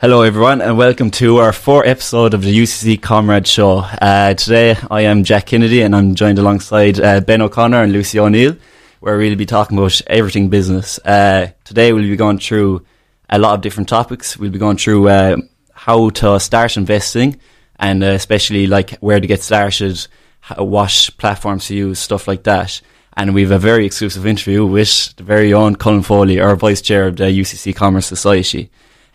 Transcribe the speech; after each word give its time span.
Hello, 0.00 0.22
everyone, 0.22 0.62
and 0.62 0.78
welcome 0.78 1.10
to 1.10 1.36
our 1.36 1.52
fourth 1.52 1.86
episode 1.86 2.32
of 2.32 2.40
the 2.40 2.58
UCC 2.58 3.02
Comrade 3.02 3.46
Show. 3.46 3.80
Uh, 3.80 4.32
today, 4.32 4.74
I 4.90 5.02
am 5.02 5.24
Jack 5.24 5.44
Kennedy, 5.44 5.82
and 5.82 5.94
I'm 5.94 6.14
joined 6.14 6.38
alongside 6.38 6.98
uh, 6.98 7.20
Ben 7.20 7.42
O'Connor 7.42 7.82
and 7.82 7.92
Lucy 7.92 8.18
O'Neill, 8.18 8.56
where 9.00 9.18
we'll 9.18 9.36
be 9.36 9.44
talking 9.44 9.76
about 9.76 10.00
everything 10.06 10.48
business. 10.48 10.98
Uh, 11.00 11.50
today, 11.64 11.92
we'll 11.92 12.04
be 12.04 12.16
going 12.16 12.38
through 12.38 12.82
a 13.28 13.38
lot 13.38 13.52
of 13.52 13.60
different 13.60 13.90
topics. 13.90 14.38
We'll 14.38 14.50
be 14.50 14.58
going 14.58 14.78
through 14.78 15.06
uh, 15.10 15.36
how 15.74 16.08
to 16.08 16.40
start 16.40 16.78
investing, 16.78 17.38
and 17.78 18.02
uh, 18.02 18.06
especially 18.06 18.66
like 18.68 18.92
where 19.00 19.20
to 19.20 19.26
get 19.26 19.42
started, 19.42 20.06
how, 20.40 20.64
what 20.64 21.10
platforms 21.18 21.66
to 21.66 21.76
use, 21.76 21.98
stuff 21.98 22.26
like 22.26 22.44
that. 22.44 22.80
And 23.18 23.34
we 23.34 23.42
have 23.42 23.50
a 23.50 23.58
very 23.58 23.84
exclusive 23.84 24.26
interview 24.26 24.64
with 24.64 25.14
the 25.16 25.24
very 25.24 25.52
own 25.52 25.76
Colin 25.76 26.02
Foley, 26.02 26.40
our 26.40 26.56
vice 26.56 26.80
chair 26.80 27.08
of 27.08 27.16
the 27.16 27.24
UCC 27.24 27.76
Commerce 27.76 28.06
Society 28.06 28.70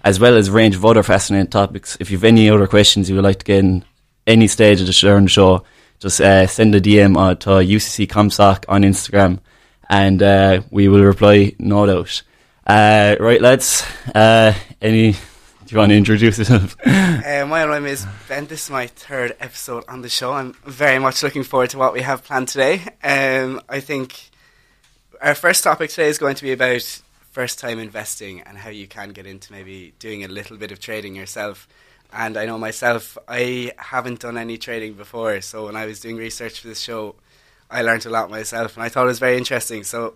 as 0.06 0.20
well 0.20 0.38
as 0.38 0.48
a 0.48 0.52
range 0.52 0.76
of 0.76 0.86
other 0.86 1.02
fascinating 1.02 1.50
topics. 1.50 1.98
If 2.00 2.12
you 2.12 2.18
have 2.18 2.24
any 2.24 2.48
other 2.48 2.68
questions 2.68 3.10
you 3.10 3.16
would 3.16 3.26
like 3.26 3.40
to 3.40 3.46
get 3.46 3.60
in 3.60 3.84
any 4.28 4.48
stage 4.48 4.80
of 4.80 4.86
the 4.86 4.94
show, 4.94 5.64
just 6.00 6.22
uh, 6.22 6.46
send 6.46 6.76
a 6.76 6.80
DM 6.80 7.18
uh, 7.18 7.34
to 7.36 7.50
UCC 7.50 8.08
Comsoc 8.08 8.66
on 8.70 8.84
Instagram 8.84 9.40
and 9.90 10.22
uh, 10.22 10.62
we 10.70 10.88
will 10.88 11.04
reply 11.04 11.54
no 11.58 11.88
doubt. 11.88 12.22
Uh, 12.68 13.16
right, 13.20 13.42
lads, 13.42 13.84
uh, 14.14 14.54
any, 14.80 15.14
do 15.14 15.18
you 15.70 15.78
want 15.80 15.90
to 15.90 15.98
introduce 15.98 16.38
yourself? 16.38 16.76
uh, 16.86 17.46
my 17.48 17.66
name 17.66 17.88
is 17.88 18.06
Ben. 18.28 18.46
This 18.46 18.66
is 18.66 18.70
my 18.70 18.86
third 18.86 19.36
episode 19.40 19.86
on 19.88 20.04
the 20.04 20.10
show. 20.10 20.34
I'm 20.34 20.54
very 20.66 21.00
much 21.00 21.24
looking 21.24 21.44
forward 21.44 21.72
to 21.72 21.80
what 21.80 21.94
we 21.94 22.02
have 22.02 22.24
planned 22.24 22.48
today. 22.48 22.82
Um, 23.04 23.60
I 23.68 23.80
think 23.80 24.30
our 25.20 25.34
first 25.34 25.64
topic 25.64 25.90
today 25.90 26.10
is 26.10 26.20
going 26.20 26.36
to 26.36 26.44
be 26.44 26.52
about 26.52 27.02
first 27.36 27.60
time 27.60 27.80
investing 27.80 28.40
and 28.44 28.58
how 28.58 28.70
you 28.70 28.88
can 28.88 29.10
get 29.10 29.26
into 29.26 29.52
maybe 29.52 29.94
doing 30.00 30.24
a 30.24 30.28
little 30.30 30.56
bit 30.56 30.72
of 30.72 30.80
trading 30.80 31.14
yourself. 31.18 31.68
And 32.14 32.38
I 32.38 32.46
know 32.46 32.58
myself, 32.58 33.18
I 33.28 33.74
haven't 33.76 34.22
done 34.22 34.38
any 34.38 34.58
trading 34.58 34.94
before. 34.94 35.42
So 35.42 35.66
when 35.66 35.76
I 35.76 35.86
was 35.86 36.00
doing 36.00 36.16
research 36.16 36.62
for 36.62 36.70
this 36.70 36.80
show, 36.80 37.16
I 37.70 37.82
learned 37.82 38.06
a 38.06 38.10
lot 38.10 38.30
myself 38.30 38.78
and 38.78 38.86
I 38.86 38.88
thought 38.88 39.04
it 39.04 39.08
was 39.16 39.20
very 39.20 39.38
interesting. 39.38 39.84
So 39.84 40.14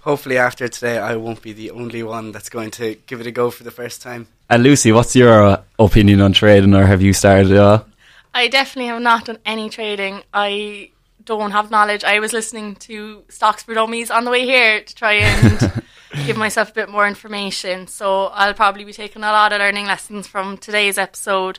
hopefully 0.00 0.38
after 0.38 0.66
today, 0.66 0.96
I 0.96 1.14
won't 1.16 1.42
be 1.42 1.52
the 1.52 1.70
only 1.72 2.02
one 2.02 2.32
that's 2.32 2.48
going 2.48 2.70
to 2.80 2.94
give 3.06 3.20
it 3.20 3.26
a 3.26 3.30
go 3.30 3.50
for 3.50 3.64
the 3.64 3.70
first 3.70 4.00
time. 4.00 4.28
And 4.48 4.62
Lucy, 4.62 4.92
what's 4.92 5.14
your 5.14 5.44
uh, 5.44 5.62
opinion 5.78 6.22
on 6.22 6.32
trading 6.32 6.74
or 6.74 6.86
have 6.86 7.02
you 7.02 7.12
started? 7.12 7.52
at 7.52 7.58
all? 7.58 7.86
I 8.32 8.48
definitely 8.48 8.88
have 8.88 9.02
not 9.02 9.26
done 9.26 9.40
any 9.44 9.68
trading. 9.68 10.22
I 10.32 10.88
don't 11.24 11.50
have 11.52 11.70
knowledge. 11.70 12.04
I 12.04 12.20
was 12.20 12.32
listening 12.32 12.76
to 12.76 13.24
Stocks 13.28 13.62
for 13.62 13.74
Dummies 13.74 14.10
on 14.10 14.24
the 14.24 14.30
way 14.30 14.44
here 14.44 14.82
to 14.82 14.94
try 14.94 15.14
and 15.14 15.82
give 16.26 16.36
myself 16.36 16.70
a 16.70 16.74
bit 16.74 16.88
more 16.88 17.06
information. 17.06 17.86
So 17.86 18.26
I'll 18.26 18.54
probably 18.54 18.84
be 18.84 18.92
taking 18.92 19.22
a 19.22 19.32
lot 19.32 19.52
of 19.52 19.58
learning 19.58 19.86
lessons 19.86 20.26
from 20.26 20.58
today's 20.58 20.98
episode. 20.98 21.58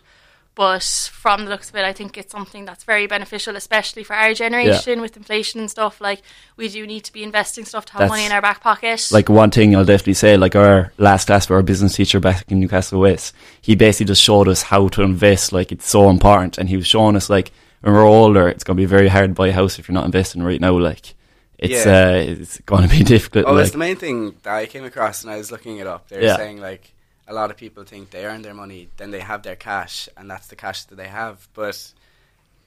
But 0.55 0.83
from 1.11 1.45
the 1.45 1.49
looks 1.49 1.71
of 1.71 1.77
it, 1.77 1.83
I 1.83 1.93
think 1.93 2.15
it's 2.15 2.31
something 2.31 2.65
that's 2.65 2.83
very 2.83 3.07
beneficial, 3.07 3.55
especially 3.55 4.03
for 4.03 4.13
our 4.15 4.35
generation 4.35 4.97
yeah. 4.97 5.01
with 5.01 5.17
inflation 5.17 5.59
and 5.59 5.69
stuff. 5.69 5.99
Like, 5.99 6.21
we 6.57 6.69
do 6.69 6.85
need 6.85 7.05
to 7.05 7.13
be 7.13 7.23
investing 7.23 7.65
stuff 7.65 7.85
to 7.85 7.93
have 7.93 8.01
that's 8.01 8.09
money 8.11 8.25
in 8.25 8.31
our 8.31 8.41
back 8.41 8.61
pocket. 8.61 9.09
Like, 9.11 9.29
one 9.29 9.49
thing 9.49 9.75
I'll 9.75 9.83
definitely 9.83 10.13
say, 10.13 10.37
like, 10.37 10.55
our 10.55 10.93
last 10.99 11.25
class 11.25 11.47
for 11.47 11.55
our 11.55 11.63
business 11.63 11.95
teacher 11.95 12.19
back 12.19 12.51
in 12.51 12.59
Newcastle 12.59 12.99
West, 12.99 13.33
he 13.63 13.73
basically 13.73 14.05
just 14.05 14.21
showed 14.21 14.47
us 14.47 14.61
how 14.61 14.89
to 14.89 15.01
invest. 15.01 15.53
Like, 15.53 15.71
it's 15.71 15.89
so 15.89 16.11
important. 16.11 16.59
And 16.59 16.69
he 16.69 16.77
was 16.77 16.85
showing 16.85 17.15
us, 17.15 17.31
like, 17.31 17.51
when 17.83 17.93
we're 17.93 18.05
older, 18.05 18.47
it's 18.47 18.63
going 18.63 18.77
to 18.77 18.81
be 18.81 18.85
very 18.85 19.09
hard 19.09 19.31
to 19.31 19.33
buy 19.33 19.49
a 19.49 19.51
house 19.51 19.77
if 19.77 19.87
you're 19.87 19.93
not 19.93 20.05
investing 20.05 20.41
right 20.41 20.59
now. 20.59 20.77
Like, 20.77 21.15
it's 21.57 21.85
yeah. 21.85 22.07
uh, 22.07 22.13
it's 22.13 22.59
going 22.61 22.83
to 22.83 22.89
be 22.89 23.03
difficult. 23.15 23.45
Oh, 23.45 23.53
like. 23.53 23.63
it's 23.63 23.71
the 23.71 23.77
main 23.77 23.97
thing 23.97 24.35
that 24.43 24.55
I 24.55 24.65
came 24.65 24.85
across, 24.85 25.23
and 25.23 25.31
I 25.31 25.37
was 25.37 25.51
looking 25.51 25.77
it 25.77 25.87
up. 25.87 26.07
They're 26.07 26.23
yeah. 26.23 26.37
saying 26.37 26.61
like 26.61 26.93
a 27.27 27.33
lot 27.33 27.51
of 27.51 27.57
people 27.57 27.83
think 27.83 28.09
they 28.09 28.25
earn 28.25 28.41
their 28.41 28.53
money, 28.53 28.87
then 28.97 29.11
they 29.11 29.19
have 29.19 29.43
their 29.43 29.57
cash, 29.57 30.07
and 30.15 30.31
that's 30.31 30.47
the 30.47 30.55
cash 30.55 30.85
that 30.85 30.95
they 30.95 31.07
have. 31.07 31.47
But 31.53 31.91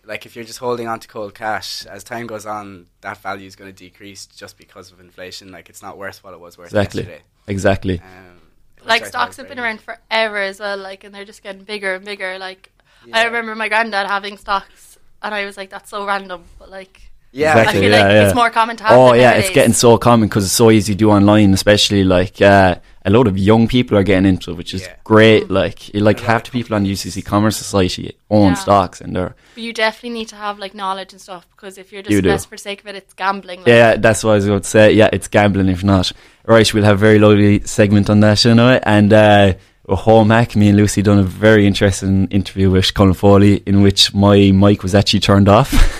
like 0.04 0.26
if 0.26 0.36
you're 0.36 0.44
just 0.44 0.58
holding 0.58 0.86
on 0.86 1.00
to 1.00 1.08
cold 1.08 1.34
cash, 1.34 1.86
as 1.86 2.04
time 2.04 2.26
goes 2.26 2.44
on, 2.44 2.86
that 3.00 3.16
value 3.18 3.46
is 3.46 3.56
going 3.56 3.72
to 3.72 3.76
decrease 3.76 4.26
just 4.26 4.58
because 4.58 4.92
of 4.92 5.00
inflation. 5.00 5.50
Like 5.50 5.70
it's 5.70 5.82
not 5.82 5.96
worth 5.96 6.22
what 6.22 6.34
it 6.34 6.40
was 6.40 6.58
worth 6.58 6.68
exactly. 6.68 7.02
yesterday. 7.02 7.22
Exactly. 7.46 8.00
Um, 8.00 8.42
like 8.84 9.06
stocks 9.06 9.36
have 9.38 9.48
been 9.48 9.58
around 9.58 9.80
forever 9.80 10.36
as 10.36 10.60
well, 10.60 10.76
like, 10.76 11.04
and 11.04 11.14
they're 11.14 11.24
just 11.24 11.42
getting 11.42 11.64
bigger 11.64 11.94
and 11.94 12.04
bigger. 12.04 12.38
Like, 12.38 12.70
yeah. 13.04 13.18
I 13.18 13.24
remember 13.24 13.54
my 13.54 13.68
granddad 13.68 14.06
having 14.06 14.36
stocks, 14.36 14.95
and 15.22 15.34
I 15.34 15.44
was 15.44 15.56
like, 15.56 15.70
"That's 15.70 15.90
so 15.90 16.06
random," 16.06 16.44
but 16.58 16.70
like, 16.70 17.10
yeah, 17.32 17.58
exactly, 17.58 17.78
I 17.78 17.82
feel 17.82 17.90
yeah, 17.90 18.02
like 18.02 18.12
yeah. 18.12 18.26
it's 18.26 18.34
more 18.34 18.50
common 18.50 18.76
to 18.76 18.84
have. 18.84 18.98
Oh 18.98 19.12
yeah, 19.12 19.32
it's 19.32 19.50
getting 19.50 19.72
so 19.72 19.98
common 19.98 20.28
because 20.28 20.44
it's 20.44 20.54
so 20.54 20.70
easy 20.70 20.94
to 20.94 20.98
do 20.98 21.10
online, 21.10 21.52
especially 21.52 22.04
like 22.04 22.40
uh, 22.40 22.76
a 23.04 23.10
lot 23.10 23.26
of 23.26 23.38
young 23.38 23.68
people 23.68 23.96
are 23.98 24.02
getting 24.02 24.26
into 24.26 24.50
it, 24.50 24.56
which 24.56 24.74
is 24.74 24.82
yeah. 24.82 24.96
great. 25.04 25.44
Mm. 25.44 25.50
Like 25.50 25.90
like 25.94 26.20
half 26.20 26.44
the 26.44 26.50
people 26.50 26.74
on 26.74 26.82
the 26.82 26.92
UCC 26.92 27.24
Commerce 27.24 27.56
Society 27.56 28.16
own 28.30 28.48
yeah. 28.48 28.54
stocks, 28.54 29.00
and 29.00 29.14
they're. 29.14 29.34
But 29.54 29.62
you 29.62 29.72
definitely 29.72 30.18
need 30.18 30.28
to 30.28 30.36
have 30.36 30.58
like 30.58 30.74
knowledge 30.74 31.12
and 31.12 31.20
stuff 31.20 31.46
because 31.50 31.78
if 31.78 31.92
you're 31.92 32.02
just 32.02 32.24
you 32.24 32.38
for 32.38 32.56
sake 32.56 32.80
of 32.80 32.86
it, 32.88 32.96
it's 32.96 33.14
gambling. 33.14 33.60
Like. 33.60 33.68
Yeah, 33.68 33.96
that's 33.96 34.24
what 34.24 34.32
I 34.32 34.34
was 34.36 34.46
going 34.46 34.60
to 34.60 34.68
say. 34.68 34.92
Yeah, 34.92 35.10
it's 35.12 35.28
gambling 35.28 35.68
if 35.68 35.84
not. 35.84 36.12
Right, 36.46 36.72
we'll 36.72 36.84
have 36.84 36.96
a 36.96 36.98
very 36.98 37.18
lovely 37.18 37.60
segment 37.64 38.08
on 38.10 38.20
that, 38.20 38.44
you 38.44 38.54
know, 38.54 38.80
and. 38.82 39.12
Uh, 39.12 39.54
home 39.88 40.30
hack, 40.30 40.56
me 40.56 40.68
and 40.68 40.76
Lucy 40.76 41.02
done 41.02 41.18
a 41.18 41.22
very 41.22 41.66
interesting 41.66 42.26
interview 42.28 42.70
with 42.70 42.92
Colin 42.94 43.14
Foley 43.14 43.62
in 43.66 43.82
which 43.82 44.12
my 44.12 44.50
mic 44.50 44.82
was 44.82 44.94
actually 44.94 45.20
turned 45.20 45.48
off 45.48 45.70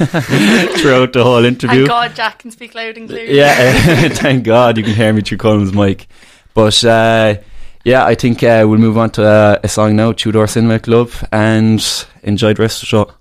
throughout 0.80 1.12
the 1.12 1.22
whole 1.22 1.44
interview. 1.44 1.86
Thank 1.86 1.88
God 1.88 2.16
Jack 2.16 2.38
can 2.40 2.50
speak 2.50 2.74
loud 2.74 2.96
and 2.96 3.08
clear. 3.08 3.30
Yeah, 3.30 4.08
thank 4.08 4.44
God 4.44 4.76
you 4.76 4.82
can 4.82 4.94
hear 4.94 5.12
me 5.12 5.20
through 5.22 5.38
Colin's 5.38 5.72
mic. 5.72 6.08
But 6.54 6.82
uh, 6.84 7.36
yeah, 7.84 8.04
I 8.04 8.16
think 8.16 8.42
uh, 8.42 8.64
we'll 8.66 8.78
move 8.78 8.98
on 8.98 9.10
to 9.10 9.24
uh, 9.24 9.58
a 9.62 9.68
song 9.68 9.94
now, 9.94 10.12
Two 10.12 10.32
Door 10.32 10.48
Cinema 10.48 10.80
Club, 10.80 11.10
and 11.30 11.80
enjoy 12.24 12.54
the 12.54 12.62
rest 12.62 12.78
of 12.78 12.80
the 12.80 12.86
show. 12.86 13.12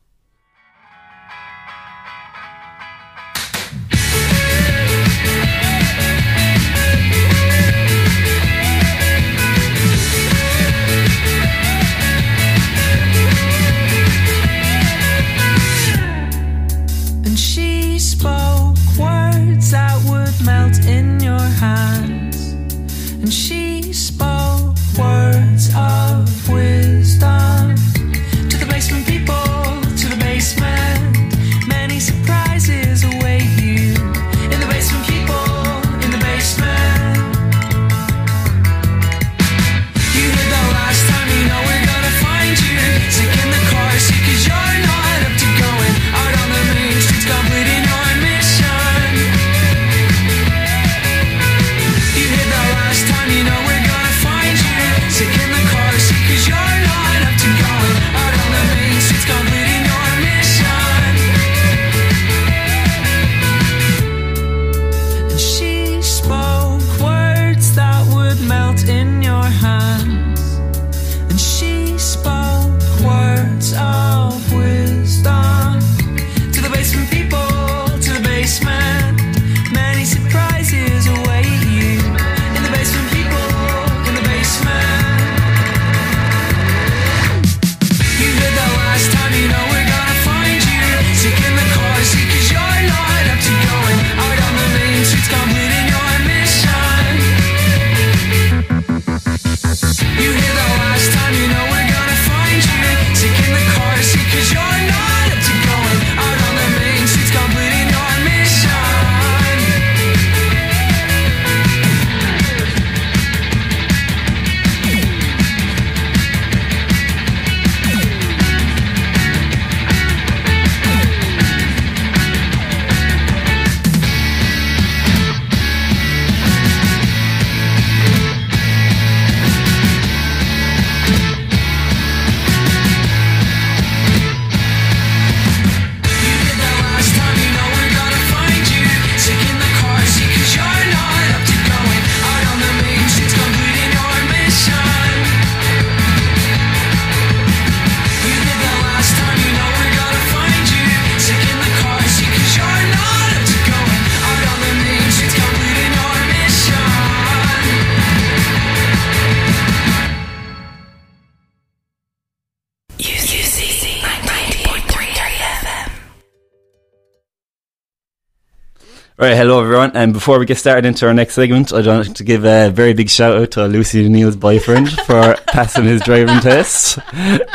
Right, 169.26 169.36
hello 169.36 169.60
everyone. 169.60 169.90
And 169.96 170.14
before 170.14 170.38
we 170.38 170.46
get 170.46 170.60
started 170.60 170.86
into 170.86 171.08
our 171.08 171.14
next 171.16 171.34
segment, 171.34 171.74
I'd 171.74 171.88
like 171.88 172.14
to 172.14 172.24
give 172.24 172.46
a 172.46 172.70
very 172.70 172.94
big 172.94 173.10
shout 173.10 173.36
out 173.36 173.50
to 173.54 173.66
Lucy 173.66 174.06
O'Neill's 174.06 174.36
boyfriend 174.36 174.92
for 174.92 175.36
passing 175.48 175.86
his 175.86 176.04
driving 176.04 176.40
test. 176.42 177.00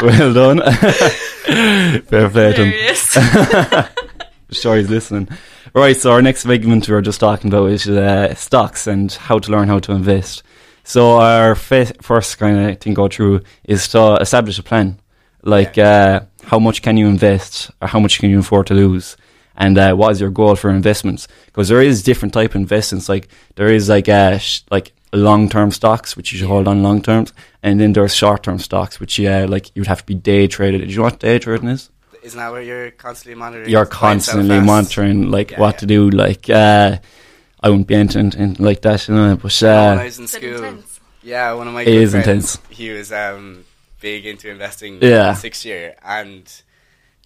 Well 0.03 0.35
done. 0.35 0.61
Fair 2.09 2.29
play 2.29 2.53
to 2.55 2.65
him. 2.65 3.85
Sure 4.51 4.79
he's 4.79 4.91
listening. 4.91 5.29
Right, 5.73 5.97
so 5.97 6.11
our 6.11 6.21
next 6.21 6.43
segment 6.43 6.89
we 6.89 6.95
were 6.95 7.03
just 7.03 7.21
talking 7.21 7.53
about 7.53 7.71
is 7.71 7.89
uh, 7.89 8.35
stocks 8.35 8.89
and 8.89 9.13
how 9.13 9.39
to 9.39 9.53
learn 9.53 9.69
how 9.69 9.79
to 9.79 9.93
invest. 9.93 10.43
So 10.83 11.21
our 11.21 11.55
fa- 11.55 11.95
first 12.03 12.37
kind 12.39 12.73
of 12.73 12.81
thing 12.81 12.95
go 12.95 13.07
through 13.07 13.43
is 13.63 13.87
to 13.91 14.17
establish 14.17 14.59
a 14.59 14.65
plan. 14.65 14.99
Like 15.45 15.79
uh, 15.79 16.23
how 16.43 16.59
much 16.59 16.83
can 16.83 16.97
you 16.97 17.07
invest 17.07 17.71
or 17.81 17.87
how 17.87 18.01
much 18.01 18.19
can 18.19 18.29
you 18.29 18.41
afford 18.41 18.67
to 18.67 18.75
lose? 18.75 19.17
And 19.61 19.77
uh, 19.79 19.95
what 19.95 20.11
is 20.13 20.21
your 20.23 20.31
goal 20.31 20.57
for 20.57 20.71
investments? 20.71 21.29
Because 21.47 21.69
there 21.69 21.83
is 21.83 22.03
different 22.03 22.33
type 22.33 22.53
of 22.53 22.57
investments. 22.57 23.09
Like 23.11 23.29
there 23.57 23.69
is 23.69 23.89
like 23.91 24.09
uh, 24.09 24.39
sh- 24.39 24.63
like 24.71 24.93
long 25.13 25.49
term 25.51 25.71
stocks 25.71 26.17
which 26.17 26.33
you 26.33 26.39
should 26.39 26.49
hold 26.49 26.67
on 26.67 26.83
long 26.83 27.03
terms, 27.03 27.33
and 27.63 27.79
then 27.79 27.93
there's 27.93 28.15
short 28.15 28.43
term 28.43 28.59
stocks 28.59 28.99
which 28.99 29.19
yeah 29.19 29.45
like 29.45 29.71
you'd 29.77 29.87
have 29.87 30.01
to 30.01 30.07
be 30.07 30.15
day 30.15 30.47
traded. 30.47 30.81
Do 30.81 30.87
you 30.89 30.97
know 30.97 31.03
what 31.05 31.21
day 31.21 31.39
trading 31.39 31.69
is? 31.69 31.91
Isn't 32.23 32.39
that 32.39 32.51
where 32.53 32.63
you're 32.63 32.91
constantly 32.93 33.35
monitoring? 33.39 33.69
you're 33.71 33.85
buy 33.85 34.13
and 34.13 34.23
sell 34.23 34.35
constantly 34.37 34.61
monitoring 34.61 35.31
like 35.31 35.51
Yeah, 35.51 35.61
what 35.61 35.75
yeah. 35.75 35.79
to 35.81 35.87
do. 35.87 36.11
Like 36.11 36.49
uh, 36.49 36.97
I 37.63 37.69
wouldn't 37.69 37.87
be 37.87 37.97
entering 37.97 38.33
in 38.33 38.55
like 38.59 38.81
that, 38.83 39.09
you 39.09 39.15
know. 39.15 39.37
But 39.37 39.53
when 39.61 39.71
I 39.71 40.01
uh, 40.01 40.05
was 40.05 40.19
in 40.19 40.27
school, 40.27 40.79
yeah, 41.23 41.53
one 41.53 41.69
of 41.69 41.75
my 41.75 41.83
It 41.83 41.87
good 41.87 42.03
is 42.03 42.11
friends, 42.13 42.27
intense. 42.27 42.59
He 42.71 42.89
was 42.91 43.13
um, 43.13 43.65
big 44.01 44.25
into 44.25 44.49
investing. 44.51 45.01
Yeah. 45.03 45.31
in 45.31 45.37
sixth 45.37 45.67
year 45.67 45.97
and. 46.03 46.51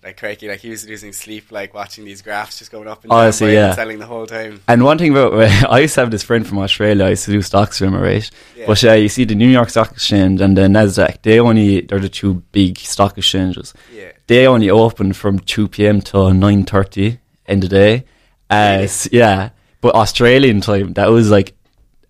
Like 0.05 0.19
cracky, 0.19 0.49
like 0.49 0.61
he 0.61 0.69
was 0.69 0.87
losing 0.87 1.15
sleep, 1.15 1.51
like 1.51 1.73
watching 1.73 2.05
these 2.05 2.21
graphs 2.21 2.59
just 2.59 2.71
going 2.71 2.87
up 2.87 3.03
and 3.05 3.13
Oh, 3.13 3.23
down, 3.23 3.33
see, 3.33 3.47
and 3.47 3.55
yeah. 3.55 3.75
selling 3.75 3.99
the 3.99 4.05
whole 4.07 4.27
time. 4.27 4.61
and 4.69 4.85
one 4.85 4.99
thing 4.99 5.13
about 5.13 5.33
I 5.71 5.79
used 5.79 5.95
to 5.95 6.01
have 6.03 6.11
this 6.11 6.23
friend 6.23 6.47
from 6.47 6.59
Australia. 6.59 7.07
I 7.07 7.11
used 7.11 7.25
to 7.25 7.31
do 7.33 7.41
stocks 7.41 7.81
with 7.81 7.89
him, 7.89 7.97
right? 7.99 8.31
Yeah. 8.55 8.67
But 8.67 8.85
uh, 8.85 8.93
you 8.93 9.09
see, 9.09 9.25
the 9.25 9.35
New 9.35 9.49
York 9.49 9.71
Stock 9.71 9.93
Exchange 9.93 10.43
and 10.43 10.59
the 10.59 10.63
Nasdaq, 10.69 11.23
they 11.23 11.41
only 11.41 11.81
they're 11.81 11.99
the 12.01 12.11
two 12.11 12.35
big 12.53 12.77
stock 12.79 13.17
exchanges. 13.17 13.73
Yeah, 13.95 14.13
They 14.27 14.47
only 14.47 14.69
open 14.69 15.15
from 15.15 15.39
two 15.39 15.69
p.m. 15.69 16.03
to 16.03 16.35
nine 16.35 16.65
thirty 16.65 17.19
in 17.47 17.61
the 17.61 17.69
day. 17.69 18.05
Uh, 18.51 18.77
Really? 18.87 18.89
yeah, 19.19 19.51
but 19.81 19.95
Australian 19.95 20.61
time 20.61 20.93
that 20.95 21.09
was 21.11 21.31
like 21.31 21.55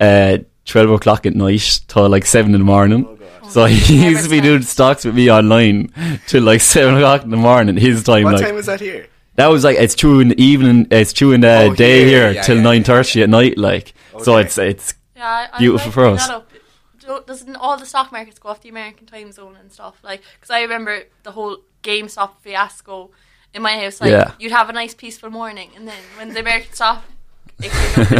uh, 0.01 0.39
twelve 0.65 0.89
o'clock 0.89 1.25
at 1.25 1.35
night 1.35 1.81
till 1.87 2.09
like 2.09 2.25
seven 2.25 2.53
in 2.53 2.61
the 2.61 2.65
morning. 2.65 3.05
Oh, 3.07 3.47
So 3.49 3.65
he 3.65 4.05
used 4.07 4.23
to 4.23 4.29
be 4.29 4.41
doing 4.41 4.61
stocks 4.63 5.05
with 5.05 5.15
me 5.15 5.31
online 5.31 5.91
till 6.27 6.43
like 6.43 6.61
seven 6.75 6.95
o'clock 6.95 7.23
in 7.23 7.29
the 7.29 7.37
morning. 7.37 7.77
His 7.77 8.03
time, 8.03 8.23
what 8.23 8.33
like 8.35 8.45
time 8.45 8.55
was 8.55 8.65
that 8.65 8.79
here? 8.81 9.07
that 9.35 9.47
was 9.47 9.63
like 9.63 9.77
it's 9.77 9.95
true 9.95 10.19
in 10.19 10.29
the 10.29 10.41
evening, 10.41 10.87
it's 10.91 11.13
true 11.13 11.31
in 11.33 11.41
the 11.41 11.55
Oh, 11.71 11.75
day 11.75 11.99
here, 12.05 12.07
here 12.27 12.31
yeah, 12.31 12.41
till 12.41 12.57
yeah, 12.57 12.63
nine 12.63 12.83
thirty 12.83 13.21
at 13.23 13.29
night. 13.29 13.57
Like 13.57 13.93
so, 14.21 14.37
it's 14.37 14.57
it's 14.57 14.93
Yeah, 15.15 15.25
I, 15.51 15.55
I 15.55 15.59
Beautiful 15.59 15.91
for 15.91 16.05
us. 16.07 16.27
that 16.27 16.35
up. 16.35 16.49
Do- 16.99 17.23
Doesn't 17.27 17.55
all 17.57 17.77
the 17.77 17.85
stock 17.85 18.11
markets 18.11 18.39
go 18.39 18.49
off 18.49 18.61
the 18.61 18.69
American 18.69 19.05
time 19.05 19.31
zone 19.31 19.55
and 19.59 19.71
stuff? 19.71 19.99
Like, 20.03 20.21
because 20.35 20.49
I 20.49 20.61
remember 20.61 21.03
the 21.23 21.31
whole 21.33 21.57
GameStop 21.83 22.31
fiasco 22.41 23.11
in 23.53 23.61
my 23.61 23.77
house. 23.77 24.01
Like, 24.01 24.09
Yeah. 24.09 24.31
you'd 24.39 24.51
have 24.51 24.69
a 24.69 24.73
nice 24.73 24.95
peaceful 24.95 25.29
morning, 25.29 25.69
and 25.75 25.87
then 25.87 26.01
when 26.17 26.33
the 26.33 26.39
American 26.39 26.73
stock 26.73 27.03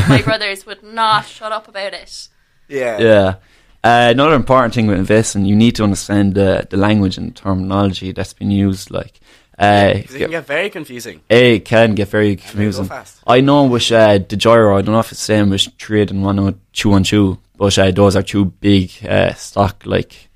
my 0.08 0.22
brothers 0.26 0.66
would 0.68 0.84
not 0.84 1.26
shut 1.26 1.52
up 1.52 1.68
about 1.68 1.94
it. 1.94 2.28
Yeah, 2.68 3.00
yeah. 3.00 3.36
Uh, 3.84 4.10
another 4.12 4.34
important 4.36 4.74
thing 4.74 4.88
with 4.88 4.98
investing, 4.98 5.46
you 5.46 5.56
need 5.56 5.76
to 5.76 5.84
understand 5.84 6.34
the 6.34 6.66
the 6.70 6.78
language 6.78 7.18
and 7.18 7.36
terminology 7.36 8.12
that's 8.12 8.34
been 8.34 8.50
used. 8.50 8.90
Like, 8.90 9.20
uh, 9.60 9.92
it 9.96 10.08
can 10.08 10.32
get 10.32 10.48
very 10.48 10.70
confusing. 10.72 11.22
A 11.30 11.60
can 11.60 11.94
get 11.96 12.08
very 12.10 12.36
confusing. 12.36 12.90
I 13.28 13.42
know 13.42 13.66
with 13.66 13.92
uh, 13.92 14.18
Degiro, 14.20 14.78
I 14.78 14.82
don't 14.82 14.94
know 14.94 15.00
if 15.00 15.12
it's 15.12 15.22
the 15.22 15.26
same 15.26 15.50
with 15.52 15.78
trade 15.78 16.10
and 16.12 16.24
one 16.24 16.40
or 16.40 16.56
two 16.74 16.94
on 16.94 17.04
two, 17.04 17.38
but 17.58 17.78
uh, 17.78 17.92
those 17.92 18.16
are 18.16 18.24
two 18.24 18.46
big 18.46 18.92
uh, 19.08 19.34
stock 19.36 19.84
like 19.86 20.30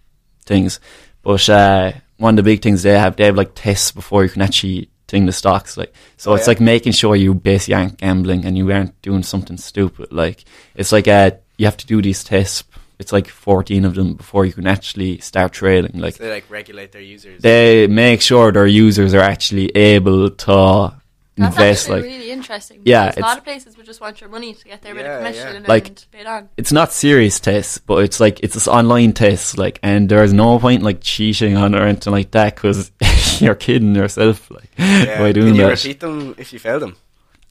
things. 0.46 0.80
But 1.24 1.50
uh, 1.50 1.92
one 2.18 2.34
of 2.34 2.38
the 2.38 2.44
big 2.52 2.62
things 2.62 2.84
they 2.84 2.98
have, 3.00 3.16
they 3.16 3.26
have 3.26 3.36
like 3.36 3.52
tests 3.56 3.92
before 3.92 4.24
you 4.24 4.30
can 4.30 4.42
actually 4.44 4.90
thing 5.08 5.26
the 5.26 5.32
stocks. 5.32 5.76
Like 5.76 5.92
so, 6.18 6.32
Oh, 6.32 6.36
it's 6.36 6.46
yeah? 6.46 6.52
like 6.52 6.62
making 6.62 6.92
sure 6.94 7.16
you 7.16 7.34
basically 7.34 7.74
aren't 7.74 7.98
gambling 7.98 8.46
and 8.46 8.56
you 8.56 8.72
aren't 8.72 9.02
doing 9.02 9.24
something 9.24 9.58
stupid. 9.58 10.12
Like 10.12 10.46
it's 10.76 10.92
like 10.92 11.08
uh, 11.08 11.32
you 11.60 11.66
have 11.66 11.78
to 11.78 11.86
do 11.86 12.02
these 12.02 12.24
tests. 12.24 12.64
It's 13.00 13.14
like 13.14 13.28
fourteen 13.30 13.86
of 13.86 13.94
them 13.96 14.16
before 14.16 14.46
you 14.46 14.54
can 14.54 14.68
actually 14.68 15.20
start 15.20 15.54
trading. 15.54 16.00
Like 16.02 16.16
So 16.16 16.24
they 16.24 16.32
like 16.32 16.50
regulate 16.50 16.92
their 16.92 17.02
users. 17.02 17.42
they 17.42 17.88
make 17.88 18.22
sure 18.22 18.52
their 18.52 18.68
users 18.68 19.14
are 19.14 19.22
actually 19.34 19.68
able 19.76 20.30
to 20.30 20.94
That's 21.38 21.56
invest. 21.56 21.90
Like 21.90 22.04
really 22.04 22.32
interesting. 22.32 22.82
Yeah, 22.84 23.06
because 23.06 23.16
a 23.16 23.20
it's- 23.20 23.30
lot 23.30 23.38
of 23.38 23.44
places 23.46 23.78
would 23.78 23.86
just 23.86 24.02
want 24.02 24.20
your 24.20 24.30
money 24.30 24.54
to 24.54 24.66
get 24.66 24.82
their 24.82 24.94
bit 24.96 25.06
Yeah, 25.06 25.14
of 25.16 25.24
commission 25.24 25.48
yeah. 25.48 25.56
and 25.58 25.68
Like- 25.68 26.12
pay 26.12 26.20
it 26.20 26.28
on. 26.28 26.50
it's 26.58 26.74
not 26.74 26.92
serious 26.92 27.40
tests, 27.40 27.78
but 27.78 28.04
it's 28.04 28.20
like 28.20 28.40
it's 28.44 28.54
this 28.56 28.68
online 28.68 29.14
tests, 29.14 29.58
like, 29.58 29.80
and 29.82 30.10
there's 30.10 30.34
no 30.34 30.60
point 30.60 30.84
like 30.84 31.00
cheating 31.02 31.56
on 31.56 31.76
or 31.76 31.84
anything 31.84 32.12
like 32.12 32.32
that 32.32 32.56
because 32.56 32.92
you're 33.42 33.56
kidding 33.56 33.96
yourself, 33.96 34.52
like, 34.52 34.70
yeah. 34.78 35.20
by 35.20 35.32
doing 35.32 35.48
Can 35.54 35.56
you 35.56 35.62
that. 35.64 35.70
repeat 35.86 36.00
them 36.02 36.36
if 36.38 36.52
you 36.52 36.60
fail 36.60 36.80
them? 36.82 36.98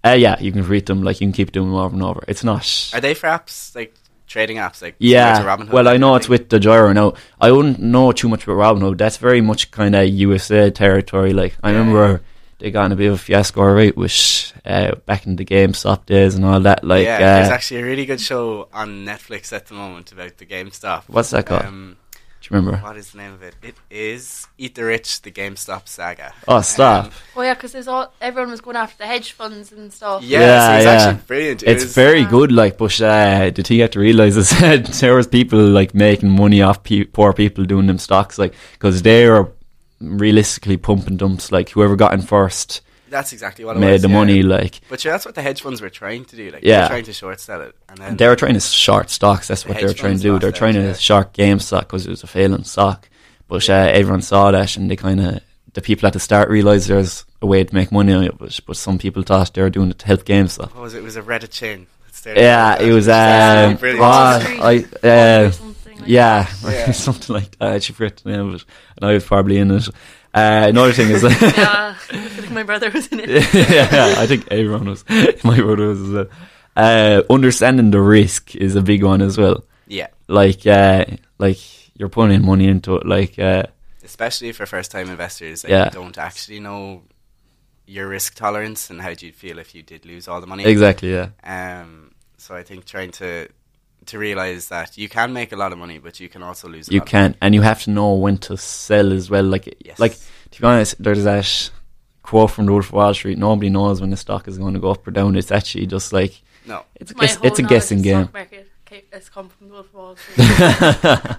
Uh, 0.05 0.11
yeah, 0.11 0.37
you 0.41 0.53
can 0.53 0.63
repeat 0.63 0.87
them, 0.87 1.03
like, 1.03 1.21
you 1.21 1.27
can 1.27 1.33
keep 1.33 1.51
doing 1.53 1.69
them 1.71 1.75
over 1.77 1.93
and 1.95 2.03
over. 2.05 2.23
It's 2.29 2.45
not. 2.45 2.63
Are 2.95 3.01
they 3.01 3.15
for 3.15 3.27
apps 3.27 3.75
like 3.75 3.93
trading 4.29 4.59
apps 4.59 4.83
like 4.83 4.95
Yeah, 4.99 5.43
Robinhood 5.43 5.71
well, 5.71 5.89
I 5.89 5.97
know 5.97 6.15
it's 6.17 6.29
with 6.29 6.49
Degiro 6.49 6.95
now. 6.95 7.15
I 7.41 7.51
wouldn't 7.51 7.81
know 7.81 8.13
too 8.13 8.29
much 8.29 8.45
about 8.45 8.57
Robinhood. 8.57 8.99
That's 8.99 9.17
very 9.17 9.41
much 9.41 9.71
kind 9.71 9.95
of 9.95 10.07
USA 10.09 10.71
territory. 10.71 11.33
Like 11.33 11.57
I 11.63 11.71
Yeah, 11.71 11.79
remember 11.79 12.23
they 12.59 12.71
got 12.71 12.87
in 12.87 12.93
a 12.93 12.97
bit 12.97 13.07
of 13.07 13.15
a 13.15 13.19
fiasco, 13.19 13.63
right, 13.63 13.97
with 13.97 14.53
uh, 14.65 14.97
back 15.07 15.27
in 15.27 15.37
the 15.37 15.45
GameStop 15.45 16.07
days 16.07 16.35
and 16.35 16.45
all 16.45 16.59
that. 16.61 16.83
Like, 16.85 17.05
yeah, 17.05 17.19
there's 17.19 17.49
uh, 17.51 17.55
actually 17.55 17.81
a 17.81 17.85
really 17.85 18.05
good 18.05 18.21
show 18.21 18.69
on 18.73 19.07
Netflix 19.07 19.53
at 19.53 19.67
the 19.67 19.75
moment 19.75 20.11
about 20.13 20.37
the 20.39 20.47
GameStop. 20.47 21.05
what's 21.07 21.31
that 21.31 21.47
called? 21.47 21.63
Um, 21.65 21.97
Do 22.49 22.55
you 22.55 22.61
remember? 22.63 22.79
what 22.83 22.97
is 22.97 23.11
the 23.11 23.19
name 23.19 23.33
of 23.35 23.43
it? 23.43 23.55
It 23.63 23.75
is 23.91 24.47
Eat 24.57 24.75
the 24.75 24.85
Rich: 24.85 25.21
The 25.23 25.31
GameStop 25.31 25.87
Saga. 25.87 26.33
Oh, 26.47 26.63
stop! 26.63 27.05
Um, 27.07 27.11
Oh 27.37 27.43
yeah, 27.43 27.53
because 27.55 27.73
there's 27.73 27.89
all 27.89 28.13
everyone 28.23 28.51
was 28.51 28.63
going 28.63 28.77
after 28.77 28.97
the 28.99 29.07
hedge 29.07 29.33
funds 29.33 29.71
and 29.71 29.93
stuff. 29.93 30.23
yeah, 30.23 30.41
Yeah, 30.41 30.69
so 30.71 30.77
it's 30.77 30.85
yeah. 30.85 30.93
actually 30.93 31.23
brilliant. 31.27 31.63
It 31.63 31.69
it's 31.69 31.85
was- 31.85 31.95
very 31.95 32.21
Yeah. 32.21 32.31
good, 32.31 32.53
like, 32.53 32.79
but 32.79 33.01
uh, 33.03 33.51
the 33.51 33.63
thing 33.63 33.77
you 33.77 33.83
have 33.83 33.91
to 33.93 34.01
realize 34.01 34.37
is 34.39 34.51
that 34.61 34.87
there 34.87 35.15
was 35.15 35.27
people 35.27 35.59
like 35.59 35.95
making 35.95 36.31
money 36.31 36.63
off 36.63 36.83
pe- 36.83 37.05
poor 37.05 37.33
people 37.35 37.65
doing 37.65 37.87
them 37.87 37.99
stocks, 37.99 38.39
like, 38.39 38.55
because 38.73 39.03
they 39.03 39.27
are 39.27 39.49
realistically 40.01 40.77
pumping 40.77 41.17
dumps. 41.17 41.53
Like, 41.53 41.71
whoever 41.71 41.97
got 41.97 42.15
in 42.15 42.23
first 42.23 42.81
That's 43.11 43.33
exactly 43.33 43.65
what 43.65 43.77
it 43.77 43.81
made 43.81 43.93
was, 43.93 44.03
the 44.03 44.09
yeah. 44.09 44.15
money. 44.15 44.43
Like, 44.43 44.81
But 44.89 45.05
yeah, 45.05 45.13
that's 45.13 45.25
what 45.27 45.35
the 45.35 45.43
hedge 45.43 45.63
funds 45.63 45.81
were 45.81 45.91
trying 45.91 46.25
to 46.27 46.37
do. 46.37 46.51
Like, 46.51 46.63
Yeah. 46.63 46.77
they 46.77 46.83
were 46.83 46.89
trying 46.89 47.05
to 47.05 47.13
short 47.13 47.41
sell 47.41 47.61
it, 47.63 47.75
and 47.89 47.99
then 47.99 48.17
they 48.17 48.29
were 48.29 48.37
trying 48.37 48.55
to 48.55 48.61
short 48.61 49.11
stocks. 49.11 49.49
That's 49.49 49.63
The 49.63 49.69
what 49.69 49.75
they 49.77 49.81
hedge 49.83 49.91
were 49.91 49.95
trying 49.95 50.17
to 50.17 50.23
do. 50.23 50.39
They're 50.39 50.53
trying 50.53 50.75
to 50.75 50.83
yeah. 50.83 50.93
short 50.95 51.33
GameStop 51.35 51.81
because 51.81 52.07
it 52.07 52.11
was 52.11 52.23
a 52.23 52.27
failing 52.27 52.65
stock. 52.65 53.09
But 53.49 53.69
uh, 53.71 53.73
everyone 53.93 54.23
saw 54.23 54.51
that, 54.51 54.77
and 54.77 54.91
they 54.91 54.97
kind 54.97 55.21
of 55.21 55.41
the 55.75 55.81
people 55.83 56.07
at 56.07 56.13
the 56.13 56.21
start 56.21 56.49
realized 56.51 56.89
there's 56.89 57.25
a 57.41 57.47
way 57.47 57.63
to 57.65 57.75
make 57.75 57.93
money 57.93 58.13
on 58.13 58.25
it. 58.25 58.37
But, 58.39 58.59
but 58.67 58.77
some 58.77 58.99
people 58.99 59.23
thought 59.23 59.55
they 59.55 59.63
were 59.63 59.71
doing 59.71 59.91
it 59.91 59.99
to 60.01 60.07
help 60.07 60.25
GameStop. 60.25 60.75
what 60.75 60.83
was 60.83 60.95
it? 60.95 60.99
It 60.99 61.05
was 61.05 61.17
a 61.17 61.23
Reddit 61.23 61.51
chain. 61.51 61.87
Yeah, 62.27 62.81
it 62.81 62.93
was. 62.93 63.09
absolutely 63.09 63.75
Um, 63.75 63.77
brilliant. 63.77 64.01
Wall 64.01 64.11
I 64.67 64.77
uh, 65.07 65.47
or 65.47 65.53
something 65.53 65.67
like 65.68 65.68
Yeah, 66.09 66.47
Yeah. 66.65 66.93
something 67.07 67.35
like 67.35 67.51
that. 67.59 67.69
I 67.71 67.75
actually 67.77 67.95
forget 67.97 68.17
the 68.19 68.31
name 68.31 68.49
of 68.49 68.55
it, 68.55 68.65
and 68.97 69.11
I 69.11 69.15
was 69.15 69.25
probably 69.25 69.59
in 69.59 69.71
it. 69.71 69.89
Uh, 70.35 70.67
another 70.69 70.93
thing 70.93 71.11
is, 71.11 71.23
that. 71.23 71.41
yeah, 71.57 71.97
I 72.11 72.29
feel 72.29 72.43
like 72.45 72.51
my 72.53 72.63
brother 72.63 72.91
was 72.91 73.07
in 73.09 73.21
it. 73.21 73.29
yeah, 73.55 74.15
I 74.19 74.27
think 74.27 74.47
everyone 74.51 74.89
was. 74.89 75.05
My 75.45 75.57
brother 75.61 75.89
was 75.89 76.01
as 76.01 76.09
well. 76.11 76.27
Uh, 76.77 77.23
understanding 77.31 77.91
the 77.91 78.01
risk 78.01 78.55
is 78.55 78.77
a 78.77 78.83
big 78.83 79.03
one 79.03 79.21
as 79.23 79.37
well. 79.39 79.65
Yeah, 79.89 80.09
Like, 80.29 80.67
uh, 80.67 81.05
like 81.39 81.59
you're 81.99 82.09
putting 82.11 82.45
money 82.45 82.69
into 82.69 82.97
it. 82.97 83.07
Like, 83.07 83.39
uh, 83.39 83.65
especially 84.05 84.53
for 84.53 84.65
first-time 84.67 85.09
investors 85.11 85.63
that 85.63 85.71
Yeah. 85.71 85.89
don't 85.91 86.17
actually 86.19 86.61
know 86.61 87.03
your 87.87 88.07
risk 88.07 88.35
tolerance 88.35 88.91
and 88.91 89.01
how 89.01 89.15
do 89.15 89.27
you 89.27 89.33
feel 89.33 89.59
if 89.59 89.75
you 89.75 89.83
did 89.83 90.05
lose 90.07 90.29
all 90.29 90.41
the 90.41 90.47
money. 90.47 90.65
exactly. 90.65 91.11
Yeah, 91.13 91.31
Um, 91.43 92.13
so 92.37 92.55
I 92.55 92.63
think 92.63 92.85
trying 92.85 93.11
to 93.13 93.49
to 94.09 94.19
realize 94.19 94.69
that 94.69 94.99
you 94.99 95.09
can 95.09 95.33
make 95.33 95.53
a 95.53 95.57
lot 95.57 95.73
of 95.73 95.79
money, 95.79 95.99
but 95.99 96.21
you 96.21 96.29
can 96.29 96.43
also 96.43 96.69
lose. 96.69 96.89
A 96.89 96.93
you 96.93 97.01
lot 97.01 97.09
can, 97.09 97.35
and 97.41 97.55
you 97.55 97.63
have 97.63 97.83
to 97.85 97.91
know 97.91 98.15
when 98.15 98.37
to 98.39 98.57
sell 98.57 99.13
as 99.13 99.31
well. 99.31 99.45
Like, 99.45 99.75
Yes. 99.85 99.99
like 99.99 100.17
to 100.51 100.61
be 100.61 100.67
honest, 100.67 101.03
there's 101.03 101.25
that 101.25 101.71
quote 102.23 102.51
from 102.51 102.67
the 102.67 102.73
Wolf 102.73 102.87
of 102.89 102.93
Wall 102.93 103.15
Street: 103.15 103.39
"Nobody 103.39 103.71
knows 103.71 104.01
when 104.01 104.11
the 104.11 104.17
stock 104.17 104.49
is 104.49 104.59
going 104.59 104.75
to 104.75 104.81
go 104.81 104.91
up 104.91 105.07
or 105.07 105.11
down." 105.13 105.37
It's 105.37 105.51
actually 105.53 105.87
just 105.87 106.13
like 106.13 106.41
no, 106.67 106.85
it's 106.97 107.13
a 107.13 107.17
My 107.17 107.25
guess, 107.27 107.39
it's 107.43 107.59
a 107.59 107.63
guessing 107.63 108.03
game. 108.03 108.25
stock 108.25 108.35
market 108.35 108.71
ca- 108.87 109.05
has 109.13 109.29
come 109.31 109.49
from 109.49 109.69
the 109.69 109.75
Wolf 109.75 109.87
of 109.87 109.95
Wall 109.95 110.17
Street. 110.17 111.37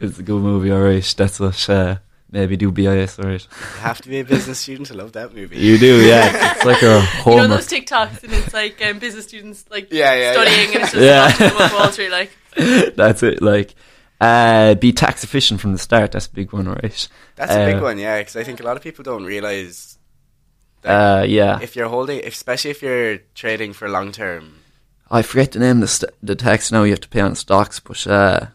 it's 0.00 0.18
a 0.18 0.22
good 0.22 0.40
movie, 0.42 0.72
alright. 0.72 1.14
That's 1.16 1.40
what 1.40 1.68
uh, 1.70 1.96
maybe 2.34 2.56
do 2.58 2.70
BIS, 2.70 3.18
alright. 3.18 3.46
you 3.50 3.80
have 3.80 4.02
to 4.02 4.08
be 4.10 4.20
a 4.20 4.24
business 4.24 4.58
student 4.58 4.88
to 4.88 4.94
love 4.94 5.12
that 5.12 5.34
movie. 5.34 5.56
You 5.58 5.78
do, 5.78 6.04
yeah. 6.06 6.52
It's 6.56 6.64
like 6.72 6.82
a 6.82 6.86
you 6.86 6.90
know 6.92 7.00
homework. 7.00 7.48
those 7.48 7.68
TikToks 7.68 8.22
and 8.24 8.32
it's 8.34 8.52
like 8.52 8.84
um, 8.84 8.98
business 8.98 9.24
students 9.24 9.64
like 9.70 9.88
Yeah, 9.90 10.12
yeah, 10.14 10.32
studying 10.32 10.68
yeah. 10.68 10.74
and 10.74 10.82
it's 10.82 10.92
just 10.92 11.02
Yeah. 11.02 11.24
watching 11.26 11.48
the 11.48 11.54
Wolf 11.54 11.72
of 11.72 11.78
Wall 11.78 11.92
Street 11.92 12.10
like 12.10 12.30
That's 12.96 13.22
it. 13.22 13.40
Like, 13.40 13.74
uh, 14.20 14.74
be 14.74 14.92
tax 14.92 15.24
efficient 15.24 15.60
from 15.60 15.72
the 15.72 15.78
start. 15.78 16.12
That's 16.12 16.26
a 16.26 16.30
big 16.32 16.52
one, 16.52 16.68
alright. 16.68 17.08
That's 17.36 17.52
a 17.52 17.64
big 17.66 17.76
Uh, 17.76 17.80
one, 17.82 17.98
yeah, 17.98 18.18
because 18.18 18.36
I 18.36 18.44
think 18.44 18.60
a 18.60 18.64
lot 18.64 18.76
of 18.76 18.82
people 18.82 19.02
don't 19.04 19.24
realize 19.24 19.96
Like, 20.84 20.92
Uh, 20.92 21.24
yeah. 21.26 21.58
if 21.62 21.74
you're 21.76 21.88
holding, 21.88 22.24
especially 22.24 22.70
if 22.72 22.82
you're 22.82 23.18
trading 23.34 23.72
for 23.72 23.88
long 23.88 24.12
term. 24.12 24.60
I 25.10 25.22
forget 25.22 25.52
the 25.52 25.58
name 25.60 25.76
of 25.76 25.80
the, 25.82 25.88
st- 25.88 26.12
the 26.22 26.34
tax 26.34 26.70
now 26.72 26.82
you 26.84 26.90
have 26.90 27.00
to 27.00 27.08
pay 27.08 27.20
on 27.20 27.34
stocks, 27.34 27.78
but 27.80 28.06
uh, 28.06 28.46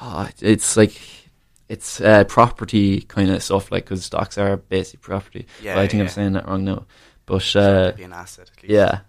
oh, 0.00 0.28
it's 0.40 0.76
like 0.76 0.92
it's 1.74 2.00
uh, 2.00 2.24
property 2.24 3.00
kind 3.14 3.30
of 3.30 3.42
stuff, 3.42 3.70
like 3.72 3.84
because 3.84 4.04
stocks 4.04 4.36
are 4.38 4.56
basic 4.56 5.00
property. 5.00 5.46
Yeah, 5.62 5.74
But 5.74 5.80
I 5.84 5.86
think 5.88 5.98
yeah. 5.98 6.04
I'm 6.04 6.08
saying 6.16 6.32
that 6.36 6.46
wrong 6.48 6.64
now. 6.64 6.80
But 7.26 7.56
Uh, 7.56 7.92
be 7.96 8.04
an 8.04 8.12
asset. 8.12 8.50
Yeah, 8.64 9.00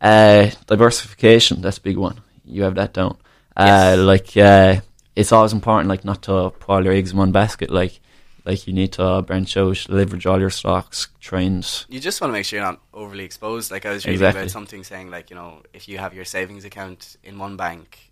uh, 0.00 0.50
diversification 0.66 1.60
that's 1.62 1.78
a 1.78 1.82
big 1.82 1.96
one. 1.96 2.20
You 2.44 2.62
have 2.64 2.74
that 2.76 2.92
down. 2.94 3.16
Uh, 3.56 3.94
Yes. 3.96 3.98
Like 3.98 4.36
uh, 4.36 4.80
it's 5.16 5.32
always 5.32 5.52
important, 5.52 5.88
like 5.88 6.04
not 6.04 6.22
to 6.22 6.50
put 6.60 6.68
all 6.72 6.84
your 6.84 6.92
eggs 6.94 7.12
in 7.12 7.18
one 7.18 7.32
basket. 7.32 7.70
Like 7.70 8.00
like 8.44 8.66
you 8.66 8.72
need 8.72 8.92
to 8.92 9.22
branch 9.22 9.56
out, 9.56 9.86
leverage 9.90 10.26
all 10.26 10.40
your 10.40 10.50
stocks, 10.50 11.08
try 11.20 11.42
and 11.42 11.64
You 11.88 12.00
just 12.00 12.20
want 12.20 12.30
to 12.30 12.32
make 12.32 12.46
sure 12.46 12.58
you're 12.58 12.66
not 12.70 12.80
overly 12.94 13.24
exposed. 13.24 13.70
Like 13.70 13.84
I 13.84 13.90
was 13.92 14.04
reading 14.06 14.14
Exactly. 14.14 14.40
about 14.42 14.50
something 14.50 14.84
saying, 14.84 15.10
like 15.10 15.28
you 15.30 15.36
know, 15.36 15.62
if 15.74 15.88
you 15.88 15.98
have 15.98 16.14
your 16.14 16.24
savings 16.24 16.64
account 16.64 17.16
in 17.22 17.38
one 17.38 17.56
bank, 17.56 18.07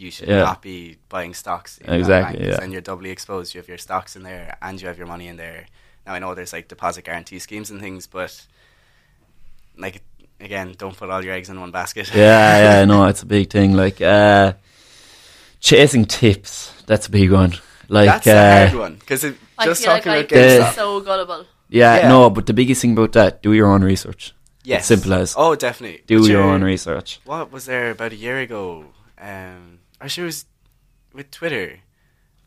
you 0.00 0.10
should 0.10 0.28
Yeah. 0.28 0.44
not 0.50 0.60
be 0.62 0.96
buying 1.14 1.34
stocks. 1.34 1.78
In 1.78 1.92
Exactly, 1.92 2.08
That 2.08 2.22
bank, 2.22 2.38
'cause 2.38 2.48
yeah. 2.54 2.60
Then 2.60 2.72
you're 2.72 2.80
doubly 2.90 3.10
exposed. 3.10 3.54
You 3.54 3.60
have 3.60 3.68
your 3.68 3.78
stocks 3.78 4.16
in 4.16 4.22
there, 4.30 4.56
and 4.62 4.80
you 4.80 4.86
have 4.88 4.98
your 5.00 5.06
money 5.14 5.26
in 5.28 5.36
there. 5.36 5.66
Now 6.06 6.14
I 6.14 6.18
know 6.18 6.34
there's 6.34 6.52
like 6.52 6.66
deposit 6.68 7.02
guarantee 7.04 7.38
schemes 7.38 7.70
and 7.70 7.80
things, 7.80 8.06
but 8.06 8.32
like 9.76 10.02
again, 10.40 10.74
don't 10.78 10.96
put 10.96 11.10
all 11.10 11.22
your 11.24 11.34
eggs 11.34 11.48
in 11.50 11.60
one 11.60 11.70
basket. 11.70 12.10
yeah, 12.14 12.78
yeah, 12.80 12.84
no, 12.86 13.04
it's 13.10 13.22
a 13.22 13.26
big 13.26 13.50
thing. 13.50 13.74
Like 13.74 14.00
uh, 14.00 14.54
chasing 15.60 16.04
tips, 16.06 16.72
that's 16.86 17.06
a 17.06 17.10
big 17.10 17.30
one. 17.32 17.52
Like 17.88 18.06
That's 18.08 18.26
uh, 18.28 18.30
a 18.30 18.68
hard 18.68 18.78
one 18.78 18.94
because 18.94 19.24
I 19.58 19.64
just 19.64 19.82
feel 19.82 19.92
like 19.92 20.04
talking 20.04 20.12
I 20.12 20.16
about 20.18 20.28
can 20.28 20.38
GameStop. 20.62 20.74
so 20.74 21.00
gullible. 21.00 21.44
yeah, 21.68 21.96
Yeah. 21.98 22.08
no, 22.08 22.30
but 22.30 22.46
the 22.46 22.52
biggest 22.54 22.80
thing 22.82 22.92
about 22.92 23.12
that, 23.12 23.42
do 23.42 23.52
your 23.52 23.66
own 23.66 23.82
research. 23.82 24.32
Yes, 24.62 24.86
simple 24.86 25.12
as. 25.14 25.34
oh, 25.36 25.54
definitely 25.56 26.02
Do 26.06 26.20
But 26.20 26.28
your 26.30 26.42
own 26.42 26.62
research. 26.62 27.18
what 27.24 27.50
was 27.50 27.64
there 27.66 27.90
about 27.90 28.12
a 28.12 28.16
year 28.16 28.38
ago? 28.38 28.84
Um, 29.20 29.79
It 30.02 30.18
was 30.18 30.44
with 31.12 31.30
Twitter 31.30 31.78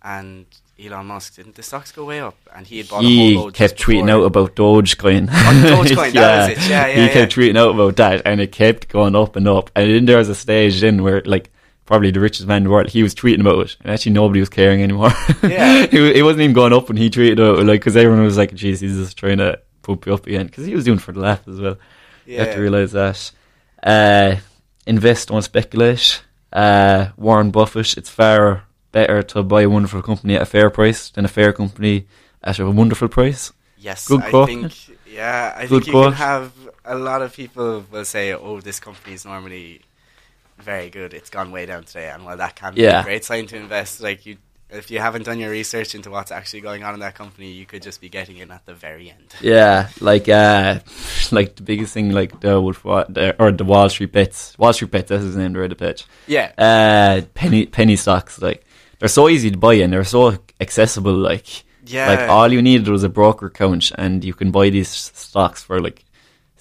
and 0.02 0.46
Elon 0.84 1.06
Musk. 1.08 1.36
Didn't 1.36 1.56
the 1.56 1.64
stocks 1.64 1.92
go 1.92 2.06
way 2.06 2.20
up? 2.20 2.36
And 2.56 2.66
he 2.66 2.80
had 2.80 2.90
bought 2.90 3.04
a 3.04 3.08
He 3.08 3.36
whole 3.36 3.44
load. 3.46 3.54
kept 3.54 3.80
tweeting 3.82 4.10
out 4.10 4.24
about 4.24 4.56
Dogecoin. 4.56 5.30
Oh, 5.32 5.84
Dogecoin, 5.86 6.14
that 6.14 6.50
was 6.50 6.58
it. 6.58 6.70
Yeah, 6.70 6.88
yeah, 6.88 7.08
He 7.08 7.14
kept 7.14 7.36
tweeting 7.36 7.58
out 7.58 7.74
about 7.76 7.96
that, 7.98 8.22
and 8.26 8.42
it 8.42 8.52
kept 8.52 8.90
going 8.90 9.16
up 9.16 9.36
and 9.36 9.48
up. 9.48 9.70
And 9.76 9.90
then 9.90 10.06
there 10.06 10.18
was 10.18 10.30
a 10.30 10.36
stage 10.36 10.82
then 10.82 11.04
where, 11.04 11.22
like, 11.26 11.52
probably 11.86 12.12
the 12.12 12.20
richest 12.20 12.48
man 12.48 12.58
in 12.58 12.64
the 12.64 12.70
world, 12.70 12.90
he 12.90 13.04
was 13.04 13.14
tweeting 13.14 13.42
about 13.42 13.66
it, 13.66 13.78
and 13.82 13.92
actually 13.92 14.14
nobody 14.14 14.40
was 14.40 14.50
caring 14.50 14.82
anymore. 14.82 15.12
Yeah. 15.44 15.84
it, 15.84 15.94
it 15.94 16.24
wasn't 16.24 16.42
even 16.44 16.54
going 16.54 16.74
up 16.74 16.88
when 16.88 16.98
he 16.98 17.10
tweeted 17.10 17.40
out, 17.40 17.64
like, 17.66 17.82
because 17.82 17.96
everyone 17.98 18.24
was 18.24 18.38
like, 18.38 18.52
"Jeez, 18.52 18.80
he's 18.82 18.96
just 18.98 19.18
trying 19.18 19.38
to 19.40 19.60
pump 19.84 20.06
you 20.06 20.14
up 20.14 20.26
again," 20.26 20.48
because 20.48 20.66
he 20.66 20.74
was 20.74 20.86
doing 20.86 20.98
it 20.98 21.02
for 21.02 21.12
the 21.12 21.20
laugh 21.20 21.46
as 21.48 21.60
well. 21.60 21.78
You 22.26 22.40
have 22.40 22.54
to 22.56 22.62
realize 22.62 22.94
that. 22.94 23.32
Uh, 23.84 24.38
invest, 24.88 25.28
don't 25.28 25.42
speculate. 25.42 26.24
Uh, 26.54 27.10
Warren 27.18 27.50
Buffett, 27.52 27.98
it's 27.98 28.10
far 28.10 28.64
better 28.92 29.24
to 29.24 29.42
buy 29.44 29.64
a 29.64 29.70
wonderful 29.70 30.02
company 30.04 30.36
at 30.36 30.44
a 30.44 30.46
fair 30.46 30.70
price 30.70 31.10
than 31.10 31.26
a 31.26 31.28
fair 31.28 31.52
company 31.52 32.06
at 32.44 32.60
a 32.60 32.70
wonderful 32.70 33.08
price. 33.08 33.52
Yes, 33.78 34.08
Good 34.08 34.22
I 34.22 34.30
quote. 34.30 34.48
think. 34.50 34.72
Yeah, 35.08 35.54
I 35.58 35.62
Good 35.66 35.70
think 35.84 35.88
you 35.88 35.94
quote. 35.94 36.14
can 36.14 36.18
have 36.28 36.52
a 36.86 36.96
lot 36.96 37.22
of 37.22 37.34
people 37.34 37.84
will 37.92 38.06
say, 38.06 38.34
"Oh, 38.34 38.62
this 38.62 38.80
company 38.80 39.16
is 39.16 39.26
normally 39.26 39.82
very 40.60 40.90
good. 40.90 41.14
It's 41.14 41.30
gone 41.30 41.52
way 41.52 41.66
down 41.66 41.84
today," 41.86 42.10
and 42.10 42.24
while 42.24 42.38
that 42.38 42.56
can 42.56 42.76
be 42.76 42.82
Yeah. 42.82 43.02
a 43.02 43.04
great 43.04 43.26
sign 43.26 43.48
to 43.48 43.56
invest, 43.58 44.00
like 44.02 44.26
you, 44.26 44.38
if 44.74 44.92
you 44.92 45.00
haven't 45.00 45.24
done 45.24 45.40
your 45.40 45.52
research 45.52 45.96
into 45.96 46.10
what's 46.10 46.32
actually 46.32 46.62
going 46.62 46.84
on 46.84 46.94
in 46.94 47.00
that 47.02 47.16
company, 47.16 47.52
you 47.52 47.66
could 47.66 47.82
just 47.82 48.02
be 48.02 48.10
getting 48.10 48.38
in 48.38 48.52
at 48.52 48.66
the 48.66 48.74
very 48.74 49.10
end. 49.10 49.34
Yeah, 49.42 49.90
like 50.02 50.28
uh, 50.30 50.80
like 51.32 51.56
the 51.56 51.64
biggest 51.64 51.94
thing, 51.94 52.12
like 52.12 52.40
the 52.42 52.60
Wolf 52.60 52.84
Wa- 52.84 53.06
the, 53.08 53.36
or 53.42 53.52
the 53.52 53.64
Wall 53.64 53.90
Street 53.90 54.12
bets. 54.12 54.58
Wall 54.58 54.74
Street 54.74 54.92
bets. 54.92 55.10
That's 55.10 55.24
his 55.24 55.36
name. 55.36 55.54
The 55.54 55.60
Reddit 55.60 55.78
page. 55.78 56.06
Yeah, 56.28 56.52
Uh, 56.58 57.22
penny 57.34 57.66
penny 57.66 57.96
stocks. 57.96 58.42
Like 58.42 58.66
they're 59.00 59.10
so 59.10 59.30
easy 59.30 59.52
to 59.52 59.58
buy 59.58 59.76
and 59.76 59.92
they're 59.94 60.04
so 60.04 60.38
accessible. 60.60 61.14
Like 61.14 61.64
yeah. 61.86 62.08
like 62.08 62.30
all 62.30 62.52
you 62.52 62.62
needed 62.62 62.88
was 62.88 63.04
a 63.04 63.10
broker 63.10 63.48
account 63.48 63.92
and 63.98 64.24
you 64.24 64.34
can 64.34 64.52
buy 64.52 64.70
these 64.70 64.90
stocks 64.90 65.64
for 65.64 65.80
like 65.82 66.04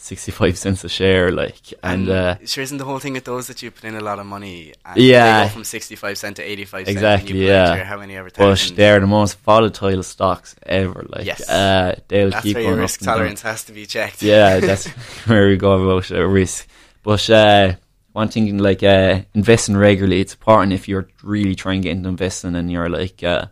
sixty 0.03 0.33
five 0.33 0.57
cents 0.59 0.85
a 0.85 0.89
share. 0.89 1.31
Like 1.31 1.75
and 1.83 2.09
uh, 2.09 2.37
sure 2.45 2.63
isn't 2.63 2.79
the 2.79 2.85
whole 2.85 2.99
thing 2.99 3.13
with 3.15 3.25
those 3.25 3.47
that 3.47 3.63
you 3.63 3.71
put 3.71 3.85
in 3.85 3.95
a 3.95 4.01
lot 4.01 4.19
of 4.19 4.27
money 4.27 4.73
and 4.85 4.97
Yeah. 4.97 5.49
from 5.49 5.65
65 5.65 6.19
cent 6.19 6.37
to 6.37 6.43
85 6.43 6.87
cent 6.87 6.89
Exactly, 6.97 7.31
and 7.41 7.49
yeah. 7.49 7.85
how 7.85 7.99
many 7.99 8.17
ever 8.17 8.31
but 8.37 8.73
they're 8.77 9.01
the 9.01 9.07
most 9.07 9.39
volatile 9.41 10.03
stocks 10.03 10.55
ever. 10.67 11.05
Like 11.09 11.27
Yes. 11.27 11.49
uh, 11.49 11.95
they'll 12.09 12.31
that's 12.31 12.43
keep 12.45 12.57
where 12.57 12.65
your 12.65 12.77
risk 12.77 13.01
and 13.01 13.07
down. 13.07 13.17
tolerance 13.17 13.43
has 13.43 13.65
to 13.65 13.73
be 13.73 13.87
checked 13.87 14.23
yeah, 14.23 14.59
that's 14.69 14.87
where 15.29 15.47
we 15.49 15.57
go 15.57 15.73
about 15.83 16.11
uh, 16.11 16.25
risk. 16.25 16.67
But 17.03 17.29
uh, 17.31 17.75
one 18.13 18.29
thing, 18.29 18.59
like 18.59 18.83
uh, 18.83 19.23
investing 19.35 19.77
regularly, 19.77 20.21
it's 20.21 20.35
important 20.35 20.73
if 20.73 20.89
you're 20.89 21.09
really 21.23 21.55
trying 21.55 21.81
to 21.83 21.89
get 21.89 21.97
into 21.97 22.09
investing 22.09 22.55
and 22.57 22.71
you're 22.71 22.91
like, 22.91 23.23
uh, 23.25 23.47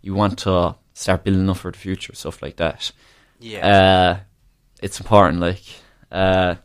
you 0.00 0.14
want 0.14 0.38
to 0.40 0.74
start 0.94 1.22
building 1.24 1.48
up 1.50 1.56
for 1.58 1.70
the 1.70 1.78
future, 1.78 2.14
stuff 2.14 2.42
like 2.42 2.56
that. 2.56 2.92
yeah 3.40 3.60
Uh, 3.66 4.20
it's 4.82 4.98
important. 5.00 5.38
Like, 5.40 5.62
uh, 6.12 6.56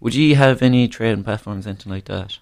would 0.00 0.14
you 0.14 0.34
have 0.36 0.60
any 0.62 0.88
trading 0.88 1.24
platforms, 1.24 1.66
anything 1.66 1.92
like 1.92 2.04
that? 2.06 2.38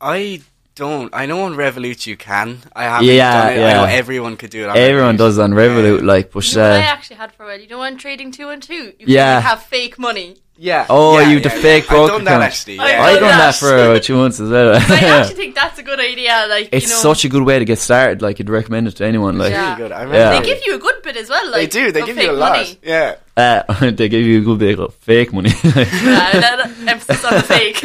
I 0.00 0.42
don't 0.74 1.12
I 1.12 1.26
know 1.26 1.42
on 1.42 1.54
Revolut 1.56 2.06
you 2.06 2.16
can 2.16 2.58
I 2.76 2.84
haven't 2.84 3.06
Yeah, 3.06 3.32
done 3.32 3.48
it 3.52 3.60
I 3.64 3.72
know 3.72 3.84
yeah. 3.84 3.90
everyone 3.90 4.36
could 4.36 4.50
do 4.50 4.62
it 4.62 4.68
on 4.68 4.76
Everyone 4.76 5.16
Revolut. 5.16 5.18
does 5.18 5.38
on 5.40 5.50
Revolut, 5.52 6.00
Yeah. 6.00 6.06
like, 6.06 6.30
but 6.30 6.44
You 6.52 6.58
know 6.58 6.62
what 6.68 6.72
I 6.72 6.84
uh, 6.84 6.94
actually 6.96 7.16
had 7.16 7.32
for 7.32 7.42
a 7.42 7.46
while? 7.46 7.60
You 7.60 7.68
know 7.68 7.80
when 7.80 7.96
Trading 7.98 8.30
212? 8.30 8.94
You 9.00 9.06
Yeah. 9.06 9.24
can 9.24 9.34
like, 9.36 9.44
have 9.44 9.62
fake 9.64 9.98
money. 9.98 10.36
Yeah 10.60 10.86
Oh, 10.90 11.18
yeah, 11.20 11.30
you 11.30 11.38
the 11.40 11.48
yeah, 11.50 11.60
fake 11.62 11.84
yeah. 11.88 11.96
I've 11.96 12.08
broker 12.08 12.12
done 12.14 12.24
that 12.24 12.30
account. 12.32 12.42
actually 12.44 12.78
I've 12.80 12.88
yeah. 12.90 13.02
I 13.02 13.12
done 13.12 13.20
done 13.20 13.28
that 13.30 13.38
that. 13.38 13.54
for 13.54 13.74
about 13.76 14.02
two 14.02 14.16
months 14.16 14.40
as 14.40 14.50
well. 14.50 14.74
I 14.74 14.78
actually 14.78 15.34
think 15.36 15.54
that's 15.54 15.78
a 15.78 15.82
good 15.84 16.00
idea. 16.00 16.46
Like 16.48 16.68
it's 16.72 16.86
you 16.86 16.92
know, 16.92 16.98
such 16.98 17.24
a 17.24 17.28
good 17.28 17.44
way 17.44 17.58
to 17.60 17.64
get 17.64 17.78
started. 17.78 18.22
Like, 18.22 18.38
you'd 18.40 18.50
recommend 18.50 18.88
it 18.88 18.96
to 18.96 19.04
anyone. 19.04 19.38
Like, 19.38 19.52
Yeah. 19.52 19.76
really 19.76 19.88
good 19.88 19.92
I 19.92 20.12
Yeah. 20.12 20.40
they 20.40 20.46
give 20.46 20.60
you 20.66 20.74
a 20.74 20.78
good 20.78 21.02
bit 21.02 21.16
as 21.16 21.28
well. 21.30 21.46
Like 21.50 21.70
they 21.70 21.80
do 21.80 21.92
they 21.92 22.02
give 22.04 22.16
you 22.18 22.30
a 22.30 22.32
lot 22.32 22.52
Money. 22.56 22.78
yeah 22.82 23.14
Uh, 23.36 23.90
they 23.90 24.08
give 24.08 24.24
you 24.26 24.38
a 24.40 24.44
good 24.44 24.58
bit 24.58 24.78
of 24.80 24.94
fake 24.94 25.32
money. 25.32 25.50
Yeah, 25.64 26.40
that, 26.40 26.72
emphasis 26.86 27.24
on 27.24 27.34
the 27.34 27.42
fake. 27.54 27.78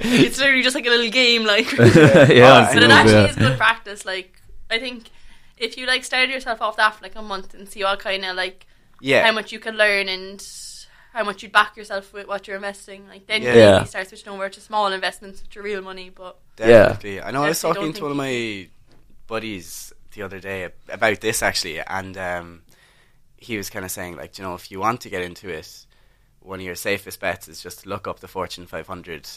it's 0.00 0.38
literally 0.38 0.62
just 0.62 0.74
like 0.74 0.86
a 0.86 0.90
little 0.90 1.10
game, 1.10 1.44
like. 1.44 1.70
yeah, 1.72 1.84
Oh, 1.86 2.64
it's 2.64 2.74
but 2.74 2.82
it 2.82 2.90
actually 2.90 3.14
little 3.14 3.26
is 3.30 3.36
good 3.36 3.56
practice. 3.58 4.04
Like 4.04 4.34
I 4.70 4.78
think 4.78 5.08
if 5.56 5.76
you 5.76 5.86
like 5.86 6.04
started 6.04 6.30
yourself 6.30 6.60
off 6.62 6.76
that 6.78 6.94
for 6.96 7.02
like 7.04 7.16
a 7.16 7.22
month 7.22 7.54
and 7.54 7.68
see 7.68 7.84
what 7.84 7.98
kind 8.00 8.24
of 8.24 8.34
like 8.34 8.66
yeah 9.02 9.24
how 9.24 9.32
much 9.32 9.52
you 9.52 9.58
can 9.58 9.76
learn 9.76 10.08
and 10.08 10.40
how 11.12 11.24
much 11.24 11.42
you'd 11.42 11.52
back 11.52 11.76
yourself 11.76 12.12
with 12.12 12.26
what 12.28 12.46
you're 12.46 12.56
investing, 12.56 13.08
like 13.08 13.26
then 13.26 13.42
Yeah. 13.42 13.52
you 13.54 13.58
Yeah. 13.60 13.84
start 13.84 14.08
switching 14.08 14.32
over 14.32 14.48
to 14.48 14.60
small 14.60 14.92
investments 14.92 15.42
with 15.42 15.54
your 15.54 15.64
real 15.64 15.82
money. 15.82 16.10
But 16.10 16.38
Definitely. 16.56 17.20
I 17.22 17.30
know 17.30 17.42
I 17.44 17.48
was 17.48 17.60
talking 17.60 17.92
to 17.92 18.02
one 18.02 18.10
of 18.12 18.16
my 18.16 18.68
buddies 19.26 19.92
the 20.12 20.22
other 20.22 20.40
day 20.40 20.68
about 20.88 21.20
this 21.20 21.42
actually, 21.42 21.80
and 21.80 22.16
um, 22.16 22.62
he 23.36 23.56
was 23.56 23.70
kind 23.70 23.84
of 23.84 23.90
saying 23.90 24.16
like, 24.16 24.38
you 24.38 24.44
know, 24.44 24.54
if 24.54 24.70
you 24.70 24.80
want 24.80 25.00
to 25.02 25.08
get 25.10 25.22
into 25.22 25.48
it, 25.48 25.86
one 26.40 26.60
of 26.60 26.64
your 26.66 26.74
safest 26.74 27.20
bets 27.20 27.48
is 27.48 27.62
just 27.62 27.80
to 27.80 27.88
look 27.88 28.06
up 28.08 28.20
the 28.20 28.28
Fortune 28.28 28.66
500, 28.66 29.28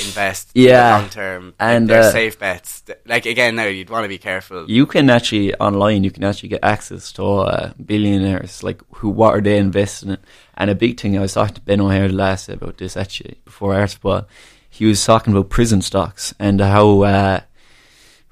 invest 0.00 0.50
Yeah. 0.54 0.98
long 0.98 1.08
term, 1.08 1.54
And, 1.60 1.76
and 1.76 1.88
they're 1.90 2.02
uh, 2.02 2.10
safe 2.12 2.38
bets. 2.38 2.82
Like 3.06 3.26
again, 3.26 3.56
now 3.56 3.66
you'd 3.66 3.90
want 3.90 4.04
to 4.04 4.08
be 4.08 4.18
careful. 4.18 4.64
You 4.70 4.86
can 4.86 5.10
actually 5.10 5.54
online. 5.56 6.04
You 6.04 6.10
can 6.10 6.24
actually 6.24 6.48
get 6.50 6.60
access 6.64 7.12
to 7.12 7.24
uh, 7.24 7.72
billionaires. 7.84 8.62
Like 8.62 8.82
who? 8.96 9.08
What 9.10 9.34
are 9.34 9.40
they 9.40 9.58
investing 9.58 10.10
in? 10.10 10.18
And 10.56 10.70
a 10.70 10.74
big 10.74 10.98
thing 11.00 11.16
I 11.16 11.20
was 11.22 11.34
talking 11.34 11.54
to 11.54 11.60
Ben 11.60 11.80
O'Hare 11.80 12.08
last 12.08 12.48
about 12.48 12.78
this 12.78 12.96
actually 12.96 13.40
before 13.44 13.86
spot. 13.86 14.26
He 14.68 14.84
was 14.86 15.04
talking 15.04 15.32
about 15.32 15.50
prison 15.50 15.82
stocks 15.82 16.34
and 16.38 16.60
how 16.60 17.02
uh, 17.02 17.40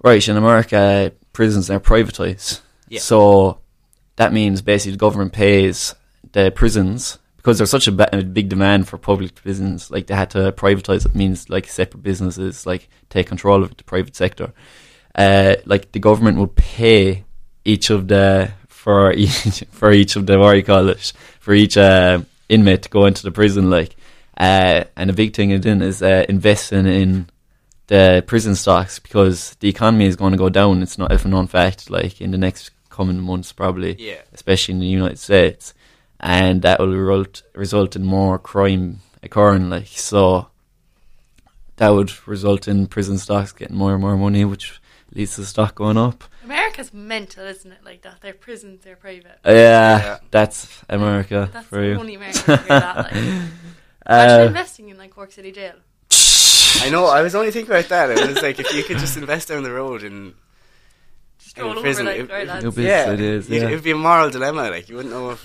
right 0.04 0.28
in 0.28 0.36
America 0.36 1.12
prisons 1.32 1.70
are 1.70 1.80
privatized. 1.80 2.60
Yeah. 2.88 3.00
So 3.00 3.58
that 4.16 4.32
means 4.32 4.62
basically 4.62 4.92
the 4.92 4.98
government 4.98 5.32
pays 5.32 5.94
the 6.32 6.50
prisons 6.50 7.18
because 7.48 7.56
there's 7.58 7.70
such 7.70 7.88
a, 7.88 7.92
ba- 7.92 8.10
big 8.30 8.50
demand 8.50 8.86
for 8.86 8.98
public 8.98 9.34
prisons. 9.34 9.90
Like 9.90 10.06
they 10.06 10.14
had 10.14 10.28
to 10.32 10.52
privatize 10.52 11.06
it. 11.06 11.14
Means 11.14 11.48
like 11.48 11.66
separate 11.66 12.02
businesses 12.02 12.66
like 12.66 12.90
take 13.08 13.26
control 13.26 13.62
of 13.64 13.74
the 13.74 13.84
private 13.84 14.14
sector. 14.14 14.52
Uh, 15.14 15.54
like 15.64 15.92
the 15.92 15.98
government 15.98 16.36
would 16.36 16.54
pay 16.56 17.24
each 17.64 17.88
of 17.88 18.08
the 18.08 18.50
for 18.68 19.12
each 19.24 19.64
for 19.70 19.90
each 19.90 20.14
of 20.16 20.26
the 20.26 20.38
what 20.38 20.52
do 20.52 20.58
you 20.58 20.62
call 20.62 20.90
it 20.90 21.12
for 21.40 21.54
each 21.54 21.78
uh, 21.78 22.20
inmate 22.50 22.82
to 22.82 22.90
go 22.90 23.06
into 23.06 23.22
the 23.22 23.30
prison. 23.30 23.70
Like 23.70 23.96
uh, 24.36 24.84
and 24.94 25.08
a 25.08 25.14
big 25.14 25.34
thing 25.34 25.50
it 25.50 25.62
then 25.62 25.80
is 25.80 26.02
uh, 26.02 26.26
investing 26.28 26.84
in 26.86 27.28
the 27.86 28.22
prison 28.26 28.54
stocks 28.56 28.98
because 28.98 29.54
the 29.60 29.70
economy 29.70 30.04
is 30.04 30.16
going 30.16 30.32
to 30.32 30.38
go 30.38 30.50
down. 30.50 30.82
It's 30.82 30.98
not 30.98 31.10
a 31.10 31.28
known 31.28 31.46
fact. 31.46 31.88
Like 31.88 32.20
in 32.20 32.30
the 32.30 32.36
next 32.38 32.72
coming 32.90 33.18
months, 33.20 33.52
probably, 33.52 33.96
Yeah. 33.98 34.20
especially 34.34 34.74
in 34.74 34.80
the 34.80 34.86
United 34.86 35.18
States, 35.18 35.72
and 36.20 36.62
that 36.62 36.80
will 36.80 36.88
result 36.96 37.42
result 37.54 37.96
in 37.96 38.04
more 38.04 38.38
crime 38.38 39.00
occurring. 39.22 39.70
Like 39.70 39.86
so, 39.88 40.48
that 41.76 41.90
would 41.90 42.12
result 42.26 42.68
in 42.68 42.86
prison 42.86 43.18
stocks 43.18 43.52
getting 43.52 43.76
more 43.76 43.92
and 43.92 44.00
more 44.00 44.16
money, 44.16 44.44
which 44.44 44.80
leads 45.14 45.34
to 45.36 45.40
the 45.42 45.46
stock 45.46 45.74
going 45.74 45.96
up. 45.96 46.24
America's 46.44 46.92
mental, 46.94 47.44
isn't 47.44 47.70
it? 47.70 47.78
Like 47.84 48.02
that, 48.02 48.20
their 48.20 48.34
prisons, 48.34 48.82
they're 48.82 48.96
private. 48.96 49.38
Yeah, 49.44 49.52
Yeah. 49.98 50.18
that's 50.30 50.82
America 50.88 51.48
That's 51.52 51.66
for 51.66 51.80
the 51.80 51.86
you. 51.88 51.94
only 51.98 52.14
American 52.14 52.42
to 52.58 52.64
that. 52.68 52.96
Like. 52.96 53.12
Imagine 53.14 53.50
Uh, 54.40 54.44
investing 54.46 54.88
in 54.88 54.96
like 54.96 55.10
Cork 55.10 55.32
City 55.32 55.52
Jail. 55.52 55.74
I 56.80 56.88
know. 56.90 57.04
I 57.06 57.20
was 57.22 57.34
only 57.34 57.50
thinking 57.50 57.70
about 57.70 57.88
that. 57.90 58.10
It 58.10 58.26
was 58.26 58.40
like 58.42 58.58
if 58.58 58.72
you 58.74 58.82
could 58.84 58.96
just 58.98 59.16
invest 59.18 59.48
down 59.48 59.62
the 59.64 59.72
road 59.72 60.02
and 60.02 60.32
Stroll 61.38 61.72
over 61.72 61.80
prison, 61.82 62.06
like 62.06 62.16
it- 62.20 62.30
it- 62.30 62.46
lads. 62.48 62.64
It'll 62.64 62.72
be- 62.76 62.84
yeah, 62.84 63.12
it 63.12 63.20
is, 63.20 63.48
you'd- 63.50 63.60
yeah. 63.64 63.68
it 63.70 63.74
would 63.74 63.84
be 63.84 63.90
a 63.90 63.96
moral 63.96 64.30
dilemma. 64.30 64.70
Like 64.70 64.88
you 64.88 64.96
wouldn't 64.96 65.12
know 65.12 65.30
if 65.32 65.44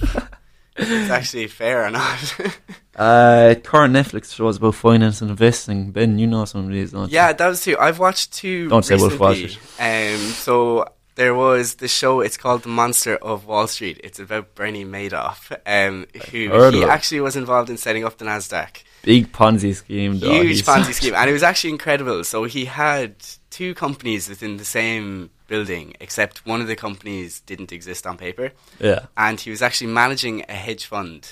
it's 0.75 1.11
actually 1.11 1.47
fair 1.47 1.85
or 1.85 1.91
not. 1.91 2.35
uh, 2.95 3.55
current 3.63 3.93
Netflix 3.93 4.33
shows 4.33 4.57
about 4.57 4.75
finance 4.75 5.21
and 5.21 5.29
investing. 5.29 5.91
Ben, 5.91 6.17
you 6.17 6.27
know 6.27 6.45
some 6.45 6.65
of 6.65 6.71
these, 6.71 6.91
don't 6.91 7.09
you? 7.09 7.15
yeah, 7.15 7.33
that 7.33 7.47
was 7.47 7.63
two. 7.63 7.77
I've 7.77 7.99
watched 7.99 8.33
two. 8.33 8.69
Don't 8.69 8.83
say 8.83 8.95
Wolf 8.95 9.19
Wall 9.19 9.31
recently. 9.31 10.13
Um, 10.13 10.19
so 10.19 10.85
there 11.15 11.35
was 11.35 11.75
the 11.75 11.87
show. 11.87 12.21
It's 12.21 12.37
called 12.37 12.63
The 12.63 12.69
Monster 12.69 13.17
of 13.17 13.45
Wall 13.45 13.67
Street. 13.67 14.01
It's 14.03 14.19
about 14.19 14.55
Bernie 14.55 14.85
Madoff, 14.85 15.51
um, 15.65 16.07
who 16.31 16.69
he 16.71 16.83
actually 16.83 17.21
was 17.21 17.35
involved 17.35 17.69
in 17.69 17.77
setting 17.77 18.03
up 18.03 18.17
the 18.17 18.25
Nasdaq. 18.25 18.83
Big 19.03 19.31
Ponzi 19.31 19.75
scheme. 19.75 20.13
huge 20.13 20.63
Ponzi 20.63 20.93
scheme, 20.93 21.13
and 21.13 21.29
it 21.29 21.33
was 21.33 21.43
actually 21.43 21.71
incredible. 21.71 22.23
So 22.23 22.45
he 22.45 22.65
had 22.65 23.15
two 23.49 23.75
companies 23.75 24.29
within 24.29 24.57
the 24.57 24.65
same 24.65 25.29
building, 25.47 25.93
except 25.99 26.45
one 26.45 26.61
of 26.61 26.67
the 26.67 26.75
companies 26.75 27.39
didn't 27.41 27.71
exist 27.71 28.05
on 28.07 28.17
paper, 28.17 28.51
Yeah. 28.79 29.07
and 29.17 29.39
he 29.39 29.49
was 29.51 29.61
actually 29.61 29.91
managing 29.91 30.45
a 30.49 30.53
hedge 30.53 30.85
fund 30.85 31.31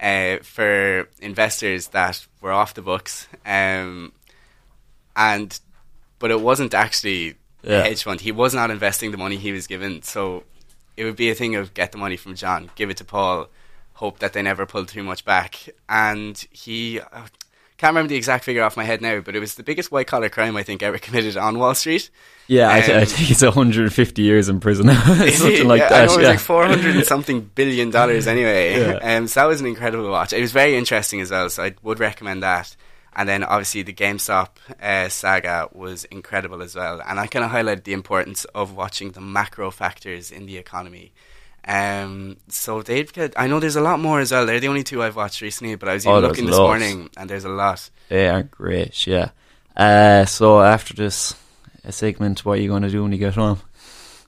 uh, 0.00 0.38
for 0.42 1.08
investors 1.20 1.88
that 1.88 2.26
were 2.40 2.52
off 2.52 2.74
the 2.74 2.82
books, 2.82 3.28
um, 3.46 4.12
and 5.16 5.58
but 6.18 6.30
it 6.30 6.40
wasn't 6.40 6.74
actually 6.74 7.34
Yeah. 7.62 7.78
a 7.78 7.82
hedge 7.84 8.02
fund. 8.02 8.20
He 8.20 8.32
was 8.32 8.54
not 8.54 8.70
investing 8.70 9.10
the 9.10 9.16
money 9.18 9.36
he 9.36 9.52
was 9.52 9.66
given, 9.66 10.02
so 10.02 10.44
it 10.96 11.04
would 11.04 11.16
be 11.16 11.30
a 11.30 11.34
thing 11.34 11.54
of 11.56 11.74
get 11.74 11.92
the 11.92 11.98
money 11.98 12.16
from 12.16 12.34
John, 12.34 12.70
give 12.76 12.90
it 12.90 12.96
to 12.98 13.04
Paul, 13.04 13.48
hope 13.94 14.18
that 14.18 14.32
they 14.32 14.42
never 14.42 14.66
pull 14.66 14.84
too 14.86 15.02
much 15.02 15.24
back. 15.24 15.68
And 15.88 16.36
he, 16.50 17.00
can't 17.76 17.90
remember 17.92 18.08
the 18.08 18.16
exact 18.16 18.44
figure 18.44 18.62
off 18.62 18.76
my 18.76 18.84
head 18.84 19.02
now, 19.02 19.20
but 19.20 19.34
it 19.36 19.40
was 19.40 19.54
the 19.56 19.62
biggest 19.62 19.90
white 19.90 20.06
collar 20.06 20.28
crime 20.28 20.56
I 20.56 20.62
think 20.62 20.82
ever 20.82 20.98
committed 21.06 21.36
on 21.36 21.58
Wall 21.58 21.74
Street. 21.74 22.10
Yeah, 22.46 22.70
I, 22.70 22.80
th- 22.82 22.96
I 22.96 23.00
Um, 23.00 23.06
think 23.06 23.30
it's 23.30 23.42
150 23.42 24.22
years 24.22 24.48
in 24.48 24.60
prison. 24.60 24.86
Something 24.94 25.66
like 25.66 25.80
Yeah, 25.80 25.86
I 25.86 25.88
that. 25.88 26.06
know 26.06 26.12
it 26.12 26.16
was 26.16 26.18
yeah. 26.18 26.28
like 26.28 26.38
four 26.38 26.66
hundred 26.66 26.94
and 26.96 27.04
something 27.04 27.50
billion 27.54 27.90
dollars 27.90 28.26
anyway. 28.26 28.78
Yeah. 28.80 29.16
Um, 29.16 29.26
so 29.28 29.40
that 29.40 29.46
was 29.46 29.60
an 29.60 29.66
incredible 29.66 30.10
watch. 30.10 30.32
It 30.32 30.40
was 30.40 30.52
very 30.52 30.76
interesting 30.76 31.20
as 31.20 31.30
well. 31.30 31.48
So 31.50 31.64
I 31.64 31.74
would 31.82 32.00
recommend 32.00 32.42
that. 32.42 32.76
And 33.16 33.28
then 33.28 33.44
obviously 33.44 33.82
the 33.82 33.92
GameStop 33.94 34.48
uh, 34.82 35.08
saga 35.08 35.68
was 35.72 36.04
incredible 36.06 36.62
as 36.62 36.74
well. 36.74 37.00
And 37.06 37.18
I 37.20 37.28
kind 37.28 37.44
of 37.44 37.50
highlighted 37.52 37.84
the 37.84 37.92
importance 37.92 38.44
of 38.46 38.74
watching 38.74 39.12
the 39.12 39.20
macro 39.20 39.70
factors 39.70 40.30
in 40.32 40.46
the 40.46 40.58
economy. 40.58 41.12
Um, 41.66 42.36
so 42.48 42.82
they've 42.82 43.10
got, 43.12 43.32
I 43.36 43.46
know 43.46 43.58
there's 43.60 43.76
a 43.76 43.80
lot 43.80 43.98
more 44.00 44.20
as 44.20 44.32
well. 44.32 44.44
They're 44.46 44.60
the 44.60 44.68
only 44.68 44.82
two 44.84 45.02
I've 45.02 45.16
watched 45.16 45.40
recently, 45.40 45.76
but 45.76 45.88
I 45.88 45.94
was 45.94 46.06
Oh, 46.06 46.10
even 46.10 46.22
there's 46.22 46.30
looking 46.32 46.46
this 46.46 46.56
loads. 46.58 46.68
morning 46.68 47.10
and 47.16 47.30
there's 47.30 47.44
a 47.44 47.48
lot. 47.48 47.88
They 48.08 48.28
are 48.28 48.42
great, 48.42 49.06
yeah. 49.06 49.30
Uh, 49.76 50.24
so 50.26 50.60
after 50.62 50.92
this 50.94 51.34
uh, 51.86 51.90
segment, 51.90 52.44
what 52.44 52.58
are 52.58 52.62
you 52.62 52.68
going 52.68 52.82
to 52.82 52.90
do 52.90 53.02
when 53.02 53.12
you 53.12 53.18
get 53.18 53.34
home? 53.34 53.60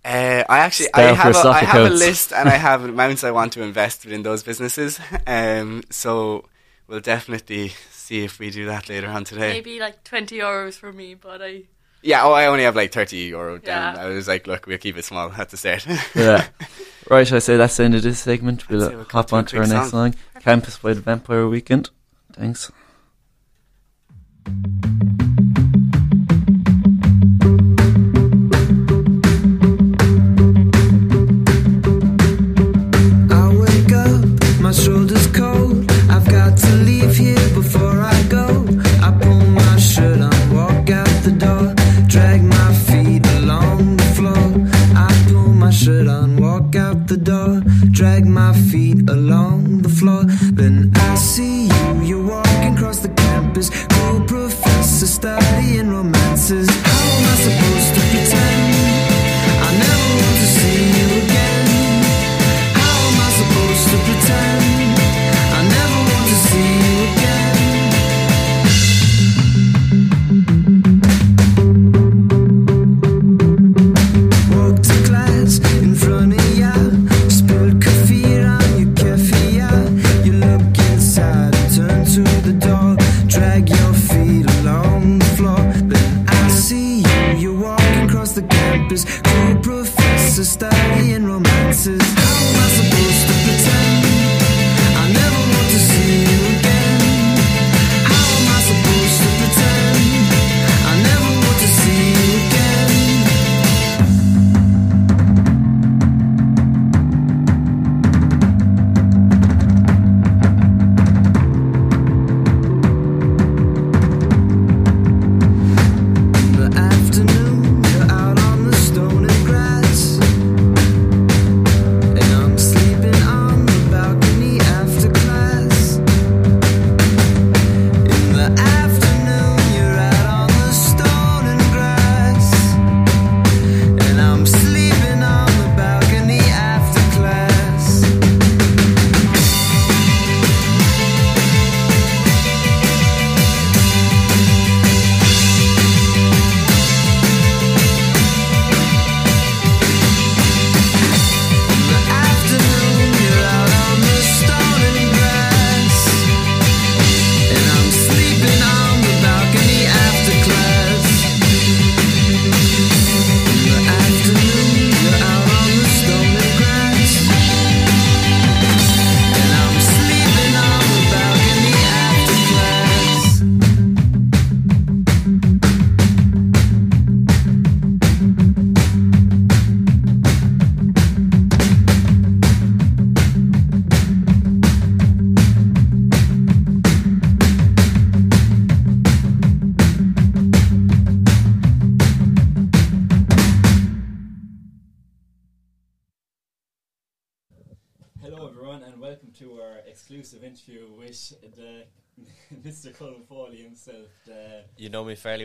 Uh, 0.05 0.45
I 0.49 0.59
actually 0.61 0.87
Stay 0.87 1.09
I 1.09 1.13
have, 1.15 1.35
a, 1.37 1.49
I 1.49 1.59
have 1.65 1.91
a 1.91 1.95
list 1.95 2.33
and 2.33 2.49
I 2.49 2.57
have 2.57 2.85
amounts 2.85 3.25
I 3.25 3.33
want 3.33 3.53
to 3.55 3.63
invest 3.63 4.05
within 4.05 4.23
those 4.23 4.43
businesses. 4.43 4.99
Um, 5.27 5.83
so 5.91 6.45
we'll 6.87 7.01
definitely 7.01 7.73
see 7.91 8.23
if 8.25 8.39
we 8.39 8.51
do 8.51 8.67
that 8.67 8.89
later 8.89 9.09
on 9.09 9.25
today. 9.25 9.53
Maybe 9.55 9.81
like 9.81 10.05
twenty 10.05 10.39
euros 10.39 10.75
for 10.79 10.93
me, 10.93 11.15
but 11.15 11.43
I 11.43 11.65
Yeah, 12.03 12.25
oh, 12.25 12.33
I 12.33 12.47
only 12.47 12.65
have 12.65 12.77
like 12.77 12.93
30 12.93 13.17
euro 13.17 13.59
down. 13.59 13.97
Yeah. 13.97 14.03
I 14.03 14.07
was 14.07 14.29
like, 14.29 14.47
look, 14.47 14.67
we'll 14.67 14.79
keep 14.79 14.97
it 14.97 15.05
small 15.05 15.33
at 15.39 15.51
the 15.51 15.57
start. 15.57 15.87
Yeah. 16.15 16.47
right, 17.11 17.27
shall 17.27 17.37
I 17.37 17.41
say 17.41 17.57
that's 17.57 17.77
the 17.77 17.85
end 17.85 17.95
of 17.95 18.03
this 18.03 18.21
segment. 18.21 18.69
We'll 18.69 18.85
I'd 18.85 18.95
we'll 18.95 19.05
hop 19.05 19.33
on 19.33 19.45
to 19.47 19.59
our 19.59 19.67
next 19.67 19.91
song. 19.91 20.13
song. 20.13 20.41
Campus 20.41 20.79
by 20.79 20.95
the 20.95 21.01
Vampire 21.01 21.49
Weekend. 21.49 21.91
Thanks. 22.33 22.71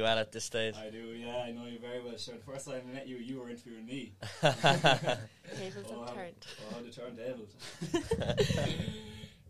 Know 0.02 0.08
me 0.08 0.14
well 0.14 0.20
at 0.20 0.32
this 0.32 0.46
stage. 0.46 0.76
I 0.76 0.90
do, 0.90 1.14
yeah, 1.14 1.44
I 1.46 1.52
know 1.52 1.66
you 1.66 1.78
very 1.78 2.04
well. 2.04 2.18
Sure, 2.18 2.34
the 2.36 2.42
first 2.52 2.66
time 2.66 2.82
I 2.90 2.94
met 2.94 3.08
you, 3.08 3.18
you 3.18 3.40
were 3.40 3.50
interviewing 3.50 3.86
me. 3.86 4.14
Tables 4.42 5.86
Oh, 5.92 6.06
have 6.06 6.16
turned. 6.16 6.48
Oh, 6.74 6.82
the 6.82 6.90
turntables. 6.90 7.54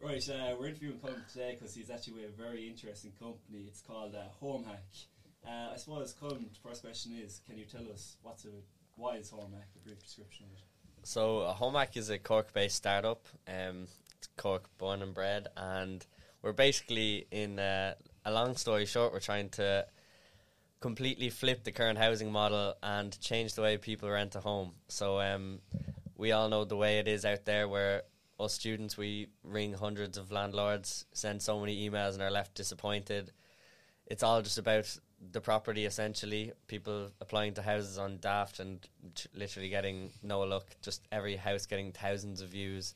right, 0.03 0.29
uh, 0.29 0.55
we're 0.59 0.67
interviewing 0.67 0.99
Colin 0.99 1.23
today 1.31 1.55
because 1.57 1.73
he's 1.73 1.89
actually 1.89 2.15
with 2.15 2.25
a 2.25 2.41
very 2.41 2.67
interesting 2.67 3.13
company. 3.17 3.63
It's 3.67 3.81
called 3.81 4.13
uh, 4.13 4.23
HomeHak. 4.43 5.05
Uh, 5.47 5.73
I 5.73 5.77
suppose, 5.77 6.13
Colin, 6.19 6.47
the 6.51 6.69
first 6.69 6.83
question 6.83 7.13
is 7.17 7.39
can 7.47 7.57
you 7.57 7.65
tell 7.65 7.89
us 7.89 8.17
what's 8.21 8.43
a, 8.43 8.49
why 8.97 9.15
is 9.15 9.31
HomeHak, 9.31 9.71
a 9.75 9.79
brief 9.85 10.03
description 10.03 10.47
of 10.51 10.57
it? 10.57 10.63
So, 11.03 11.39
uh, 11.39 11.55
HomeHak 11.55 11.95
is 11.95 12.09
a 12.09 12.19
Cork-based 12.19 12.75
startup. 12.75 13.25
Um, 13.47 13.87
it's 14.17 14.27
Cork 14.35 14.69
born 14.77 15.01
and 15.01 15.13
bred, 15.13 15.47
and 15.55 16.05
we're 16.41 16.51
basically 16.51 17.25
in 17.31 17.57
uh, 17.57 17.93
a 18.25 18.31
long 18.31 18.57
story 18.57 18.85
short, 18.85 19.13
we're 19.13 19.19
trying 19.19 19.49
to 19.49 19.85
completely 20.81 21.29
flip 21.29 21.63
the 21.63 21.71
current 21.71 21.97
housing 21.97 22.31
model 22.31 22.75
and 22.83 23.17
change 23.21 23.53
the 23.53 23.61
way 23.61 23.77
people 23.77 24.09
rent 24.09 24.35
a 24.35 24.41
home. 24.41 24.73
So, 24.89 25.21
um, 25.21 25.59
we 26.17 26.33
all 26.33 26.49
know 26.49 26.65
the 26.65 26.75
way 26.75 26.99
it 26.99 27.07
is 27.07 27.25
out 27.25 27.45
there, 27.45 27.67
where 27.67 28.03
us 28.39 28.53
students 28.53 28.97
we 28.97 29.27
ring 29.43 29.73
hundreds 29.73 30.17
of 30.17 30.31
landlords, 30.31 31.05
send 31.13 31.41
so 31.41 31.59
many 31.59 31.89
emails, 31.89 32.13
and 32.13 32.21
are 32.21 32.31
left 32.31 32.55
disappointed. 32.55 33.31
It's 34.05 34.23
all 34.23 34.41
just 34.41 34.57
about 34.57 34.99
the 35.31 35.41
property 35.41 35.85
essentially. 35.85 36.51
People 36.67 37.11
applying 37.21 37.53
to 37.55 37.61
houses 37.61 37.97
on 37.97 38.19
Daft 38.19 38.59
and 38.59 38.85
ch- 39.15 39.27
literally 39.33 39.69
getting 39.69 40.11
no 40.21 40.41
luck. 40.41 40.75
Just 40.81 41.07
every 41.11 41.35
house 41.35 41.65
getting 41.65 41.91
thousands 41.91 42.41
of 42.41 42.49
views. 42.49 42.95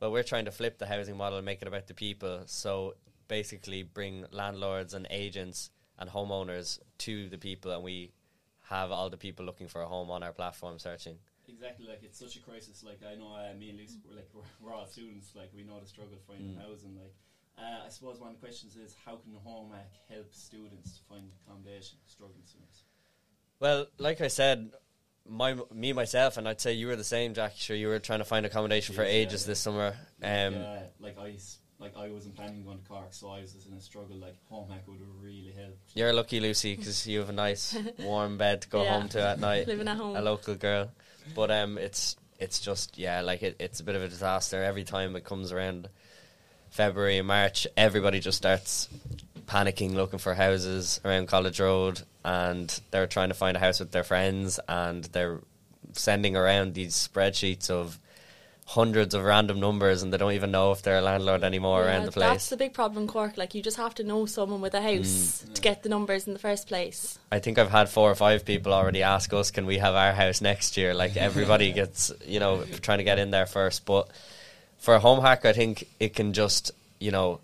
Well, 0.00 0.12
we're 0.12 0.22
trying 0.22 0.44
to 0.46 0.50
flip 0.52 0.78
the 0.78 0.86
housing 0.86 1.16
model 1.16 1.38
and 1.38 1.46
make 1.46 1.62
it 1.62 1.68
about 1.68 1.86
the 1.86 1.94
people. 1.94 2.42
So 2.46 2.94
basically, 3.28 3.82
bring 3.82 4.26
landlords 4.30 4.94
and 4.94 5.06
agents 5.10 5.70
and 5.98 6.10
homeowners 6.10 6.78
to 6.98 7.28
the 7.28 7.38
people, 7.38 7.70
and 7.72 7.82
we 7.82 8.12
have 8.68 8.90
all 8.90 9.10
the 9.10 9.16
people 9.16 9.44
looking 9.44 9.68
for 9.68 9.82
a 9.82 9.86
home 9.86 10.10
on 10.10 10.22
our 10.22 10.32
platform 10.32 10.78
searching. 10.78 11.16
Exactly, 11.48 11.86
like 11.86 12.02
it's 12.02 12.18
such 12.18 12.36
a 12.36 12.40
crisis. 12.40 12.82
Like 12.82 13.00
I 13.08 13.14
know, 13.16 13.34
uh, 13.36 13.54
me 13.58 13.68
and 13.70 13.78
Lucy, 13.78 13.98
we're 14.08 14.16
like 14.16 14.28
we're, 14.32 14.42
we're 14.60 14.74
all 14.74 14.86
students. 14.86 15.34
Like 15.34 15.50
we 15.54 15.62
know 15.62 15.78
the 15.80 15.86
struggle 15.86 16.16
finding 16.26 16.54
Mm. 16.56 16.62
housing. 16.66 16.96
Like 16.96 17.14
uh, 17.58 17.86
I 17.86 17.88
suppose 17.90 18.18
one 18.18 18.30
of 18.30 18.36
the 18.36 18.40
questions 18.40 18.76
is 18.76 18.94
how 19.04 19.16
can 19.16 19.32
HomeHak 19.46 19.92
help 20.10 20.32
students 20.34 20.98
to 20.98 21.04
find 21.04 21.30
accommodation, 21.46 21.98
struggling 22.06 22.42
students? 22.46 22.82
Well, 23.60 23.86
like 23.98 24.20
I 24.20 24.28
said, 24.28 24.72
my 25.28 25.54
me 25.72 25.92
myself, 25.92 26.36
and 26.38 26.48
I'd 26.48 26.60
say 26.60 26.72
you 26.72 26.86
were 26.88 26.96
the 26.96 27.04
same, 27.04 27.34
Jack. 27.34 27.52
Sure, 27.56 27.76
you 27.76 27.88
were 27.88 27.98
trying 27.98 28.18
to 28.20 28.24
find 28.24 28.44
accommodation 28.46 28.94
for 28.94 29.02
Yes, 29.04 29.12
yeah, 29.12 29.18
ages 29.20 29.42
yeah. 29.42 29.46
this 29.48 29.60
summer. 29.60 29.94
Um, 30.22 30.54
uh, 30.56 30.76
like 30.98 31.18
I, 31.18 31.30
s- 31.32 31.58
like 31.84 31.96
I 31.96 32.10
wasn't 32.10 32.34
planning 32.34 32.60
on 32.60 32.64
going 32.64 32.78
to 32.78 32.84
Cork, 32.88 33.08
so 33.12 33.28
I 33.30 33.42
was 33.42 33.52
just 33.52 33.68
in 33.68 33.74
a 33.74 33.80
struggle. 33.80 34.16
Like 34.16 34.36
HomeHak 34.50 34.86
would 34.88 34.98
have 35.00 35.22
really 35.22 35.52
helped. 35.56 35.78
You're 35.94 36.12
lucky, 36.12 36.40
Lucy, 36.40 36.74
because 36.74 37.06
you 37.06 37.18
have 37.20 37.28
a 37.28 37.32
nice 37.32 37.76
warm 37.98 38.38
bed 38.38 38.62
to 38.62 38.68
go 38.68 38.82
Yeah. 38.82 38.98
home 38.98 39.08
to 39.10 39.20
at 39.20 39.38
night. 39.38 39.66
Living 39.74 39.88
at 39.88 39.96
home. 39.98 40.16
A 40.16 40.22
local 40.22 40.54
girl, 40.54 40.90
but 41.34 41.50
um, 41.50 41.76
it's 41.78 42.16
it's 42.38 42.58
just 42.60 42.96
yeah, 42.98 43.20
like 43.20 43.42
it, 43.42 43.56
it's 43.60 43.80
a 43.80 43.84
bit 43.84 43.94
of 43.96 44.02
a 44.02 44.08
disaster 44.08 44.62
every 44.64 44.84
time 44.84 45.14
it 45.16 45.24
comes 45.24 45.52
around. 45.52 45.88
February 46.70 47.18
and 47.18 47.28
March, 47.28 47.68
everybody 47.76 48.18
just 48.18 48.36
starts 48.36 48.88
panicking, 49.46 49.94
looking 49.94 50.18
for 50.18 50.34
houses 50.34 51.00
around 51.04 51.28
College 51.28 51.60
Road, 51.60 52.02
and 52.24 52.80
they're 52.90 53.06
trying 53.06 53.28
to 53.28 53.34
find 53.34 53.56
a 53.56 53.60
house 53.60 53.78
with 53.78 53.92
their 53.92 54.02
friends, 54.02 54.58
and 54.68 55.04
they're 55.04 55.40
sending 55.92 56.34
around 56.36 56.74
these 56.74 56.94
spreadsheets 56.96 57.70
of 57.70 58.00
hundreds 58.66 59.14
of 59.14 59.22
random 59.22 59.60
numbers, 59.60 60.02
and 60.02 60.12
they 60.12 60.16
don't 60.16 60.32
even 60.32 60.50
know 60.50 60.72
if 60.72 60.80
they're 60.82 60.98
a 60.98 61.02
landlord 61.02 61.44
anymore 61.44 61.82
Yeah, 61.82 61.88
around 61.88 62.06
the 62.06 62.12
place. 62.12 62.28
That's 62.30 62.48
the 62.48 62.56
big 62.56 62.72
problem 62.72 63.06
Cork. 63.06 63.36
Like 63.36 63.54
you 63.54 63.62
just 63.62 63.76
have 63.76 63.94
to 63.96 64.04
know 64.04 64.24
someone 64.24 64.60
with 64.62 64.74
a 64.74 64.80
house 64.80 65.44
Mm. 65.46 65.54
to 65.54 65.60
get 65.60 65.82
the 65.82 65.88
numbers 65.90 66.26
in 66.26 66.32
the 66.32 66.38
first 66.38 66.66
place. 66.66 67.18
I 67.30 67.40
think 67.40 67.58
I've 67.58 67.70
had 67.70 67.88
four 67.90 68.10
or 68.10 68.14
five 68.14 68.44
people 68.44 68.72
already 68.72 69.02
ask 69.02 69.32
us, 69.34 69.50
can 69.50 69.66
we 69.66 69.78
have 69.78 69.94
our 69.94 70.12
house 70.12 70.40
next 70.40 70.76
year? 70.78 70.94
Like 70.94 71.16
everybody 71.16 71.72
gets, 71.80 72.10
you 72.26 72.40
know, 72.40 72.64
trying 72.80 72.98
to 72.98 73.04
get 73.04 73.18
in 73.18 73.30
there 73.30 73.46
first. 73.46 73.84
But 73.84 74.08
for 74.78 74.94
a 74.94 75.00
HomeHak, 75.00 75.44
I 75.44 75.52
think 75.52 75.86
it 76.00 76.14
can 76.14 76.32
just, 76.32 76.70
you 76.98 77.10
know, 77.10 77.40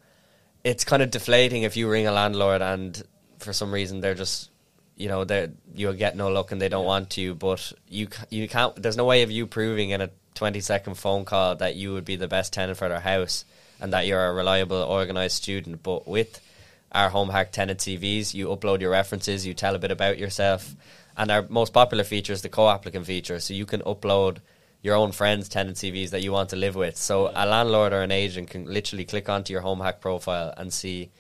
it's 0.65 0.85
kind 0.85 1.03
of 1.03 1.11
deflating 1.11 1.63
if 1.63 1.77
you 1.77 1.89
ring 1.91 2.07
a 2.07 2.13
landlord 2.13 2.63
and 2.63 3.03
for 3.39 3.53
some 3.53 3.73
reason 3.73 4.01
they're 4.01 4.15
just, 4.15 4.50
you 5.01 5.09
know, 5.09 5.25
they 5.25 5.49
you'll 5.75 5.95
get 5.95 6.15
no 6.15 6.29
luck 6.29 6.53
and 6.53 6.61
they 6.61 6.69
don't 6.69 6.85
want 6.85 7.11
to. 7.11 7.35
But 7.35 7.73
you 7.89 8.09
you 8.29 8.49
can't. 8.49 8.81
There's 8.81 8.99
no 8.99 9.07
way 9.07 9.23
of 9.23 9.31
you 9.31 9.47
proving 9.47 9.91
in 9.91 10.03
a 10.03 10.11
20 10.35 10.61
second 10.61 10.95
phone 10.95 11.25
call 11.25 11.57
that 11.57 11.75
you 11.75 11.95
would 11.95 12.05
be 12.05 12.17
the 12.17 12.29
best 12.29 12.53
tenant 12.53 12.79
for 12.79 12.89
their 12.89 13.01
house 13.01 13.47
and 13.81 13.95
that 13.95 14.07
you're 14.07 14.27
a 14.27 14.35
reliable, 14.35 14.77
organized 14.77 15.37
student. 15.37 15.83
But 15.83 16.07
with 16.07 16.41
our 16.93 17.11
HomeHak 17.11 17.51
tenant 17.51 17.81
CVs, 17.81 18.35
you 18.35 18.49
upload 18.49 18.83
your 18.83 18.91
references, 18.91 19.47
you 19.47 19.55
tell 19.55 19.75
a 19.75 19.79
bit 19.79 19.91
about 19.91 20.19
yourself, 20.19 20.77
and 21.17 21.31
our 21.31 21.47
most 21.49 21.73
popular 21.73 22.05
feature 22.05 22.35
is 22.35 22.43
the 22.43 22.51
co-applicant 22.51 23.07
feature. 23.07 23.41
So 23.41 23.55
you 23.55 23.65
can 23.65 23.81
upload 23.83 24.39
your 24.83 24.97
own 24.97 25.13
friends' 25.13 25.49
tenant 25.49 25.79
CVs 25.79 26.11
that 26.11 26.23
you 26.23 26.33
want 26.33 26.51
to 26.51 26.57
live 26.57 26.75
with. 26.75 26.99
So 26.99 27.31
a 27.35 27.47
landlord 27.47 27.95
or 27.95 28.03
an 28.03 28.13
agent 28.13 28.51
can 28.51 28.67
literally 28.67 29.07
click 29.07 29.31
onto 29.31 29.53
your 29.53 29.63
HomeHak 29.63 30.01
profile 30.01 30.53
and 30.59 30.71
see 30.71 31.11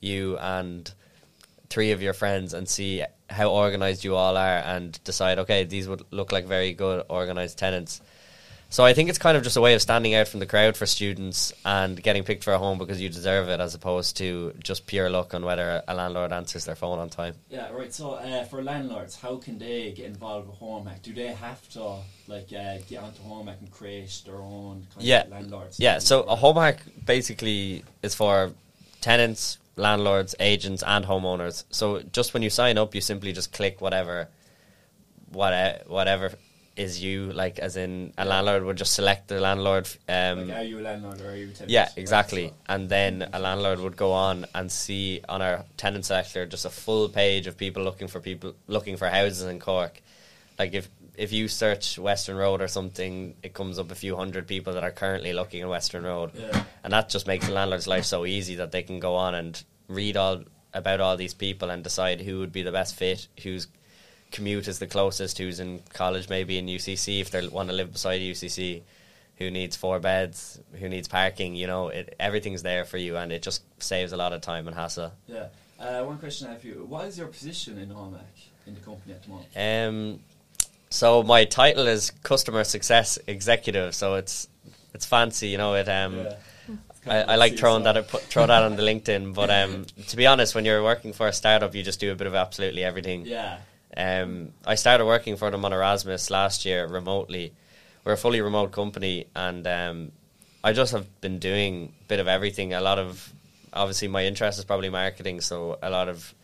you 0.00 0.38
and 0.38 0.92
three 1.72 1.92
of 1.92 2.02
your 2.02 2.12
friends 2.12 2.52
and 2.54 2.68
see 2.68 3.02
how 3.30 3.50
organized 3.50 4.04
you 4.04 4.14
all 4.14 4.36
are 4.36 4.58
and 4.58 5.02
decide, 5.04 5.38
okay, 5.38 5.64
these 5.64 5.88
would 5.88 6.02
look 6.10 6.30
like 6.32 6.44
very 6.44 6.72
good 6.74 7.04
organized 7.08 7.56
tenants. 7.58 8.00
So 8.68 8.84
I 8.84 8.94
think 8.94 9.10
it's 9.10 9.18
kind 9.18 9.36
of 9.36 9.42
just 9.42 9.58
a 9.58 9.60
way 9.60 9.74
of 9.74 9.82
standing 9.82 10.14
out 10.14 10.28
from 10.28 10.40
the 10.40 10.46
crowd 10.46 10.78
for 10.78 10.86
students 10.86 11.52
and 11.62 12.02
getting 12.02 12.24
picked 12.24 12.42
for 12.42 12.54
a 12.54 12.58
home 12.58 12.78
because 12.78 13.02
you 13.02 13.10
deserve 13.10 13.50
it, 13.50 13.60
as 13.60 13.74
opposed 13.74 14.16
to 14.16 14.54
just 14.62 14.86
pure 14.86 15.10
luck 15.10 15.34
on 15.34 15.44
whether 15.44 15.82
a 15.86 15.94
landlord 15.94 16.32
answers 16.32 16.64
their 16.64 16.74
phone 16.74 16.98
on 16.98 17.10
time. 17.10 17.34
Yeah, 17.50 17.68
right. 17.70 17.92
So 17.92 18.12
uh, 18.12 18.44
for 18.44 18.62
landlords, 18.62 19.14
how 19.16 19.36
can 19.36 19.58
they 19.58 19.92
get 19.92 20.06
involved 20.06 20.48
with 20.48 20.56
Home? 20.56 20.88
Do 21.02 21.12
they 21.12 21.32
have 21.34 21.60
to 21.70 21.96
like 22.26 22.48
uh, 22.52 22.78
get 22.88 23.00
onto 23.02 23.22
Home 23.22 23.48
and 23.48 23.70
create 23.70 24.22
their 24.24 24.40
own 24.40 24.86
kind 24.94 25.06
Yeah. 25.06 25.22
of 25.24 25.30
landlords? 25.30 25.78
Yeah, 25.78 25.98
so 25.98 26.22
a 26.22 26.36
home 26.36 26.74
basically 27.04 27.84
is 28.02 28.14
for 28.14 28.52
tenants, 29.02 29.58
landlords, 29.76 30.34
agents, 30.40 30.82
and 30.86 31.04
homeowners. 31.04 31.64
So 31.70 32.02
just 32.12 32.34
when 32.34 32.42
you 32.42 32.50
sign 32.50 32.78
up, 32.78 32.94
you 32.94 33.00
simply 33.00 33.32
just 33.32 33.52
click 33.52 33.80
whatever, 33.80 34.28
what 35.30 35.84
whatever 35.86 36.32
is 36.74 37.02
you 37.02 37.30
like, 37.32 37.58
as 37.58 37.76
in 37.76 38.14
a 38.16 38.24
landlord 38.24 38.64
would 38.64 38.76
just 38.78 38.94
select 38.94 39.28
the 39.28 39.38
landlord. 39.40 39.86
Um, 40.08 40.48
like, 40.48 40.56
are 40.58 40.62
you 40.62 40.78
a 40.78 40.80
landlord 40.80 41.20
or 41.20 41.30
are 41.30 41.36
you 41.36 41.48
a 41.48 41.52
tenant? 41.52 41.70
Yeah, 41.70 41.82
Right, 41.82 41.98
exactly. 41.98 42.48
so- 42.48 42.54
And 42.66 42.88
then 42.88 43.28
a 43.32 43.38
landlord 43.38 43.78
would 43.80 43.96
go 43.96 44.12
on 44.12 44.46
and 44.54 44.72
see 44.72 45.20
on 45.28 45.42
our 45.42 45.64
tenant 45.76 46.06
selector 46.06 46.46
just 46.46 46.64
a 46.64 46.70
full 46.70 47.08
page 47.10 47.46
of 47.46 47.58
people 47.58 47.82
looking 47.82 48.08
for 48.08 48.20
people 48.20 48.54
looking 48.68 48.96
for 48.96 49.06
houses 49.08 49.42
in 49.42 49.58
Cork. 49.60 50.00
Like 50.58 50.72
if 50.72 50.88
if 51.16 51.32
you 51.32 51.48
search 51.48 51.98
Western 51.98 52.36
Road 52.36 52.60
or 52.62 52.68
something, 52.68 53.34
it 53.42 53.52
comes 53.54 53.78
up 53.78 53.90
a 53.90 53.94
few 53.94 54.16
hundred 54.16 54.46
people 54.46 54.72
that 54.74 54.84
are 54.84 54.90
currently 54.90 55.32
looking 55.32 55.60
in 55.60 55.68
Western 55.68 56.04
Road, 56.04 56.30
Yeah. 56.34 56.64
and 56.84 56.92
that 56.92 57.08
just 57.08 57.26
makes 57.26 57.46
the 57.46 57.52
landlord's 57.52 57.86
life 57.86 58.04
so 58.04 58.24
easy 58.24 58.54
that 58.56 58.72
they 58.72 58.82
can 58.82 58.98
go 59.00 59.14
on 59.16 59.34
and 59.34 59.62
read 59.88 60.16
all 60.16 60.42
about 60.74 61.00
all 61.00 61.16
these 61.16 61.34
people 61.34 61.68
and 61.70 61.84
decide 61.84 62.20
who 62.22 62.38
would 62.38 62.52
be 62.52 62.62
the 62.62 62.72
best 62.72 62.94
fit, 62.94 63.28
whose 63.42 63.66
commute 64.30 64.66
is 64.68 64.78
the 64.78 64.86
closest, 64.86 65.36
who's 65.36 65.60
in 65.60 65.80
college, 65.92 66.30
maybe 66.30 66.56
in 66.56 66.66
UCC 66.66 67.20
if 67.20 67.30
they 67.30 67.46
want 67.46 67.68
to 67.68 67.74
live 67.74 67.92
beside 67.92 68.22
UCC, 68.22 68.82
who 69.36 69.50
needs 69.50 69.76
four 69.76 69.98
beds, 70.00 70.58
who 70.80 70.88
needs 70.88 71.08
parking. 71.08 71.54
You 71.54 71.66
know, 71.66 71.88
it, 71.88 72.14
everything's 72.18 72.62
there 72.62 72.84
for 72.86 72.96
you, 72.96 73.18
and 73.18 73.30
it 73.32 73.42
just 73.42 73.62
saves 73.82 74.12
a 74.12 74.16
lot 74.16 74.32
of 74.32 74.40
time 74.40 74.66
and 74.66 74.74
hassle. 74.74 75.12
Yeah. 75.26 75.48
Uh, 75.78 76.04
one 76.04 76.16
question 76.18 76.46
I 76.46 76.52
have 76.52 76.60
for 76.62 76.68
you: 76.68 76.86
What 76.88 77.06
is 77.06 77.18
your 77.18 77.26
position 77.26 77.76
in 77.76 77.90
Hack 77.90 78.22
in 78.66 78.74
the 78.74 78.80
company 78.80 79.12
at 79.14 79.22
the 79.24 79.28
moment? 79.28 79.48
Um, 79.54 80.20
so 80.92 81.22
my 81.22 81.44
title 81.44 81.86
is 81.86 82.10
customer 82.22 82.64
success 82.64 83.18
executive. 83.26 83.94
So 83.94 84.14
it's 84.14 84.48
it's 84.94 85.06
fancy, 85.06 85.48
you 85.48 85.58
know. 85.58 85.74
It 85.74 85.88
um, 85.88 86.16
Yeah. 86.16 86.36
I, 87.06 87.22
I 87.22 87.36
like 87.36 87.56
throwing 87.56 87.82
that 87.84 88.08
put, 88.08 88.22
throw 88.22 88.46
that 88.46 88.62
on 88.62 88.76
the 88.76 88.82
LinkedIn. 88.90 89.34
But 89.34 89.50
um, 89.50 89.86
to 90.08 90.16
be 90.16 90.26
honest, 90.26 90.54
when 90.54 90.64
you're 90.64 90.82
working 90.82 91.12
for 91.12 91.26
a 91.26 91.32
startup, 91.32 91.74
you 91.74 91.82
just 91.82 91.98
do 91.98 92.12
a 92.12 92.14
bit 92.14 92.26
of 92.26 92.34
absolutely 92.34 92.84
everything. 92.84 93.26
Yeah. 93.26 93.58
Um, 93.96 94.52
I 94.66 94.76
started 94.76 95.06
working 95.06 95.36
for 95.36 95.50
them 95.50 95.64
on 95.64 95.72
Erasmus 95.72 96.30
last 96.30 96.64
year 96.64 96.86
remotely. 96.86 97.52
We're 98.04 98.12
a 98.12 98.16
fully 98.16 98.40
remote 98.40 98.72
company, 98.72 99.26
and 99.34 99.66
um, 99.66 100.12
I 100.62 100.72
just 100.72 100.92
have 100.92 101.06
been 101.20 101.38
doing 101.38 101.92
a 102.02 102.04
bit 102.08 102.20
of 102.20 102.28
everything. 102.28 102.74
A 102.74 102.80
lot 102.80 102.98
of 102.98 103.32
obviously 103.72 104.08
my 104.08 104.24
interest 104.24 104.58
is 104.58 104.64
probably 104.64 104.90
marketing, 104.90 105.40
so 105.40 105.78
a 105.82 105.90
lot 105.90 106.08
of 106.08 106.34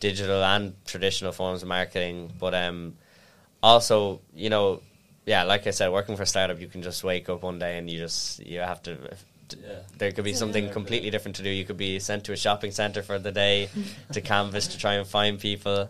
digital 0.00 0.42
and 0.44 0.74
traditional 0.86 1.32
forms 1.32 1.62
of 1.62 1.68
marketing. 1.68 2.32
But 2.38 2.54
um, 2.54 2.94
also, 3.62 4.20
you 4.34 4.50
know, 4.50 4.82
yeah, 5.26 5.42
like 5.44 5.66
I 5.66 5.70
said, 5.70 5.90
working 5.92 6.16
for 6.16 6.22
a 6.22 6.26
startup, 6.26 6.60
you 6.60 6.68
can 6.68 6.82
just 6.82 7.04
wake 7.04 7.28
up 7.28 7.42
one 7.42 7.58
day 7.58 7.78
and 7.78 7.88
you 7.90 7.98
just 7.98 8.40
you 8.44 8.60
have 8.60 8.82
to. 8.84 8.96
Yeah. 9.62 9.78
There 9.96 10.12
could 10.12 10.24
be 10.24 10.34
something 10.34 10.66
Yeah. 10.66 10.72
completely 10.72 11.10
different 11.10 11.36
to 11.36 11.42
do. 11.42 11.48
You 11.50 11.64
could 11.64 11.76
be 11.78 11.98
sent 12.00 12.24
to 12.24 12.32
a 12.32 12.36
shopping 12.36 12.70
center 12.70 13.02
for 13.02 13.18
the 13.18 13.32
day 13.32 13.68
to 14.12 14.20
canvas 14.20 14.68
to 14.68 14.78
try 14.78 14.94
and 14.94 15.06
find 15.06 15.38
people, 15.40 15.88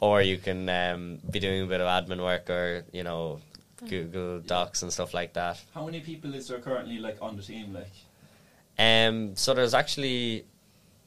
or 0.00 0.22
you 0.22 0.38
can 0.38 0.68
um, 0.68 1.18
be 1.30 1.40
doing 1.40 1.62
a 1.62 1.66
bit 1.66 1.80
of 1.80 1.86
admin 1.88 2.22
work 2.22 2.48
or 2.50 2.84
you 2.92 3.02
know 3.02 3.40
Google 3.88 4.38
Docs 4.40 4.82
and 4.82 4.92
stuff 4.92 5.14
like 5.14 5.32
that. 5.34 5.60
How 5.74 5.84
many 5.84 6.00
people 6.00 6.32
is 6.34 6.46
there 6.48 6.60
currently 6.60 6.98
like 6.98 7.18
on 7.20 7.36
the 7.36 7.42
team? 7.42 7.72
Like, 7.74 7.90
Um, 8.78 9.36
so 9.36 9.52
there's 9.54 9.74
actually 9.74 10.44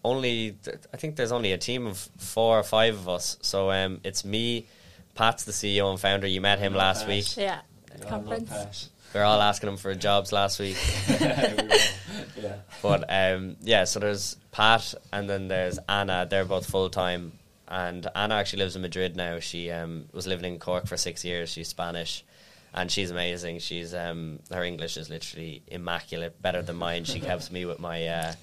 only 0.04 0.52
th- 0.63 0.78
I 0.94 0.98
think 0.98 1.15
there's 1.15 1.32
only 1.32 1.52
a 1.54 1.58
team 1.58 1.88
of 1.88 1.98
four 2.18 2.60
or 2.60 2.63
five 2.63 2.94
of 2.96 3.08
us. 3.10 3.38
So 3.41 3.72
um, 3.72 4.02
it's 4.04 4.24
me, 4.26 4.68
Pat's 5.15 5.45
the 5.45 5.51
CEO 5.51 5.89
and 5.89 5.99
founder. 5.99 6.28
You 6.28 6.41
met 6.41 6.60
him 6.60 6.73
Love 6.73 6.80
last 6.80 6.99
Pat. 7.01 7.10
week. 7.10 7.38
Yeah. 7.38 7.60
God, 8.01 8.10
Conference. 8.10 8.51
love 8.51 8.89
We 9.13 9.19
are 9.21 9.23
all 9.23 9.41
asking 9.41 9.69
him 9.69 9.78
for 9.78 9.95
jobs 9.95 10.32
last 10.34 10.60
week. 10.60 10.78
yeah. 11.10 12.58
But 12.82 13.06
um, 13.10 13.56
yeah, 13.62 13.86
so 13.86 13.99
there's 13.99 14.36
Pat 14.51 14.93
and 15.13 15.30
then 15.30 15.47
there's 15.47 15.80
Anna. 15.88 16.28
They're 16.30 16.45
both 16.45 16.69
full 16.69 16.89
time, 16.89 17.32
and 17.67 18.06
Anna 18.13 18.36
actually 18.36 18.63
lives 18.63 18.75
in 18.75 18.82
Madrid 18.82 19.15
now. 19.15 19.39
She 19.39 19.71
um, 19.71 20.06
was 20.12 20.28
living 20.28 20.54
in 20.54 20.60
Cork 20.60 20.86
for 20.88 20.97
six 20.97 21.23
years. 21.23 21.49
She's 21.49 21.69
Spanish, 21.69 22.25
and 22.73 22.91
she's 22.91 23.10
amazing. 23.10 23.60
She's 23.60 23.93
um, 23.93 24.39
her 24.51 24.63
English 24.63 24.97
is 24.97 25.10
literally 25.10 25.63
immaculate, 25.67 26.41
better 26.41 26.62
than 26.62 26.75
mine. 26.75 27.06
She 27.06 27.19
helps 27.32 27.49
me 27.51 27.65
with 27.65 27.80
my 27.80 28.06
uh, 28.08 28.34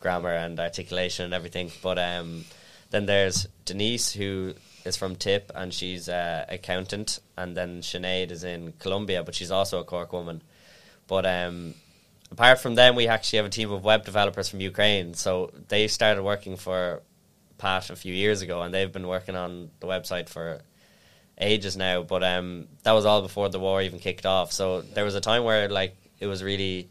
grammar 0.00 0.32
and 0.32 0.58
articulation 0.58 1.26
and 1.26 1.34
everything. 1.34 1.70
But 1.82 1.98
um, 1.98 2.46
then 2.90 3.04
there's 3.04 3.46
Denise 3.66 4.12
who 4.12 4.54
is 4.84 4.96
from 4.96 5.16
Tip 5.16 5.50
and 5.54 5.72
she's 5.72 6.08
uh, 6.08 6.44
accountant, 6.48 7.20
and 7.36 7.56
then 7.56 7.80
Sinead 7.80 8.30
is 8.30 8.44
in 8.44 8.72
Colombia, 8.78 9.22
but 9.22 9.34
she's 9.34 9.50
also 9.50 9.80
a 9.80 9.84
Cork 9.84 10.12
woman. 10.12 10.42
But 11.06 11.26
um, 11.26 11.74
apart 12.30 12.60
from 12.60 12.74
them, 12.74 12.96
we 12.96 13.06
actually 13.08 13.38
have 13.38 13.46
a 13.46 13.50
team 13.50 13.70
of 13.70 13.84
web 13.84 14.04
developers 14.04 14.48
from 14.48 14.60
Ukraine. 14.60 15.14
So 15.14 15.52
they 15.68 15.88
started 15.88 16.22
working 16.22 16.56
for 16.56 17.02
Pat 17.58 17.90
a 17.90 17.96
few 17.96 18.14
years 18.14 18.42
ago, 18.42 18.62
and 18.62 18.72
they've 18.72 18.90
been 18.90 19.08
working 19.08 19.36
on 19.36 19.70
the 19.80 19.86
website 19.86 20.28
for 20.28 20.62
ages 21.38 21.76
now. 21.76 22.02
But 22.02 22.22
um, 22.24 22.68
that 22.82 22.92
was 22.92 23.04
all 23.04 23.22
before 23.22 23.48
the 23.48 23.60
war 23.60 23.82
even 23.82 23.98
kicked 23.98 24.26
off. 24.26 24.52
So 24.52 24.82
there 24.82 25.04
was 25.04 25.14
a 25.14 25.20
time 25.20 25.44
where 25.44 25.68
like 25.68 25.96
it 26.18 26.26
was 26.26 26.42
really, 26.42 26.88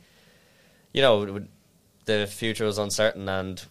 you 0.93 1.01
know, 1.01 1.41
the 2.05 2.27
future 2.27 2.65
was 2.65 2.77
uncertain, 2.77 3.27
and 3.27 3.63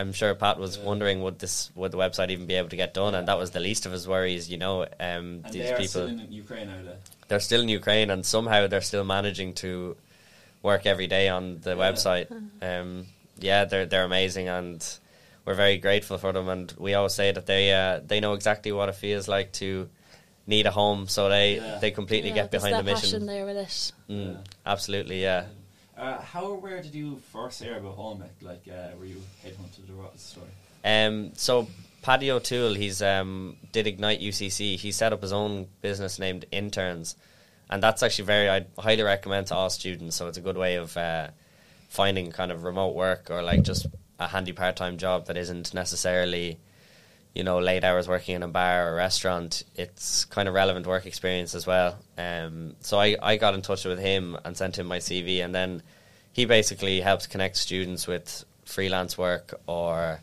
I'm 0.00 0.12
sure 0.12 0.34
Pat 0.34 0.58
was 0.58 0.76
Yeah. 0.76 0.84
wondering 0.90 1.22
would 1.22 1.38
this 1.38 1.70
would 1.74 1.92
the 1.92 1.98
website 1.98 2.30
even 2.30 2.46
be 2.46 2.54
able 2.54 2.70
to 2.70 2.76
get 2.84 2.94
done, 2.94 3.14
and 3.14 3.28
that 3.28 3.38
was 3.38 3.50
the 3.50 3.60
least 3.60 3.86
of 3.86 3.92
his 3.92 4.08
worries. 4.08 4.50
You 4.52 4.58
know, 4.58 4.82
um, 4.82 4.88
And 5.00 5.44
these 5.54 5.66
they 5.68 5.72
are 5.72 5.76
people 5.76 6.04
still 6.08 6.24
in 6.26 6.32
Ukraine, 6.32 6.68
are 6.70 6.82
they? 6.82 6.96
they're 7.28 7.40
still 7.48 7.60
in 7.60 7.68
Ukraine 7.68 8.10
and 8.10 8.24
somehow 8.26 8.66
they're 8.66 8.80
still 8.92 9.04
managing 9.04 9.50
to 9.64 9.96
work 10.62 10.84
every 10.86 11.06
day 11.06 11.28
on 11.28 11.60
the 11.60 11.70
Yeah. 11.76 11.84
website. 11.84 12.26
Um, 12.62 13.06
yeah, 13.38 13.64
they're 13.64 13.86
they're 13.86 14.04
amazing 14.12 14.48
and 14.48 14.78
we're 15.46 15.54
very 15.54 15.78
grateful 15.78 16.18
for 16.18 16.32
them. 16.32 16.48
And 16.48 16.66
we 16.84 16.92
always 16.94 17.14
say 17.14 17.28
that 17.32 17.46
they 17.46 17.64
uh, 17.72 18.00
they 18.10 18.20
know 18.20 18.34
exactly 18.34 18.70
what 18.72 18.88
it 18.90 18.96
feels 18.96 19.26
like 19.28 19.52
to 19.62 19.88
need 20.46 20.66
a 20.66 20.70
home, 20.70 21.06
so 21.08 21.28
they 21.28 21.48
Yeah. 21.56 21.78
they 21.82 21.90
completely 21.90 22.30
Yeah, 22.30 22.40
get 22.42 22.50
behind 22.50 22.74
the 22.78 22.82
mission. 22.92 23.24
there 23.26 23.46
with 23.46 23.56
it. 23.56 23.92
Mm, 24.10 24.32
Yeah. 24.34 24.36
absolutely, 24.74 25.22
yeah. 25.22 25.42
Uh, 26.00 26.18
how 26.22 26.46
aware 26.46 26.80
did 26.80 26.94
you 26.94 27.20
first 27.30 27.62
hear 27.62 27.76
about 27.76 27.98
HomeHak? 27.98 28.30
Like, 28.40 28.62
uh, 28.72 28.96
were 28.98 29.04
you 29.04 29.22
headhunted 29.44 29.90
or 29.90 30.02
what's 30.02 30.22
the 30.22 30.28
story? 30.30 30.46
Um, 30.82 31.32
so 31.34 31.68
Paddy 32.00 32.30
O'Toole, 32.30 32.72
he's 32.72 33.02
um, 33.02 33.58
did 33.72 33.86
Ignite 33.86 34.22
UCC. 34.22 34.78
He 34.78 34.92
set 34.92 35.12
up 35.12 35.20
his 35.20 35.32
own 35.32 35.66
business 35.82 36.18
named 36.18 36.46
Interns, 36.50 37.16
and 37.68 37.82
that's 37.82 38.02
actually 38.02 38.24
very. 38.24 38.48
I 38.48 38.64
highly 38.78 39.02
recommend 39.02 39.48
to 39.48 39.54
all 39.54 39.68
students. 39.68 40.16
So 40.16 40.26
it's 40.26 40.38
a 40.38 40.40
good 40.40 40.56
way 40.56 40.76
of 40.76 40.96
uh, 40.96 41.28
finding 41.90 42.32
kind 42.32 42.50
of 42.50 42.64
remote 42.64 42.94
work 42.94 43.30
or 43.30 43.42
like 43.42 43.62
just 43.62 43.86
a 44.18 44.26
handy 44.26 44.52
part 44.52 44.76
time 44.76 44.96
job 44.96 45.26
that 45.26 45.36
isn't 45.36 45.74
necessarily, 45.74 46.58
you 47.34 47.44
know, 47.44 47.58
late 47.58 47.84
hours 47.84 48.08
working 48.08 48.36
in 48.36 48.42
a 48.42 48.48
bar 48.48 48.92
or 48.92 48.96
restaurant. 48.96 49.62
It's 49.76 50.24
kind 50.24 50.48
of 50.48 50.54
relevant 50.54 50.86
work 50.86 51.06
experience 51.06 51.54
as 51.54 51.66
well. 51.66 51.98
Um, 52.18 52.76
so 52.80 52.98
I, 52.98 53.16
I 53.22 53.36
got 53.36 53.54
in 53.54 53.62
touch 53.62 53.84
with 53.84 53.98
him 53.98 54.36
and 54.44 54.56
sent 54.56 54.78
him 54.78 54.86
my 54.86 54.98
CV, 54.98 55.44
and 55.44 55.54
then 55.54 55.82
he 56.32 56.44
basically 56.44 57.00
helps 57.00 57.26
connect 57.26 57.56
students 57.56 58.06
with 58.06 58.44
freelance 58.64 59.18
work 59.18 59.60
or 59.66 60.20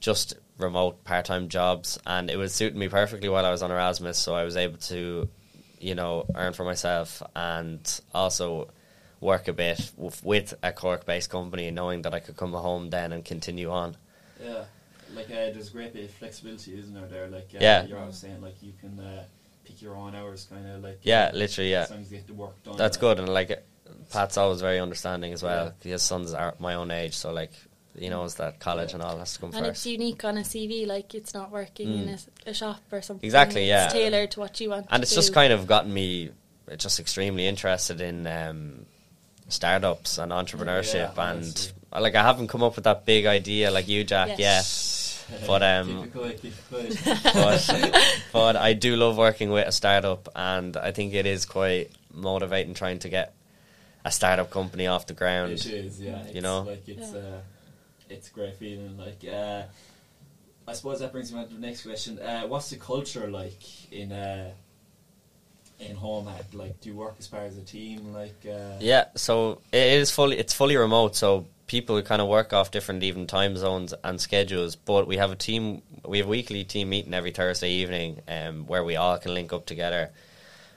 just 0.00 0.34
remote 0.58 1.04
part-time 1.04 1.48
jobs 1.48 1.98
and 2.06 2.30
it 2.30 2.36
was 2.36 2.54
suiting 2.54 2.78
me 2.78 2.88
perfectly 2.88 3.28
while 3.28 3.44
I 3.44 3.50
was 3.50 3.62
on 3.62 3.70
Erasmus 3.70 4.16
so 4.16 4.34
I 4.34 4.44
was 4.44 4.56
able 4.56 4.78
to 4.78 5.28
you 5.78 5.94
know 5.94 6.26
earn 6.34 6.54
for 6.54 6.64
myself 6.64 7.22
and 7.34 8.00
also 8.14 8.70
work 9.20 9.48
a 9.48 9.52
bit 9.52 9.92
with, 9.96 10.24
with 10.24 10.54
a 10.62 10.72
Cork-based 10.72 11.28
company 11.28 11.70
knowing 11.70 12.02
that 12.02 12.14
I 12.14 12.20
could 12.20 12.36
come 12.36 12.52
home 12.52 12.88
then 12.88 13.12
and 13.12 13.24
continue 13.24 13.70
on 13.70 13.96
Yeah, 14.42 14.64
like 15.16 15.26
uh, 15.30 15.50
there's 15.52 15.68
a 15.70 15.72
great 15.72 15.92
bit 15.92 16.04
of 16.04 16.10
flexibility, 16.12 16.78
isn't 16.78 16.94
there? 16.94 17.06
There, 17.06 17.26
like 17.28 17.48
uh, 17.54 17.58
Yeah. 17.60 17.84
you're 17.86 17.98
always 17.98 18.16
saying 18.16 18.40
like 18.42 18.62
you 18.62 18.72
can 18.80 18.98
uh, 19.00 19.24
pick 19.64 19.80
your 19.82 19.96
own 19.96 20.14
hours, 20.14 20.46
kind 20.50 20.66
of 20.68 20.82
like 20.82 21.00
yeah 21.02 21.30
uh, 21.32 21.36
literally 21.36 21.70
yeah 21.72 21.82
as 21.82 21.90
long 21.90 22.00
as 22.02 22.10
you 22.12 22.18
get 22.18 22.26
the 22.26 22.34
work 22.34 22.62
done. 22.62 22.76
that's 22.76 22.96
like, 22.96 23.00
good 23.00 23.18
and 23.20 23.28
like 23.28 23.50
Pat's 24.12 24.36
always 24.36 24.60
very 24.60 24.78
understanding 24.78 25.32
as 25.32 25.42
well 25.42 25.72
Yeah. 25.84 25.92
his 25.92 26.02
sons 26.02 26.32
are 26.34 26.54
my 26.58 26.74
own 26.74 26.90
age 26.90 27.14
so 27.14 27.32
like 27.32 27.52
you 27.98 28.10
know, 28.10 28.20
knows 28.22 28.34
that 28.34 28.60
college 28.60 28.92
and 28.92 29.02
all 29.02 29.16
has 29.18 29.32
to 29.32 29.38
come 29.40 29.50
And 29.54 29.64
it's 29.66 29.86
unique 29.86 30.22
on 30.22 30.36
a 30.36 30.42
CV, 30.42 30.86
like 30.86 31.14
it's 31.14 31.32
not 31.32 31.50
working 31.50 31.88
in 31.94 32.06
Mm. 32.08 32.28
a, 32.46 32.50
a 32.50 32.54
shop 32.54 32.80
or 32.92 33.00
something. 33.00 33.26
Exactly, 33.26 33.62
It's 33.62 33.68
yeah. 33.68 33.88
tailored 33.88 34.32
to 34.32 34.40
what 34.40 34.60
you 34.60 34.68
want. 34.68 34.86
and 34.90 35.00
to 35.00 35.02
it's 35.02 35.14
just 35.14 35.32
kind 35.32 35.50
of 35.50 35.66
gotten 35.66 35.94
me 35.94 36.30
just 36.76 37.00
extremely 37.00 37.46
interested 37.46 38.02
in 38.02 38.26
um, 38.26 38.84
startups 39.48 40.18
and 40.18 40.30
entrepreneurship 40.32 41.14
Yeah, 41.16 41.30
and 41.30 41.38
honestly. 41.38 41.72
uh, 41.92 42.00
like 42.02 42.14
I 42.14 42.22
haven't 42.22 42.48
come 42.48 42.62
up 42.62 42.74
with 42.76 42.84
that 42.84 43.06
big 43.06 43.24
idea 43.26 43.70
like 43.70 43.88
you 43.88 44.04
Jack 44.04 44.28
Yes. 44.28 44.38
yet 44.38 44.64
but, 45.46 45.62
um, 45.74 45.88
keep 46.02 46.04
it 46.04 46.12
quiet, 46.12 46.42
keep 46.42 46.52
it 46.52 47.22
quiet. 47.24 47.24
but 47.34 48.18
but 48.32 48.56
I 48.56 48.72
do 48.72 48.96
love 48.96 49.16
working 49.16 49.50
with 49.50 49.66
a 49.66 49.72
startup 49.72 50.28
and 50.34 50.76
I 50.76 50.92
think 50.92 51.14
it 51.14 51.26
is 51.26 51.44
quite 51.44 51.90
motivating 52.12 52.74
trying 52.74 52.98
to 53.00 53.08
get 53.08 53.34
a 54.04 54.10
startup 54.10 54.50
company 54.50 54.86
off 54.86 55.06
the 55.06 55.14
ground 55.14 55.52
It 55.52 55.66
is, 55.66 56.00
yeah. 56.00 56.22
It's 56.24 56.34
you 56.34 56.40
know? 56.40 56.62
like 56.62 56.88
it's 56.88 57.12
Yeah. 57.12 57.18
uh, 57.18 57.40
it's 58.08 58.28
a 58.28 58.32
great 58.32 58.54
feeling. 58.54 58.96
Like 58.96 59.24
uh, 59.30 59.62
I 60.68 60.72
suppose 60.72 61.00
that 61.00 61.12
brings 61.12 61.32
me 61.32 61.40
on 61.40 61.48
to 61.48 61.54
the 61.54 61.60
next 61.60 61.82
question. 61.82 62.18
Uh, 62.18 62.42
what's 62.46 62.70
the 62.70 62.76
culture 62.76 63.28
like 63.28 63.92
in 63.92 64.12
uh, 64.12 64.50
in 65.80 65.96
HomeHak? 65.96 66.54
Like, 66.54 66.80
do 66.80 66.88
you 66.90 66.94
work 66.96 67.16
as 67.18 67.26
part 67.26 67.48
of 67.48 67.58
a 67.58 67.60
team? 67.62 68.12
Like, 68.14 68.46
uh, 68.48 68.76
Yeah, 68.80 69.06
so 69.16 69.60
it 69.72 69.82
is 70.00 70.10
fully 70.10 70.38
it's 70.38 70.52
fully 70.54 70.76
remote. 70.76 71.16
So 71.16 71.46
people 71.66 72.00
kind 72.02 72.22
of 72.22 72.28
work 72.28 72.52
off 72.52 72.70
different 72.70 73.02
even 73.02 73.26
time 73.26 73.56
zones 73.56 73.92
and 74.04 74.20
schedules. 74.20 74.76
But 74.76 75.06
we 75.06 75.16
have 75.16 75.30
a 75.30 75.36
team. 75.36 75.82
We 76.04 76.18
have 76.18 76.28
weekly 76.28 76.64
team 76.64 76.90
meeting 76.90 77.14
every 77.14 77.30
Thursday 77.32 77.70
evening, 77.70 78.20
um, 78.28 78.66
where 78.66 78.84
we 78.84 78.96
all 78.96 79.18
can 79.18 79.34
link 79.34 79.52
up 79.52 79.66
together. 79.66 80.10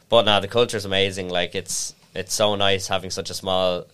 But 0.09 0.25
now 0.25 0.39
the 0.39 0.47
culture 0.47 0.77
is 0.77 0.85
amazing. 0.85 1.29
Like 1.29 1.55
it's 1.55 1.93
it's 2.15 2.33
so 2.33 2.55
nice 2.55 2.87
having 2.87 3.11
such 3.11 3.29
a 3.29 3.33
small 3.33 3.85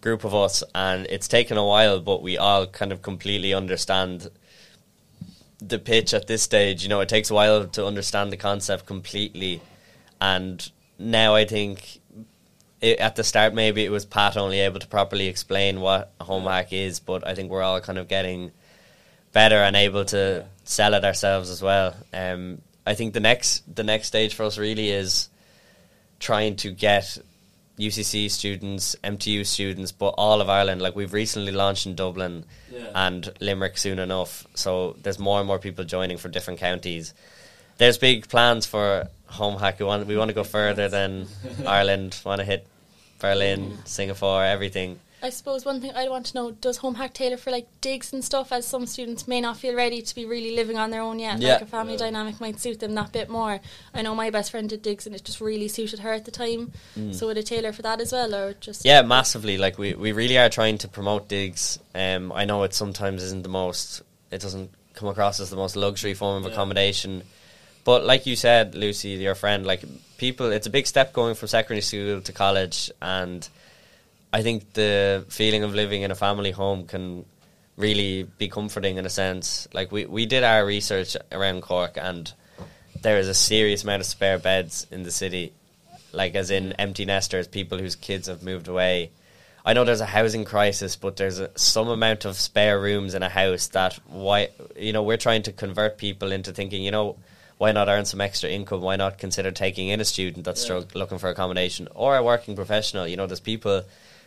group 0.00 0.24
of 0.24 0.34
us, 0.34 0.62
and 0.74 1.06
it's 1.08 1.28
taken 1.28 1.56
a 1.56 1.66
while, 1.66 2.00
but 2.00 2.22
we 2.22 2.36
all 2.38 2.66
kind 2.66 2.92
of 2.92 3.02
completely 3.02 3.54
understand 3.54 4.30
the 5.60 5.78
pitch 5.78 6.14
at 6.14 6.26
this 6.26 6.42
stage. 6.42 6.82
You 6.82 6.88
know, 6.88 7.00
it 7.00 7.08
takes 7.08 7.30
a 7.30 7.34
while 7.34 7.66
to 7.66 7.86
understand 7.86 8.32
the 8.32 8.36
concept 8.36 8.86
completely, 8.86 9.60
and 10.20 10.70
now 10.98 11.34
I 11.34 11.44
think 11.44 11.99
it, 12.80 12.98
at 12.98 13.16
the 13.16 13.24
start 13.24 13.54
maybe 13.54 13.84
it 13.84 13.90
was 13.90 14.04
Pat 14.04 14.36
only 14.36 14.60
able 14.60 14.80
to 14.80 14.86
properly 14.86 15.26
explain 15.28 15.80
what 15.80 16.12
a 16.20 16.24
HomeHak 16.24 16.68
is, 16.72 17.00
but 17.00 17.26
I 17.26 17.34
think 17.34 17.50
we're 17.50 17.62
all 17.62 17.80
kind 17.80 17.98
of 17.98 18.08
getting 18.08 18.52
better 19.32 19.56
and 19.56 19.76
able 19.76 20.04
to 20.06 20.44
Yeah. 20.44 20.48
sell 20.64 20.94
it 20.94 21.04
ourselves 21.04 21.50
as 21.50 21.62
well. 21.62 21.94
Um, 22.12 22.62
I 22.86 22.94
think 22.94 23.14
the 23.14 23.20
next 23.20 23.62
the 23.74 23.84
next 23.84 24.08
stage 24.08 24.34
for 24.34 24.44
us 24.44 24.58
really 24.58 24.90
is 24.90 25.28
trying 26.18 26.56
to 26.56 26.70
get 26.72 27.18
UCC 27.78 28.30
students, 28.30 28.94
MTU 29.02 29.44
students, 29.46 29.90
but 29.92 30.08
all 30.18 30.40
of 30.42 30.50
Ireland. 30.50 30.82
Like 30.82 30.94
we've 30.96 31.12
recently 31.12 31.52
launched 31.52 31.86
in 31.86 31.94
Dublin 31.94 32.44
yeah. 32.70 32.90
and 32.94 33.32
Limerick 33.40 33.78
soon 33.78 33.98
enough. 33.98 34.46
So 34.54 34.96
there's 35.02 35.18
more 35.18 35.38
and 35.38 35.46
more 35.46 35.58
people 35.58 35.84
joining 35.84 36.18
from 36.18 36.30
different 36.30 36.60
counties. 36.60 37.14
There's 37.78 37.96
big 37.96 38.28
plans 38.28 38.66
for 38.66 39.08
HomeHak. 39.30 39.78
We 39.78 39.84
want 39.84 40.06
we 40.06 40.16
want 40.16 40.28
to 40.28 40.34
go 40.34 40.44
further 40.44 40.88
than 40.88 41.26
Ireland. 41.66 42.20
Want 42.24 42.40
to 42.40 42.44
hit 42.44 42.66
Berlin, 43.18 43.78
Singapore, 43.84 44.44
everything. 44.44 44.98
I 45.22 45.28
suppose 45.28 45.66
one 45.66 45.82
thing 45.82 45.92
I 45.94 46.08
want 46.08 46.24
to 46.26 46.34
know: 46.34 46.50
Does 46.50 46.78
HomeHak 46.78 47.12
tailor 47.12 47.36
for 47.36 47.50
like 47.50 47.66
digs 47.82 48.10
and 48.14 48.24
stuff? 48.24 48.52
As 48.52 48.66
some 48.66 48.86
students 48.86 49.28
may 49.28 49.42
not 49.42 49.58
feel 49.58 49.74
ready 49.74 50.00
to 50.00 50.14
be 50.14 50.24
really 50.24 50.56
living 50.56 50.78
on 50.78 50.90
their 50.90 51.02
own 51.02 51.18
yet. 51.18 51.40
Yeah. 51.40 51.52
Like 51.54 51.62
a 51.62 51.66
family 51.66 51.92
Yeah. 51.92 51.98
dynamic 51.98 52.40
might 52.40 52.58
suit 52.58 52.80
them 52.80 52.94
that 52.94 53.12
bit 53.12 53.28
more. 53.28 53.60
I 53.92 54.00
know 54.00 54.14
my 54.14 54.30
best 54.30 54.50
friend 54.50 54.66
did 54.66 54.80
digs, 54.80 55.06
and 55.06 55.14
it 55.14 55.22
just 55.22 55.38
really 55.42 55.68
suited 55.68 55.98
her 56.00 56.12
at 56.14 56.24
the 56.24 56.30
time. 56.30 56.72
So 57.12 57.26
would 57.26 57.36
it 57.36 57.44
tailor 57.46 57.72
for 57.74 57.82
that 57.82 58.00
as 58.00 58.12
well, 58.12 58.34
or 58.34 58.54
just 58.54 58.80
Mm. 58.82 58.86
Yeah, 58.86 59.02
massively. 59.02 59.58
Like 59.58 59.76
we, 59.76 59.92
we 59.92 60.12
really 60.12 60.38
are 60.38 60.48
trying 60.48 60.78
to 60.78 60.88
promote 60.88 61.28
digs. 61.28 61.78
Um, 61.94 62.32
I 62.32 62.46
know 62.46 62.62
it 62.62 62.72
sometimes 62.72 63.22
isn't 63.22 63.42
the 63.42 63.50
most. 63.50 64.00
It 64.30 64.40
doesn't 64.40 64.70
come 64.94 65.08
across 65.08 65.38
as 65.38 65.50
the 65.50 65.56
most 65.56 65.76
luxury 65.76 66.14
form 66.14 66.38
of 66.38 66.44
Yeah. 66.48 66.52
accommodation, 66.54 67.24
but 67.84 68.04
like 68.04 68.26
you 68.26 68.36
said, 68.36 68.74
Lucy, 68.74 69.10
your 69.10 69.34
friend, 69.34 69.66
like 69.66 69.84
people, 70.18 70.52
it's 70.52 70.66
a 70.66 70.70
big 70.70 70.86
step 70.86 71.12
going 71.12 71.34
from 71.34 71.48
secondary 71.48 71.80
school 71.80 72.20
to 72.20 72.32
college, 72.32 72.90
and 73.00 73.48
I 74.32 74.42
think 74.42 74.72
the 74.74 75.24
feeling 75.28 75.62
of 75.62 75.74
living 75.74 76.02
in 76.02 76.10
a 76.10 76.14
family 76.14 76.50
home 76.50 76.86
can 76.86 77.24
really 77.76 78.24
be 78.38 78.48
comforting 78.48 78.96
in 78.96 79.06
a 79.06 79.10
sense. 79.10 79.66
Like 79.72 79.90
we, 79.90 80.04
we 80.06 80.26
did 80.26 80.44
our 80.44 80.64
research 80.64 81.16
around 81.32 81.62
Cork, 81.62 81.96
and 81.96 82.32
there 83.00 83.18
is 83.18 83.28
a 83.28 83.34
serious 83.34 83.82
amount 83.82 84.00
of 84.00 84.06
spare 84.06 84.38
beds 84.38 84.86
in 84.90 85.02
the 85.02 85.10
city 85.10 85.52
like 86.12 86.34
as 86.34 86.50
in 86.50 86.72
empty 86.74 87.04
nesters, 87.04 87.46
people 87.46 87.78
whose 87.78 87.96
kids 87.96 88.28
have 88.28 88.42
moved 88.42 88.68
away. 88.68 89.10
I 89.64 89.74
know 89.74 89.84
there's 89.84 90.00
a 90.00 90.06
housing 90.06 90.44
crisis, 90.44 90.96
but 90.96 91.16
there's 91.16 91.38
a, 91.38 91.50
some 91.56 91.88
amount 91.88 92.24
of 92.24 92.36
spare 92.36 92.80
rooms 92.80 93.14
in 93.14 93.22
a 93.22 93.28
house 93.28 93.68
that 93.68 93.94
why 94.06 94.48
you 94.76 94.92
know 94.92 95.02
we're 95.02 95.18
trying 95.18 95.42
to 95.44 95.52
convert 95.52 95.98
people 95.98 96.32
into 96.32 96.52
thinking 96.52 96.82
you 96.82 96.90
know 96.90 97.16
why 97.60 97.72
not 97.72 97.90
earn 97.90 98.06
some 98.06 98.22
extra 98.22 98.48
income? 98.48 98.80
Why 98.80 98.96
not 98.96 99.18
consider 99.18 99.50
taking 99.50 99.88
in 99.88 100.00
a 100.00 100.04
student 100.06 100.46
that's 100.46 100.66
Yeah. 100.66 100.80
looking 100.94 101.18
for 101.18 101.28
accommodation 101.28 101.88
or 101.94 102.16
a 102.16 102.22
working 102.22 102.56
professional? 102.56 103.06
You 103.06 103.18
know, 103.18 103.26
there's 103.26 103.38
people 103.38 103.84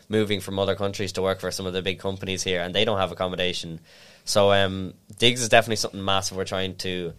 moving 0.08 0.40
from 0.40 0.60
other 0.60 0.76
countries 0.76 1.14
to 1.14 1.22
work 1.24 1.40
for 1.40 1.50
some 1.50 1.66
of 1.66 1.74
the 1.74 1.82
big 1.82 1.98
companies 1.98 2.44
here, 2.44 2.62
and 2.62 2.76
they 2.76 2.86
don't 2.86 3.00
have 3.00 3.12
accommodation. 3.12 3.80
So 4.24 4.52
um, 4.54 4.94
digs 5.18 5.42
is 5.42 5.50
definitely 5.50 5.78
something 5.78 6.06
massive 6.06 6.38
we're 6.38 6.46
trying 6.46 6.76
to 6.76 7.14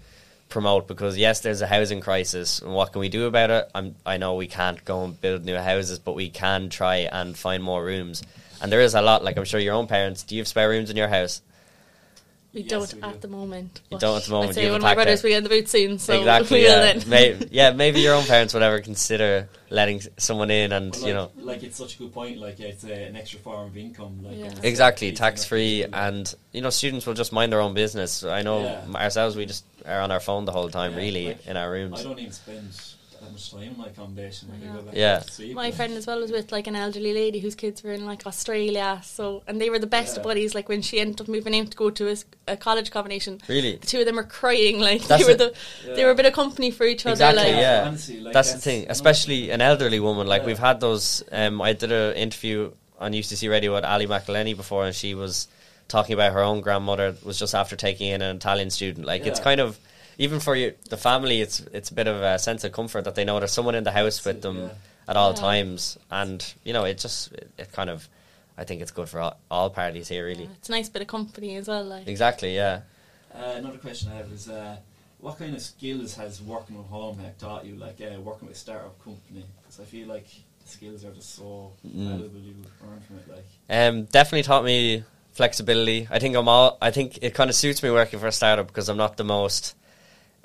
promote 0.49 0.87
because 0.87 1.19
yes, 1.19 1.41
there's 1.41 1.63
a 1.63 1.67
housing 1.67 2.01
crisis, 2.01 2.61
and 2.61 2.73
what 2.73 2.93
can 2.93 3.01
we 3.01 3.09
do 3.09 3.27
about 3.27 3.51
it? 3.51 3.69
I'm, 3.75 3.97
I 4.07 4.17
know 4.17 4.37
we 4.37 4.47
can't 4.47 4.85
go 4.85 5.03
and 5.03 5.21
build 5.21 5.45
new 5.45 5.57
houses, 5.57 5.99
but 5.99 6.15
we 6.15 6.31
can 6.31 6.69
try 6.69 7.09
and 7.11 7.37
find 7.37 7.61
more 7.61 7.85
rooms. 7.85 8.23
And 8.63 8.71
there 8.71 8.83
is 8.83 8.95
a 8.95 9.03
lot. 9.03 9.25
Like 9.25 9.37
I'm 9.37 9.45
sure 9.45 9.59
your 9.59 9.75
own 9.75 9.89
parents. 9.89 10.23
Do 10.23 10.37
you 10.37 10.43
have 10.43 10.47
spare 10.49 10.69
rooms 10.69 10.91
in 10.91 10.97
your 10.97 11.09
house? 11.09 11.43
We 12.55 12.61
Yes, 12.63 12.71
don't 12.71 12.95
we 12.95 13.01
do. 13.01 13.07
at 13.09 13.21
the 13.21 13.27
moment. 13.29 13.81
You 13.91 13.99
don't 13.99 14.17
at 14.17 14.23
the 14.25 14.31
moment, 14.31 14.51
I'd 14.51 14.55
say 14.55 14.65
you 14.65 14.69
one 14.71 14.77
of 14.77 14.83
my 14.83 14.95
brothers 14.95 15.23
there. 15.23 15.29
will 15.29 15.33
get 15.35 15.39
in 15.39 15.43
the 15.43 15.49
boot 15.51 15.69
soon, 15.69 15.99
so 15.99 16.19
exactly. 16.21 16.59
we 16.61 16.65
will 16.65 16.71
Yeah. 16.87 16.93
then. 16.99 17.49
Yeah. 17.51 17.71
Maybe 17.73 18.01
your 18.01 18.15
own 18.15 18.25
parents 18.25 18.55
would 18.55 18.63
ever 18.63 18.81
consider 18.81 19.49
letting 19.71 20.03
someone 20.19 20.53
in, 20.53 20.71
and 20.73 20.93
But 20.93 21.03
you 21.03 21.15
know. 21.15 21.33
like 21.37 21.65
it's 21.65 21.77
such 21.77 21.97
a 21.97 21.99
good 21.99 22.13
point. 22.15 22.39
Like 22.39 22.61
it's 22.61 22.85
a, 22.85 22.93
an 23.09 23.17
extra 23.17 23.41
form 23.41 23.67
of 23.67 23.77
income. 23.77 24.21
Like 24.23 24.39
Yeah. 24.39 24.53
Exactly, 24.63 25.11
tax 25.13 25.45
free, 25.45 25.85
and 25.93 26.33
you 26.53 26.61
know, 26.61 26.71
students 26.71 27.07
will 27.07 27.15
just 27.15 27.33
mind 27.33 27.53
their 27.53 27.61
own 27.61 27.75
business. 27.75 28.23
I 28.23 28.43
know 28.43 28.63
Yeah. 28.63 28.85
ourselves; 29.03 29.35
we 29.35 29.47
just 29.47 29.65
are 29.85 30.01
on 30.01 30.13
our 30.13 30.21
phone 30.21 30.45
the 30.45 30.53
whole 30.53 30.71
time, 30.71 30.93
Yeah, 30.93 30.99
really, 30.99 31.27
like, 31.29 31.47
in 31.49 31.57
our 31.57 31.67
I 31.75 31.79
rooms. 31.79 32.03
don't 32.05 32.19
even 32.21 32.33
spend 32.33 32.71
that 33.25 33.33
much 33.33 33.51
time 33.51 33.63
in 33.63 33.77
my 33.79 33.87
accommodation. 33.87 34.49
Like, 34.51 34.63
I 34.71 34.75
go 34.77 34.83
back 34.83 34.95
Yeah. 34.95 35.19
to 35.21 35.31
sleep, 35.31 35.55
My 35.55 35.63
like- 35.65 35.75
friend 35.75 35.95
as 35.95 36.07
well 36.07 36.21
was 36.21 36.31
with 36.31 36.53
like 36.53 36.67
an 36.67 36.77
elderly 36.77 37.13
lady 37.13 37.41
whose 37.41 37.55
kids 37.55 37.83
were 37.83 37.93
in 37.93 38.05
like 38.07 38.27
Australia, 38.27 39.01
so 39.05 39.43
and 39.47 39.61
they 39.61 39.71
were 39.71 39.79
the 39.79 39.87
best 39.87 40.17
Yeah. 40.17 40.23
buddies. 40.23 40.55
Like 40.55 40.69
when 40.69 40.83
she 40.83 41.01
ended 41.01 41.21
up 41.23 41.29
moving 41.29 41.59
out 41.59 41.71
to 41.71 41.77
go 41.77 41.91
to 41.91 42.17
a 42.49 42.57
college 42.57 42.91
combination, 42.91 43.41
Really, 43.49 43.77
the 43.77 43.87
two 43.87 44.01
of 44.01 44.07
them 44.07 44.17
were 44.17 44.25
crying. 44.25 44.81
Like 44.81 45.07
That's 45.07 45.23
they 45.27 45.35
were 45.35 45.43
it. 45.43 45.55
the 45.87 45.95
they 45.95 46.05
were 46.05 46.11
a 46.11 46.15
bit 46.15 46.27
of 46.27 46.33
company 46.35 46.71
for 46.71 46.85
each 46.85 47.07
Exactly, 47.07 47.41
other. 47.43 47.51
Like, 47.53 47.61
yeah. 47.61 47.85
honestly, 47.87 48.21
like, 48.21 48.33
that's 48.35 48.53
the 48.53 48.59
thing. 48.61 48.87
Especially 48.89 49.51
an 49.51 49.61
elderly 49.61 50.01
woman. 50.01 50.27
Like 50.27 50.43
Yeah. 50.43 50.47
we've 50.49 50.59
had 50.59 50.81
those. 50.81 51.23
Um, 51.33 51.61
I 51.63 51.73
did 51.73 51.91
an 51.93 52.15
interview 52.17 52.73
on 52.99 53.13
UCC 53.13 53.49
Radio 53.49 53.75
with 53.75 53.85
Ali 53.85 54.07
McElhenney 54.07 54.57
before, 54.57 54.85
and 54.87 54.95
she 54.95 55.15
was 55.15 55.49
talking 55.89 56.15
about 56.15 56.33
her 56.33 56.41
own 56.41 56.61
grandmother 56.63 57.15
was 57.25 57.39
just 57.39 57.55
after 57.55 57.77
taking 57.77 58.09
in 58.09 58.23
an 58.23 58.37
Italian 58.37 58.71
student. 58.71 59.07
Like 59.07 59.27
it's 59.27 59.41
kind 59.41 59.61
of 59.61 59.79
even 60.19 60.41
for 60.41 60.55
you, 60.57 60.75
the 60.91 60.97
family, 60.97 61.41
it's 61.41 61.61
it's 61.73 61.91
a 61.91 61.95
bit 61.95 62.07
of 62.07 62.21
a 62.23 62.39
sense 62.39 62.65
of 62.65 62.73
comfort 62.73 63.05
that 63.05 63.15
they 63.15 63.25
know 63.25 63.39
there's 63.39 63.53
someone 63.53 63.75
in 63.75 63.85
the 63.85 63.93
house 63.93 64.25
with 64.25 64.43
them 64.43 64.59
Yeah. 64.65 64.71
at 65.09 65.17
all 65.17 65.31
Yeah. 65.33 65.41
times, 65.41 65.99
and 66.11 66.55
you 66.65 66.73
know, 66.73 66.85
it 66.85 66.99
just 66.99 67.33
it, 67.33 67.51
it 67.59 67.73
kind 67.73 67.91
of. 67.91 68.09
I 68.57 68.63
think 68.63 68.83
it's 68.83 68.93
good 68.93 69.09
for 69.09 69.19
all, 69.21 69.37
all 69.51 69.69
parties 69.71 70.07
here, 70.07 70.25
really. 70.27 70.45
It's 70.59 70.69
a 70.69 70.73
nice 70.73 70.89
bit 70.89 71.03
of 71.03 71.09
company 71.09 71.57
as 71.57 71.67
well. 71.67 71.83
Like 71.83 72.07
Exactly, 72.07 72.55
yeah. 72.55 72.83
Uh, 73.35 73.55
another 73.57 73.79
question 73.79 74.13
I 74.13 74.17
have 74.19 74.31
is, 74.31 74.49
uh, 74.49 74.77
what 75.19 75.39
kind 75.41 75.57
of 75.57 75.61
skills 75.61 76.15
has 76.15 76.41
working 76.41 76.79
with 76.79 76.89
HomeHak 76.89 77.37
taught 77.39 77.65
you? 77.65 77.75
Like 77.75 78.01
uh, 78.01 78.21
working 78.21 78.47
with 78.47 78.57
a 78.57 78.61
startup 78.61 78.97
company, 79.03 79.45
because 79.61 79.81
I 79.81 79.85
feel 79.87 80.07
like 80.07 80.29
the 80.63 80.69
skills 80.69 81.05
are 81.05 81.11
just 81.11 81.35
so 81.35 81.73
Mm. 81.85 82.11
valuable 82.11 82.39
you 82.39 82.55
earn 82.87 83.01
from 83.01 83.17
it. 83.19 83.29
Like, 83.29 83.47
Um, 83.69 84.05
definitely 84.05 84.45
taught 84.45 84.63
me 84.65 85.03
flexibility. 85.33 86.07
I 86.11 86.21
think 86.21 86.37
I'm 86.37 86.47
all. 86.49 86.79
I 86.81 86.93
think 86.93 87.19
it 87.23 87.35
kind 87.35 87.51
of 87.51 87.57
suits 87.57 87.83
me 87.83 87.91
working 87.91 88.21
for 88.21 88.29
a 88.29 88.33
startup 88.33 88.69
because 88.69 88.89
I'm 88.89 88.97
not 88.97 89.17
the 89.17 89.25
most. 89.25 89.75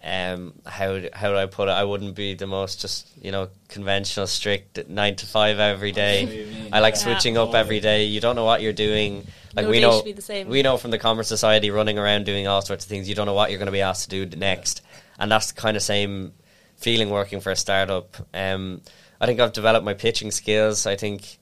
Um, 0.02 0.54
how 0.66 0.98
d- 0.98 1.10
how 1.12 1.30
do 1.30 1.38
I 1.38 1.46
put 1.46 1.68
it? 1.68 1.74
I 1.74 1.84
wouldn't 1.84 2.16
be 2.16 2.34
the 2.34 2.48
most 2.48 2.80
just 2.80 3.08
you 3.22 3.32
know 3.32 3.50
conventional, 3.68 4.28
strict 4.28 4.88
nine 4.88 5.16
to 5.18 5.26
five 5.26 5.60
every 5.60 5.92
day. 5.92 6.22
I 6.22 6.24
know 6.24 6.26
what 6.26 6.32
day. 6.32 6.46
you 6.46 6.64
mean, 6.64 6.74
I 6.74 6.80
like 6.80 6.94
yeah. 6.96 7.00
switching 7.00 7.38
up 7.38 7.54
every 7.54 7.80
day. 7.80 8.06
You 8.06 8.22
don't 8.22 8.36
know 8.36 8.46
what 8.46 8.62
you're 8.62 8.74
doing. 8.74 9.28
Like 9.56 9.66
no 9.66 9.72
we 9.72 9.80
know, 9.82 10.02
be 10.02 10.14
the 10.14 10.22
same. 10.22 10.48
we 10.48 10.62
know 10.62 10.78
from 10.78 10.92
the 10.92 11.00
Commerce 11.00 11.28
Society 11.28 11.70
running 11.70 12.00
around 12.00 12.26
doing 12.26 12.48
all 12.48 12.62
sorts 12.62 12.86
of 12.86 12.90
things. 12.90 13.10
You 13.10 13.16
don't 13.16 13.26
know 13.26 13.34
what 13.34 13.50
you're 13.50 13.60
going 13.60 13.66
to 13.66 13.74
be 13.74 13.82
asked 13.82 14.10
to 14.10 14.26
do 14.26 14.38
next, 14.38 14.82
and 15.18 15.32
that's 15.32 15.52
the 15.52 15.60
kind 15.60 15.76
of 15.76 15.84
same 15.84 16.34
feeling 16.78 17.10
working 17.10 17.42
for 17.42 17.52
a 17.52 17.56
startup. 17.56 18.16
Um, 18.34 18.82
I 19.20 19.26
think 19.26 19.40
I've 19.40 19.54
developed 19.54 19.86
my 19.86 19.96
pitching 19.96 20.32
skills. 20.32 20.86
I 20.86 20.96
think 20.96 21.40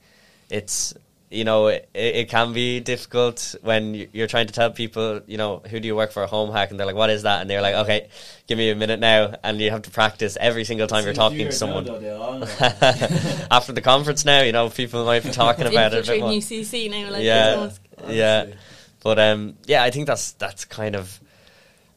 it's 0.50 0.96
you 1.30 1.44
know 1.44 1.68
it, 1.68 1.90
it 1.94 2.30
can 2.30 2.54
be 2.54 2.80
difficult 2.80 3.54
when 3.62 3.94
you- 3.94 4.08
you're 4.14 4.28
trying 4.28 4.48
to 4.48 4.54
tell 4.54 4.72
people 4.72 5.20
you 5.28 5.38
know 5.38 5.62
who 5.70 5.80
do 5.80 5.88
you 5.88 5.96
work 5.96 6.12
for 6.12 6.24
a 6.24 6.28
HomeHak 6.28 6.70
and 6.72 6.80
they're 6.80 6.88
like 6.88 6.96
what 6.96 7.10
is 7.10 7.24
that 7.24 7.42
and 7.42 7.50
they're 7.50 7.62
like 7.62 7.76
okay 7.76 8.08
give 8.48 8.58
me 8.58 8.70
a 8.70 8.76
minute 8.76 9.00
now 9.02 9.34
and 9.44 9.60
you 9.60 9.70
have 9.72 9.82
to 9.82 9.90
practice 9.92 10.38
every 10.40 10.64
single 10.64 10.88
time 10.88 11.04
you're 11.04 11.14
talking 11.14 11.40
to 11.40 11.52
someone 11.52 11.84
though, 11.86 12.00
they'll 12.00 12.22
all 12.22 12.40
know. 12.40 12.46
after 13.52 13.74
the 13.74 13.82
conference 13.82 14.24
now 14.26 14.42
you 14.42 14.52
know 14.54 14.70
people 14.70 15.04
might 15.06 15.24
be 15.24 15.32
talking 15.32 15.68
about 15.68 15.94
it 15.94 16.08
a 16.08 16.12
bit 16.12 16.18
infiltrating. 16.22 16.40
UCC 16.64 16.90
now. 16.92 17.10
Like 17.12 17.24
Yeah. 17.24 17.70
Yeah. 18.08 18.46
But 19.04 19.20
um, 19.20 19.56
yeah, 19.66 19.84
I 19.84 19.92
think 19.92 20.08
that's 20.08 20.32
that's 20.34 20.66
kind 20.66 20.96
of 20.96 21.20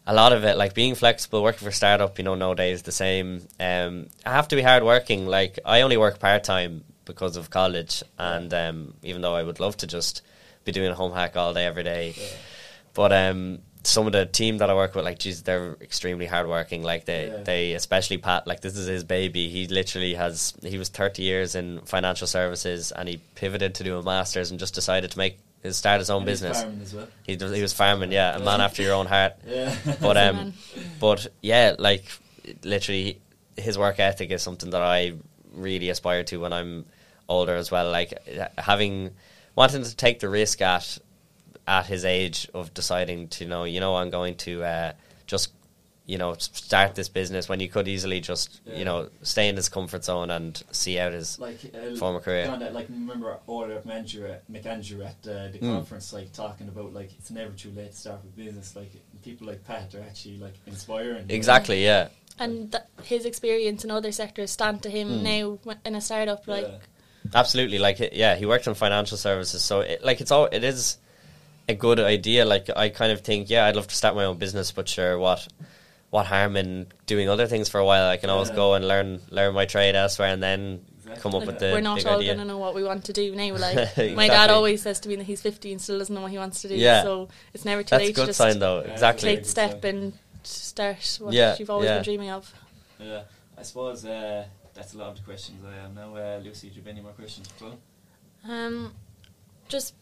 a 0.06 0.14
lot 0.14 0.32
of 0.32 0.44
it. 0.44 0.56
Like 0.56 0.74
being 0.74 0.94
flexible, 0.94 1.42
working 1.42 1.64
for 1.66 1.72
startup, 1.72 2.18
you 2.18 2.24
know, 2.24 2.34
no 2.34 2.54
day 2.54 2.72
is 2.72 2.82
the 2.82 2.92
same. 2.92 3.46
Um, 3.58 4.08
I 4.24 4.30
have 4.32 4.48
to 4.48 4.56
be 4.56 4.62
hard 4.62 4.82
working. 4.84 5.26
Like 5.26 5.58
I 5.64 5.80
only 5.82 5.96
work 5.96 6.18
part 6.20 6.44
time 6.44 6.84
because 7.12 7.36
of 7.36 7.50
college, 7.50 8.02
and 8.18 8.52
um, 8.54 8.94
even 9.02 9.20
though 9.22 9.34
I 9.34 9.42
would 9.42 9.60
love 9.60 9.76
to 9.78 9.86
just 9.86 10.22
be 10.64 10.72
doing 10.72 10.90
a 10.90 10.94
HomeHak 10.94 11.36
all 11.36 11.52
day 11.54 11.64
every 11.66 11.82
day, 11.84 12.14
Yeah. 12.16 12.24
but 12.94 13.12
um, 13.12 13.58
some 13.82 14.06
of 14.06 14.12
the 14.12 14.26
team 14.26 14.58
that 14.58 14.68
I 14.70 14.74
work 14.74 14.94
with, 14.94 15.04
like, 15.06 15.18
geez, 15.18 15.42
they're 15.42 15.72
extremely 15.80 16.26
hardworking. 16.26 16.82
Like 16.82 17.06
they, 17.06 17.22
Yeah. 17.28 17.42
they 17.50 17.72
especially 17.72 18.18
Pat. 18.18 18.46
Like 18.46 18.60
this 18.60 18.76
is 18.76 18.86
his 18.86 19.04
baby. 19.04 19.48
He 19.48 19.66
literally 19.66 20.14
has. 20.14 20.54
He 20.62 20.76
was 20.78 20.88
thirty 20.90 21.22
years 21.22 21.54
in 21.54 21.80
financial 21.94 22.26
services, 22.26 22.92
and 22.92 23.08
he 23.08 23.16
pivoted 23.34 23.74
to 23.76 23.84
do 23.84 23.98
a 23.98 24.02
masters, 24.02 24.50
and 24.50 24.60
just 24.60 24.74
decided 24.74 25.10
to 25.12 25.18
make 25.18 25.38
his 25.62 25.76
start 25.76 25.98
his 26.00 26.10
own 26.10 26.22
And 26.22 26.26
business. 26.26 26.60
farming 26.62 26.80
as 26.82 26.94
well. 26.94 27.08
He 27.26 27.36
he 27.36 27.62
was 27.62 27.72
farming, 27.72 28.12
yeah, 28.12 28.36
a 28.36 28.38
man 28.40 28.60
after 28.60 28.82
your 28.82 28.94
own 29.00 29.06
heart. 29.06 29.34
Yeah. 29.46 29.74
But 30.00 30.16
um, 30.16 30.52
but 31.00 31.26
yeah, 31.42 31.74
like 31.78 32.04
literally, 32.64 33.18
his 33.56 33.76
work 33.78 33.98
ethic 33.98 34.30
is 34.30 34.42
something 34.42 34.70
that 34.70 34.82
I 34.82 35.14
really 35.54 35.88
aspire 35.90 36.22
to 36.24 36.36
when 36.38 36.52
I'm 36.52 36.84
older 37.30 37.54
as 37.54 37.70
well. 37.70 37.90
Like 37.90 38.12
having 38.58 39.12
wanting 39.56 39.84
to 39.84 39.96
take 39.96 40.20
the 40.20 40.28
risk 40.28 40.60
at 40.60 40.98
at 41.66 41.86
his 41.86 42.04
age 42.04 42.48
of 42.52 42.74
deciding 42.74 43.28
to 43.28 43.46
know, 43.46 43.64
you 43.64 43.80
know, 43.80 43.96
I'm 43.96 44.10
going 44.10 44.34
to 44.38 44.62
uh, 44.64 44.92
just 45.26 45.52
you 46.06 46.18
know 46.18 46.34
start 46.38 46.96
this 46.96 47.08
business 47.08 47.48
when 47.48 47.60
you 47.60 47.68
could 47.68 47.86
easily 47.86 48.20
just 48.20 48.60
Yeah. 48.64 48.78
you 48.78 48.84
know 48.84 49.08
stay 49.22 49.48
in 49.48 49.54
his 49.54 49.68
comfort 49.68 50.02
zone 50.04 50.30
and 50.32 50.60
see 50.72 50.98
out 50.98 51.12
his 51.12 51.38
like 51.38 51.60
uh, 51.72 51.94
former 51.96 52.18
career. 52.20 52.46
John, 52.46 52.62
uh, 52.62 52.70
like 52.72 52.88
remember 52.88 53.38
Order 53.46 53.80
McAndrew, 53.86 54.36
McAndrew 54.50 55.06
at 55.06 55.18
uh, 55.28 55.48
the 55.52 55.58
Mm. 55.60 55.74
conference, 55.76 56.12
like 56.12 56.32
talking 56.32 56.66
about 56.68 56.92
like 56.92 57.10
it's 57.18 57.30
never 57.30 57.52
too 57.52 57.70
late 57.70 57.92
to 57.92 57.96
start 57.96 58.20
a 58.24 58.26
business. 58.44 58.74
Like 58.74 58.90
people 59.22 59.46
like 59.46 59.64
Pat 59.64 59.94
are 59.94 60.00
actually 60.02 60.38
like 60.38 60.54
inspiring. 60.66 61.22
you 61.22 61.28
know? 61.28 61.34
Exactly, 61.34 61.84
yeah. 61.84 62.08
and 62.40 62.72
th- 62.72 62.84
his 63.04 63.24
experience 63.24 63.84
in 63.84 63.90
other 63.92 64.10
sectors 64.10 64.50
stand 64.50 64.82
to 64.82 64.90
him 64.90 65.08
Mm. 65.08 65.22
now 65.22 65.74
in 65.84 65.94
a 65.94 66.00
startup. 66.00 66.48
Like 66.48 66.66
Yeah. 66.66 66.78
Absolutely, 67.34 67.78
like 67.78 68.00
it- 68.00 68.12
yeah, 68.14 68.34
he 68.36 68.46
worked 68.46 68.66
in 68.66 68.74
financial 68.74 69.16
services, 69.16 69.62
so 69.62 69.80
it, 69.80 70.02
like 70.04 70.20
it's 70.20 70.30
all 70.30 70.46
it 70.46 70.64
is 70.64 70.98
a 71.68 71.74
good 71.74 72.00
idea. 72.00 72.44
Like 72.44 72.68
I 72.74 72.88
kind 72.88 73.12
of 73.12 73.20
think, 73.20 73.50
yeah, 73.50 73.66
I'd 73.66 73.76
love 73.76 73.86
to 73.88 73.94
start 73.94 74.14
my 74.16 74.24
own 74.24 74.38
business, 74.38 74.72
but 74.72 74.88
sure, 74.88 75.18
what 75.18 75.46
what 76.10 76.26
harm 76.26 76.56
in 76.56 76.86
doing 77.06 77.28
other 77.28 77.46
things 77.46 77.68
for 77.68 77.78
a 77.78 77.84
while? 77.84 78.08
I 78.08 78.16
can 78.16 78.30
always 78.30 78.48
Yeah. 78.48 78.56
go 78.56 78.74
and 78.74 78.86
learn 78.88 79.20
learn 79.30 79.54
my 79.54 79.64
trade 79.66 79.94
elsewhere, 79.94 80.28
and 80.32 80.42
then 80.42 80.80
Exactly. 81.02 81.22
come 81.22 81.34
up 81.34 81.40
Like, 81.40 81.46
with 81.48 81.58
the 81.60 81.72
we're 81.72 81.80
not 81.80 81.96
big 81.98 82.06
all 82.06 82.18
idea. 82.18 82.34
going 82.34 82.38
to 82.38 82.44
know 82.52 82.58
what 82.58 82.74
we 82.74 82.82
want 82.84 83.04
to 83.06 83.12
do 83.12 83.34
now. 83.34 83.56
Like 83.56 83.96
my 84.14 84.28
dad 84.28 84.50
always 84.50 84.82
says 84.82 85.00
to 85.00 85.08
me 85.08 85.16
that 85.16 85.24
he's 85.24 85.40
50 85.42 85.72
and 85.72 85.80
still 85.80 85.98
doesn't 85.98 86.14
know 86.14 86.20
what 86.22 86.30
he 86.30 86.38
wants 86.38 86.62
to 86.62 86.68
do. 86.68 86.74
Yeah. 86.76 87.02
So 87.02 87.28
it's 87.54 87.64
never 87.64 87.82
too 87.82 87.90
That's 87.90 88.02
a 88.02 88.06
late 88.06 88.14
to 88.14 88.20
good 88.20 88.26
just 88.26 88.38
sign, 88.38 88.58
though. 88.60 88.80
Yeah, 88.84 88.92
Exactly. 88.92 89.36
take 89.36 89.44
step 89.46 89.82
and 89.84 90.12
start 90.44 91.18
what 91.20 91.32
Yeah, 91.34 91.56
you've 91.58 91.68
always 91.70 91.86
yeah. 91.88 91.96
been 91.96 92.04
dreaming 92.04 92.30
of. 92.30 92.52
Yeah, 93.00 93.22
I 93.58 93.62
suppose 93.62 94.04
uh, 94.04 94.44
that's 94.80 94.94
a 94.94 94.98
lot 94.98 95.08
of 95.08 95.16
the 95.16 95.22
questions 95.22 95.62
I 95.62 95.74
have 95.82 95.94
now. 95.94 96.16
Uh, 96.16 96.40
Lucy, 96.42 96.68
do 96.70 96.76
you 96.76 96.80
have 96.80 96.88
any 96.88 97.02
more 97.02 97.12
questions 97.12 97.46
as 97.54 97.62
well? 97.62 97.78
Um, 98.48 98.94
just 99.68 99.94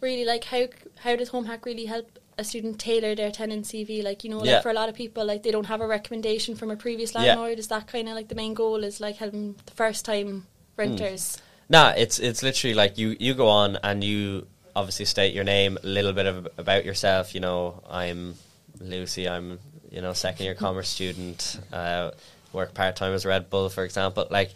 really 0.00 0.24
like 0.24 0.44
how 0.44 0.66
how 1.00 1.14
does 1.14 1.30
HomeHak 1.30 1.66
really 1.66 1.84
help 1.84 2.18
a 2.38 2.44
student 2.44 2.78
tailor 2.78 3.14
their 3.14 3.30
tenant 3.30 3.66
CV? 3.66 4.02
Like 4.02 4.24
you 4.24 4.30
know, 4.30 4.42
Yeah. 4.42 4.54
like 4.54 4.62
for 4.62 4.70
a 4.70 4.72
lot 4.72 4.88
of 4.88 4.94
people, 4.94 5.26
like 5.26 5.42
they 5.42 5.50
don't 5.50 5.66
have 5.66 5.82
a 5.82 5.86
recommendation 5.86 6.56
from 6.56 6.70
a 6.70 6.76
previous 6.76 7.12
Yeah. 7.12 7.20
landlord. 7.20 7.58
Is 7.58 7.68
that 7.68 7.86
kind 7.86 8.08
of 8.08 8.14
like 8.14 8.28
the 8.28 8.34
main 8.34 8.54
goal? 8.54 8.82
Is 8.82 8.98
like 8.98 9.16
helping 9.16 9.56
the 9.66 9.72
first 9.74 10.06
time 10.06 10.28
Hmm. 10.30 10.80
renters? 10.80 11.36
Nah, 11.68 11.90
it's 11.90 12.18
it's 12.18 12.42
literally 12.42 12.74
like 12.74 12.96
you 12.96 13.14
you 13.20 13.34
go 13.34 13.48
on 13.48 13.76
and 13.82 14.02
you 14.02 14.46
obviously 14.74 15.04
state 15.04 15.34
your 15.34 15.44
name, 15.44 15.76
a 15.82 15.86
little 15.86 16.14
bit 16.14 16.24
of 16.24 16.48
about 16.56 16.86
yourself. 16.86 17.34
You 17.34 17.40
know, 17.40 17.82
I'm 17.90 18.36
Lucy. 18.80 19.28
I'm 19.28 19.58
you 19.90 20.00
know 20.00 20.14
second 20.14 20.44
year 20.46 20.54
commerce 20.64 20.88
student. 20.88 21.60
Uh, 21.70 22.12
work 22.52 22.74
part 22.74 22.96
time 22.96 23.12
as 23.12 23.24
Red 23.26 23.50
Bull, 23.50 23.68
for 23.68 23.84
example. 23.84 24.26
Like 24.30 24.52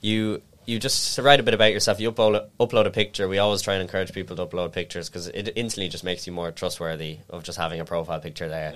you 0.00 0.42
you 0.66 0.78
just 0.78 1.18
write 1.18 1.40
a 1.40 1.42
bit 1.42 1.54
about 1.54 1.72
yourself. 1.72 1.98
You 1.98 2.12
upload 2.12 2.46
upload 2.60 2.86
a 2.86 2.90
picture. 2.90 3.26
We 3.26 3.38
always 3.38 3.62
try 3.62 3.74
and 3.74 3.82
encourage 3.82 4.12
people 4.12 4.36
to 4.36 4.46
upload 4.46 4.72
pictures 4.72 5.08
because 5.08 5.28
it 5.28 5.50
instantly 5.56 5.88
just 5.88 6.04
makes 6.04 6.26
you 6.26 6.32
more 6.32 6.50
trustworthy 6.50 7.18
of 7.30 7.42
just 7.42 7.58
having 7.58 7.80
a 7.80 7.84
profile 7.84 8.20
picture 8.20 8.48
there. 8.48 8.74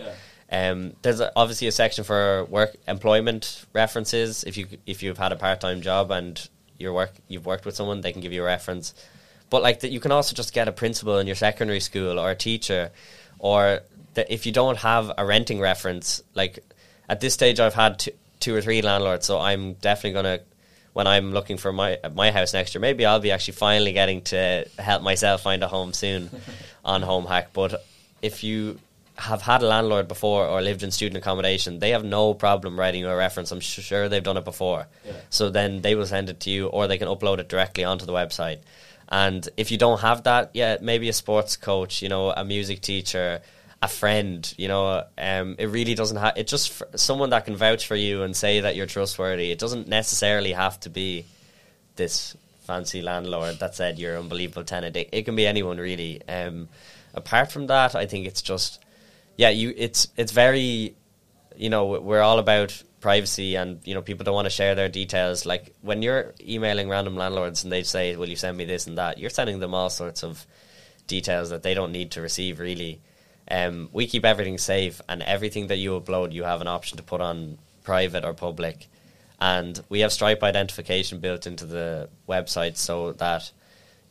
Um, 0.50 0.94
there's 1.02 1.20
a, 1.20 1.32
obviously 1.36 1.66
a 1.66 1.72
section 1.72 2.04
for 2.04 2.44
work 2.44 2.76
employment 2.86 3.64
references. 3.72 4.44
If 4.44 4.56
you 4.56 4.66
if 4.86 5.02
you've 5.02 5.18
had 5.18 5.32
a 5.32 5.36
part 5.36 5.60
time 5.60 5.82
job 5.82 6.10
and 6.10 6.48
your 6.78 6.92
work 6.92 7.12
you've 7.28 7.46
worked 7.46 7.64
with 7.66 7.76
someone, 7.76 8.00
they 8.00 8.12
can 8.12 8.22
give 8.22 8.32
you 8.32 8.42
a 8.42 8.46
reference. 8.46 8.94
But 9.50 9.62
like 9.62 9.80
that, 9.80 9.90
you 9.90 10.00
can 10.00 10.12
also 10.12 10.34
just 10.34 10.54
get 10.54 10.68
a 10.68 10.72
principal 10.72 11.18
in 11.18 11.26
your 11.26 11.36
secondary 11.36 11.80
school 11.80 12.18
or 12.18 12.30
a 12.30 12.34
teacher, 12.34 12.90
or 13.38 13.80
that 14.14 14.30
if 14.30 14.46
you 14.46 14.52
don't 14.52 14.78
have 14.78 15.12
a 15.18 15.26
renting 15.26 15.60
reference, 15.60 16.22
like 16.34 16.64
at 17.06 17.20
this 17.20 17.34
stage, 17.34 17.60
I've 17.60 17.74
had 17.74 17.98
two, 17.98 18.12
two 18.42 18.54
or 18.54 18.60
three 18.60 18.82
landlords, 18.82 19.26
so 19.26 19.38
I'm 19.38 19.74
definitely 19.74 20.12
gonna 20.12 20.40
when 20.92 21.06
I'm 21.06 21.32
looking 21.32 21.56
for 21.56 21.72
my 21.72 21.98
my 22.14 22.30
house 22.30 22.52
next 22.52 22.74
year, 22.74 22.80
maybe 22.80 23.06
I'll 23.06 23.20
be 23.20 23.30
actually 23.30 23.54
finally 23.54 23.92
getting 23.92 24.22
to 24.22 24.66
help 24.78 25.02
myself 25.02 25.42
find 25.42 25.62
a 25.62 25.68
home 25.68 25.92
soon 25.92 26.30
on 26.84 27.02
HomeHak. 27.02 27.46
But 27.54 27.84
if 28.20 28.44
you 28.44 28.78
have 29.16 29.42
had 29.42 29.62
a 29.62 29.66
landlord 29.66 30.08
before 30.08 30.46
or 30.46 30.60
lived 30.60 30.82
in 30.82 30.90
student 30.90 31.18
accommodation, 31.18 31.78
they 31.78 31.90
have 31.90 32.04
no 32.04 32.34
problem 32.34 32.78
writing 32.78 33.00
you 33.00 33.08
a 33.08 33.16
reference. 33.16 33.52
I'm 33.52 33.60
sure 33.60 34.08
they've 34.08 34.22
done 34.22 34.36
it 34.36 34.44
before. 34.44 34.86
Yeah. 35.04 35.12
So 35.30 35.50
then 35.50 35.82
they 35.82 35.94
will 35.94 36.06
send 36.06 36.28
it 36.28 36.40
to 36.40 36.50
you, 36.50 36.66
or 36.66 36.86
they 36.86 36.98
can 36.98 37.08
upload 37.08 37.38
it 37.38 37.48
directly 37.48 37.84
onto 37.84 38.06
the 38.06 38.12
website. 38.12 38.58
And 39.08 39.46
if 39.56 39.70
you 39.70 39.78
don't 39.78 40.00
have 40.00 40.22
that, 40.24 40.50
yeah, 40.54 40.78
maybe 40.80 41.08
a 41.08 41.12
sports 41.12 41.56
coach, 41.56 42.02
you 42.02 42.08
know, 42.08 42.30
a 42.30 42.44
music 42.44 42.80
teacher, 42.80 43.42
a 43.82 43.88
friend, 43.88 44.54
you 44.56 44.68
know, 44.68 45.04
um, 45.18 45.56
it 45.58 45.66
really 45.66 45.94
doesn't 45.94 46.16
have. 46.16 46.36
It 46.36 46.46
just 46.46 46.82
someone 46.96 47.30
that 47.30 47.44
can 47.44 47.56
vouch 47.56 47.86
for 47.86 47.96
you 47.96 48.22
and 48.22 48.34
say 48.34 48.60
that 48.60 48.76
you're 48.76 48.86
trustworthy. 48.86 49.50
It 49.50 49.58
doesn't 49.58 49.88
necessarily 49.88 50.52
have 50.52 50.78
to 50.80 50.90
be 50.90 51.26
this 51.96 52.36
fancy 52.60 53.02
landlord 53.02 53.58
that 53.58 53.74
said 53.74 53.98
you're 53.98 54.16
unbelievable 54.16 54.62
tenant. 54.62 54.96
It, 54.96 55.08
it 55.12 55.22
can 55.24 55.34
be 55.34 55.48
anyone 55.48 55.78
really. 55.78 56.22
Um, 56.28 56.68
apart 57.12 57.50
from 57.50 57.66
that, 57.66 57.96
I 57.96 58.06
think 58.06 58.26
it's 58.26 58.40
just 58.40 58.82
yeah, 59.36 59.50
you. 59.50 59.74
It's 59.76 60.06
it's 60.16 60.30
very, 60.30 60.94
you 61.56 61.68
know, 61.68 61.86
we're 61.86 62.20
all 62.20 62.38
about 62.38 62.80
privacy 63.00 63.56
and 63.56 63.80
you 63.84 63.94
know 63.94 64.00
people 64.00 64.22
don't 64.22 64.34
want 64.34 64.46
to 64.46 64.50
share 64.50 64.76
their 64.76 64.88
details. 64.88 65.44
Like 65.44 65.74
when 65.80 66.02
you're 66.02 66.34
emailing 66.40 66.88
random 66.88 67.16
landlords 67.16 67.64
and 67.64 67.72
they 67.72 67.82
say, 67.82 68.14
"Will 68.14 68.28
you 68.28 68.36
send 68.36 68.56
me 68.56 68.64
this 68.64 68.86
and 68.86 68.96
that?" 68.98 69.18
You're 69.18 69.30
sending 69.30 69.58
them 69.58 69.74
all 69.74 69.90
sorts 69.90 70.22
of 70.22 70.46
details 71.08 71.50
that 71.50 71.64
they 71.64 71.74
don't 71.74 71.90
need 71.90 72.12
to 72.12 72.20
receive. 72.20 72.60
Really, 72.60 73.00
um, 73.50 73.88
we 73.92 74.06
keep 74.06 74.24
everything 74.24 74.58
safe 74.58 75.00
and 75.08 75.22
everything 75.22 75.66
that 75.68 75.76
you 75.76 75.98
upload, 76.00 76.32
you 76.32 76.44
have 76.44 76.60
an 76.60 76.68
option 76.68 76.96
to 76.96 77.02
put 77.02 77.20
on 77.20 77.58
private 77.82 78.24
or 78.24 78.32
public. 78.32 78.88
And 79.40 79.82
we 79.88 80.00
have 80.00 80.12
Stripe 80.12 80.42
identification 80.42 81.18
built 81.18 81.46
into 81.46 81.66
the 81.66 82.08
website 82.28 82.76
so 82.76 83.12
that 83.14 83.50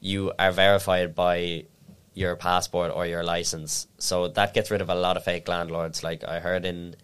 you 0.02 0.34
are 0.38 0.52
verified 0.52 1.16
by 1.16 1.66
your 2.14 2.36
passport 2.36 2.92
or 2.94 3.06
your 3.06 3.24
license. 3.24 3.88
So 3.98 4.28
that 4.28 4.54
gets 4.54 4.70
rid 4.70 4.82
of 4.82 4.90
a 4.90 4.96
lot 4.96 5.16
of 5.16 5.24
fake 5.24 5.48
landlords. 5.48 6.04
Like 6.04 6.24
I 6.26 6.40
heard 6.40 6.66
in 6.66 6.96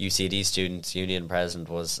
UCD 0.00 0.44
Students 0.44 0.94
Union 0.94 1.28
president 1.28 1.68
was 1.68 2.00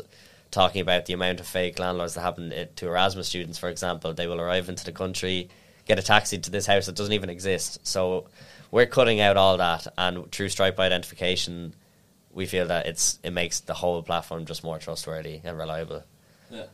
talking 0.50 0.80
about 0.80 1.06
the 1.06 1.12
amount 1.12 1.40
of 1.40 1.46
fake 1.46 1.78
landlords 1.78 2.14
that 2.14 2.22
happen 2.22 2.52
to 2.74 2.86
Erasmus 2.86 3.28
students, 3.28 3.58
for 3.58 3.68
example. 3.68 4.12
They 4.14 4.26
will 4.26 4.40
arrive 4.40 4.68
into 4.68 4.84
the 4.84 4.92
country, 4.92 5.48
get 5.86 5.98
a 5.98 6.02
taxi 6.02 6.38
to 6.38 6.50
this 6.50 6.66
house 6.66 6.86
that 6.86 6.96
doesn't 6.96 7.12
even 7.12 7.30
exist. 7.30 7.86
So 7.86 8.26
we're 8.70 8.86
cutting 8.86 9.20
out 9.20 9.36
all 9.36 9.56
that, 9.58 9.86
and 9.96 10.30
through 10.32 10.48
Stripe 10.50 10.78
identification, 10.78 11.74
we 12.32 12.46
feel 12.46 12.66
that 12.66 12.86
it's 12.86 13.18
it 13.22 13.32
makes 13.32 13.60
the 13.60 13.74
whole 13.74 14.02
platform 14.02 14.44
just 14.46 14.62
more 14.64 14.78
trustworthy 14.78 15.40
and 15.44 15.56
reliable. 15.58 16.04
Yeah. 16.50 16.64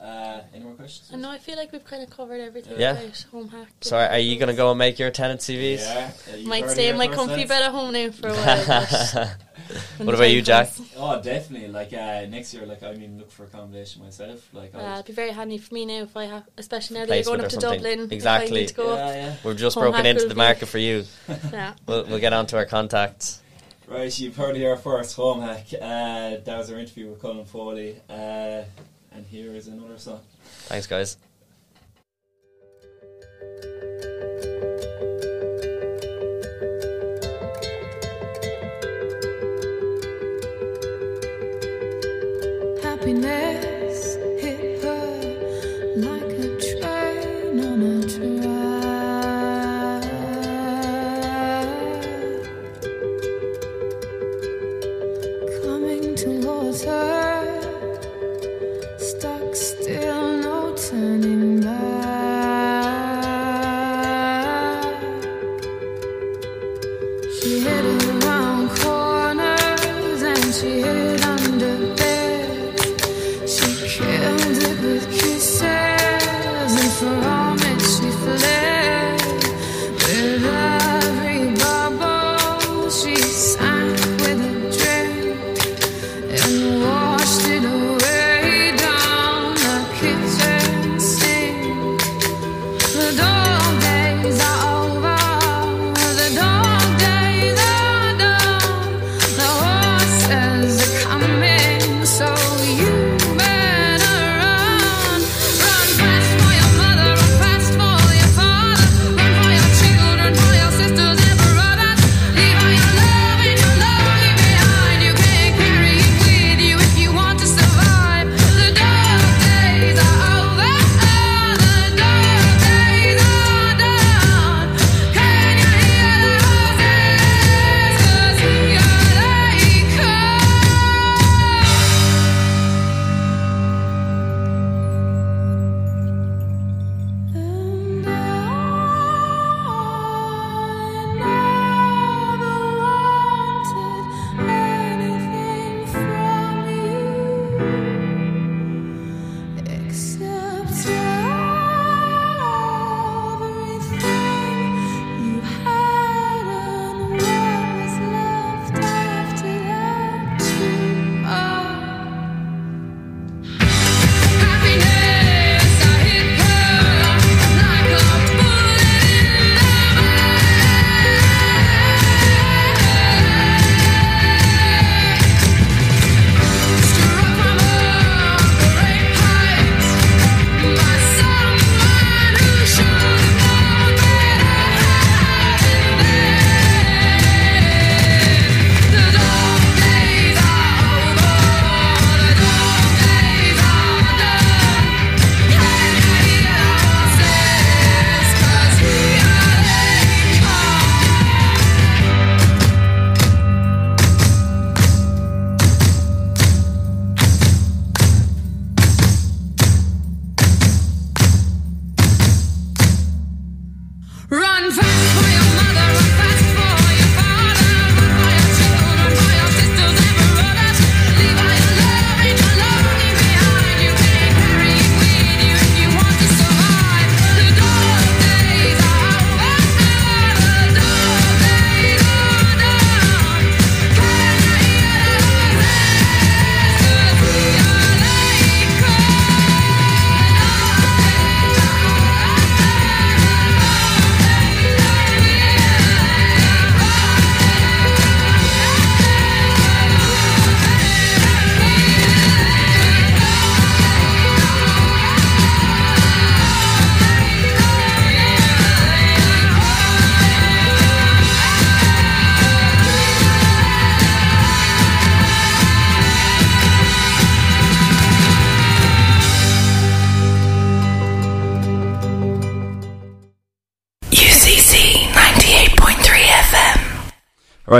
Uh, 0.00 0.40
any 0.54 0.64
more 0.64 0.72
questions? 0.72 1.10
I 1.12 1.16
know. 1.16 1.30
I 1.30 1.36
feel 1.36 1.56
like 1.56 1.72
we've 1.72 1.84
kind 1.84 2.02
of 2.02 2.08
covered 2.08 2.40
everything 2.40 2.80
Yeah. 2.80 2.92
about 2.92 3.26
HomeHak. 3.34 3.66
So 3.82 3.98
are 3.98 4.18
you 4.18 4.38
going 4.38 4.48
to 4.48 4.54
go 4.54 4.70
and 4.70 4.78
make 4.78 4.98
your 4.98 5.10
tenant 5.10 5.40
CVs? 5.40 5.80
Yeah. 5.80 6.10
you 6.36 6.48
Might 6.48 6.70
stay 6.70 6.88
in 6.88 6.96
my 6.96 7.06
comfy 7.06 7.34
first, 7.34 7.48
bed 7.48 7.62
at 7.64 7.70
home 7.70 7.92
now 7.92 8.10
for 8.10 8.28
a 8.28 8.32
while. 8.32 9.30
but 9.72 9.98
when 9.98 10.06
What 10.06 10.14
about 10.14 10.30
you, 10.30 10.42
Jack? 10.42 10.70
Oh, 10.96 11.20
definitely. 11.22 11.68
Like 11.68 11.92
uh, 11.92 12.26
next 12.28 12.52
year, 12.54 12.66
like 12.66 12.82
I 12.82 12.92
mean, 12.94 13.18
look 13.18 13.30
for 13.30 13.44
accommodation 13.44 14.02
myself. 14.02 14.48
Like, 14.52 14.74
Uh, 14.74 14.78
I 14.78 14.94
it'd 14.94 15.06
be 15.06 15.12
very 15.12 15.30
handy 15.30 15.58
for 15.58 15.74
me 15.74 15.86
now 15.86 16.02
if 16.02 16.16
I 16.16 16.24
have, 16.24 16.44
especially 16.58 16.98
now 16.98 17.06
that 17.06 17.14
you're 17.14 17.24
going 17.24 17.40
up 17.40 17.48
to 17.50 17.60
something. 17.60 17.82
Dublin. 17.82 18.08
Exactly. 18.12 18.46
If 18.46 18.52
I 18.52 18.60
need 18.60 18.68
to 18.68 18.74
go. 18.74 18.94
yeah, 18.94 19.14
yeah. 19.14 19.36
We've 19.44 19.56
just 19.56 19.74
Home 19.76 19.84
broken 19.84 20.06
into 20.06 20.26
the 20.26 20.34
market 20.34 20.66
for 20.66 20.78
you. 20.78 21.04
Yeah. 21.52 21.74
We'll, 21.86 22.04
we'll 22.06 22.18
get 22.20 22.32
on 22.32 22.46
to 22.48 22.56
our 22.56 22.66
contacts. 22.66 23.40
Right, 23.88 24.16
you've 24.20 24.36
heard 24.36 24.54
it 24.54 24.60
here 24.60 24.76
first. 24.76 25.16
HomeHak. 25.16 25.74
Uh, 25.74 26.40
that 26.44 26.58
was 26.58 26.70
our 26.70 26.78
interview 26.78 27.08
with 27.08 27.20
Colin 27.20 27.44
Foley. 27.44 27.96
Uh, 28.08 28.62
and 29.12 29.26
here 29.28 29.52
is 29.52 29.66
another 29.66 29.98
song. 29.98 30.20
Thanks, 30.68 30.86
guys. 30.86 31.16
Happiness 43.10 43.49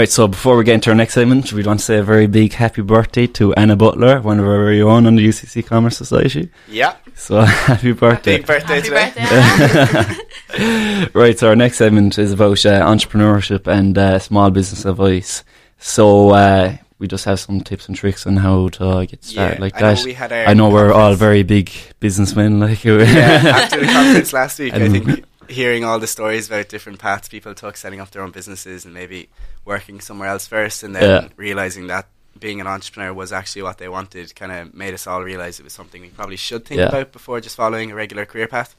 Right, 0.01 0.09
so 0.09 0.27
before 0.27 0.57
we 0.57 0.63
get 0.63 0.73
into 0.73 0.89
our 0.89 0.95
next 0.95 1.13
segment, 1.13 1.53
we 1.53 1.61
want 1.61 1.79
to 1.79 1.85
say 1.85 1.99
a 1.99 2.03
very 2.03 2.25
big 2.25 2.53
happy 2.53 2.81
birthday 2.81 3.27
to 3.37 3.53
Anna 3.53 3.75
Butler, 3.75 4.19
one 4.19 4.39
of 4.39 4.45
our 4.47 4.57
very 4.57 4.81
own 4.81 5.05
on 5.05 5.13
the 5.15 5.27
UCC 5.27 5.63
Commerce 5.63 5.95
Society. 5.95 6.49
Yeah, 6.67 6.95
So 7.13 7.41
happy 7.69 7.91
birthday. 7.91 8.37
big 8.37 8.47
birthday 8.47 8.81
Happy 8.81 8.89
today. 8.89 10.15
birthday. 10.55 11.09
Right, 11.13 11.37
so 11.37 11.49
our 11.49 11.55
next 11.55 11.77
segment 11.77 12.17
is 12.17 12.31
about 12.33 12.65
uh, 12.65 12.81
entrepreneurship 12.83 13.67
and 13.67 13.95
uh, 13.95 14.17
small 14.17 14.49
business 14.49 14.85
advice. 14.85 15.43
So 15.77 16.31
uh, 16.31 16.77
we 16.97 17.07
just 17.07 17.25
have 17.25 17.39
some 17.39 17.61
tips 17.61 17.87
and 17.87 17.95
tricks 17.95 18.25
on 18.25 18.37
how 18.37 18.69
to 18.69 18.83
uh, 18.87 19.05
get 19.05 19.23
started 19.23 19.57
Yeah, 19.57 19.61
like 19.61 19.75
I 19.75 19.81
know 19.81 19.93
that. 19.93 20.03
we 20.03 20.13
had 20.13 20.31
our 20.33 20.45
I 20.47 20.55
know 20.55 20.71
we're 20.71 20.91
all 20.91 21.13
very 21.13 21.43
big 21.43 21.69
businessmen, 21.99 22.59
like 22.59 22.83
yeah, 22.83 22.95
after 23.03 23.79
the 23.79 23.85
conference 23.93 24.33
last 24.33 24.57
week, 24.57 24.73
I 24.73 24.77
And- 24.77 25.05
think 25.05 25.25
hearing 25.49 25.83
all 25.83 25.99
the 25.99 26.07
stories 26.07 26.47
about 26.47 26.69
different 26.69 26.99
paths 26.99 27.27
people 27.29 27.53
took, 27.53 27.77
setting 27.77 27.99
up 27.99 28.11
their 28.11 28.21
own 28.23 28.31
businesses, 28.31 28.85
and 28.85 28.93
maybe 28.93 29.29
working 29.65 29.99
somewhere 29.99 30.29
else 30.29 30.47
first, 30.47 30.83
and 30.83 30.95
then 30.95 31.03
Yeah. 31.23 31.27
realizing 31.35 31.87
that 31.87 32.07
being 32.39 32.61
an 32.61 32.67
entrepreneur 32.67 33.13
was 33.13 33.31
actually 33.33 33.61
what 33.61 33.77
they 33.77 33.87
wanted, 33.89 34.33
kind 34.35 34.51
of 34.51 34.73
made 34.73 34.93
us 34.93 35.05
all 35.05 35.21
realize 35.21 35.59
it 35.59 35.63
was 35.63 35.73
something 35.73 36.01
we 36.01 36.07
probably 36.09 36.37
should 36.37 36.65
think 36.65 36.79
Yeah. 36.79 36.87
about 36.87 37.11
before 37.11 37.39
just 37.41 37.55
following 37.55 37.91
a 37.91 37.95
regular 37.95 38.25
career 38.25 38.47
path. 38.47 38.75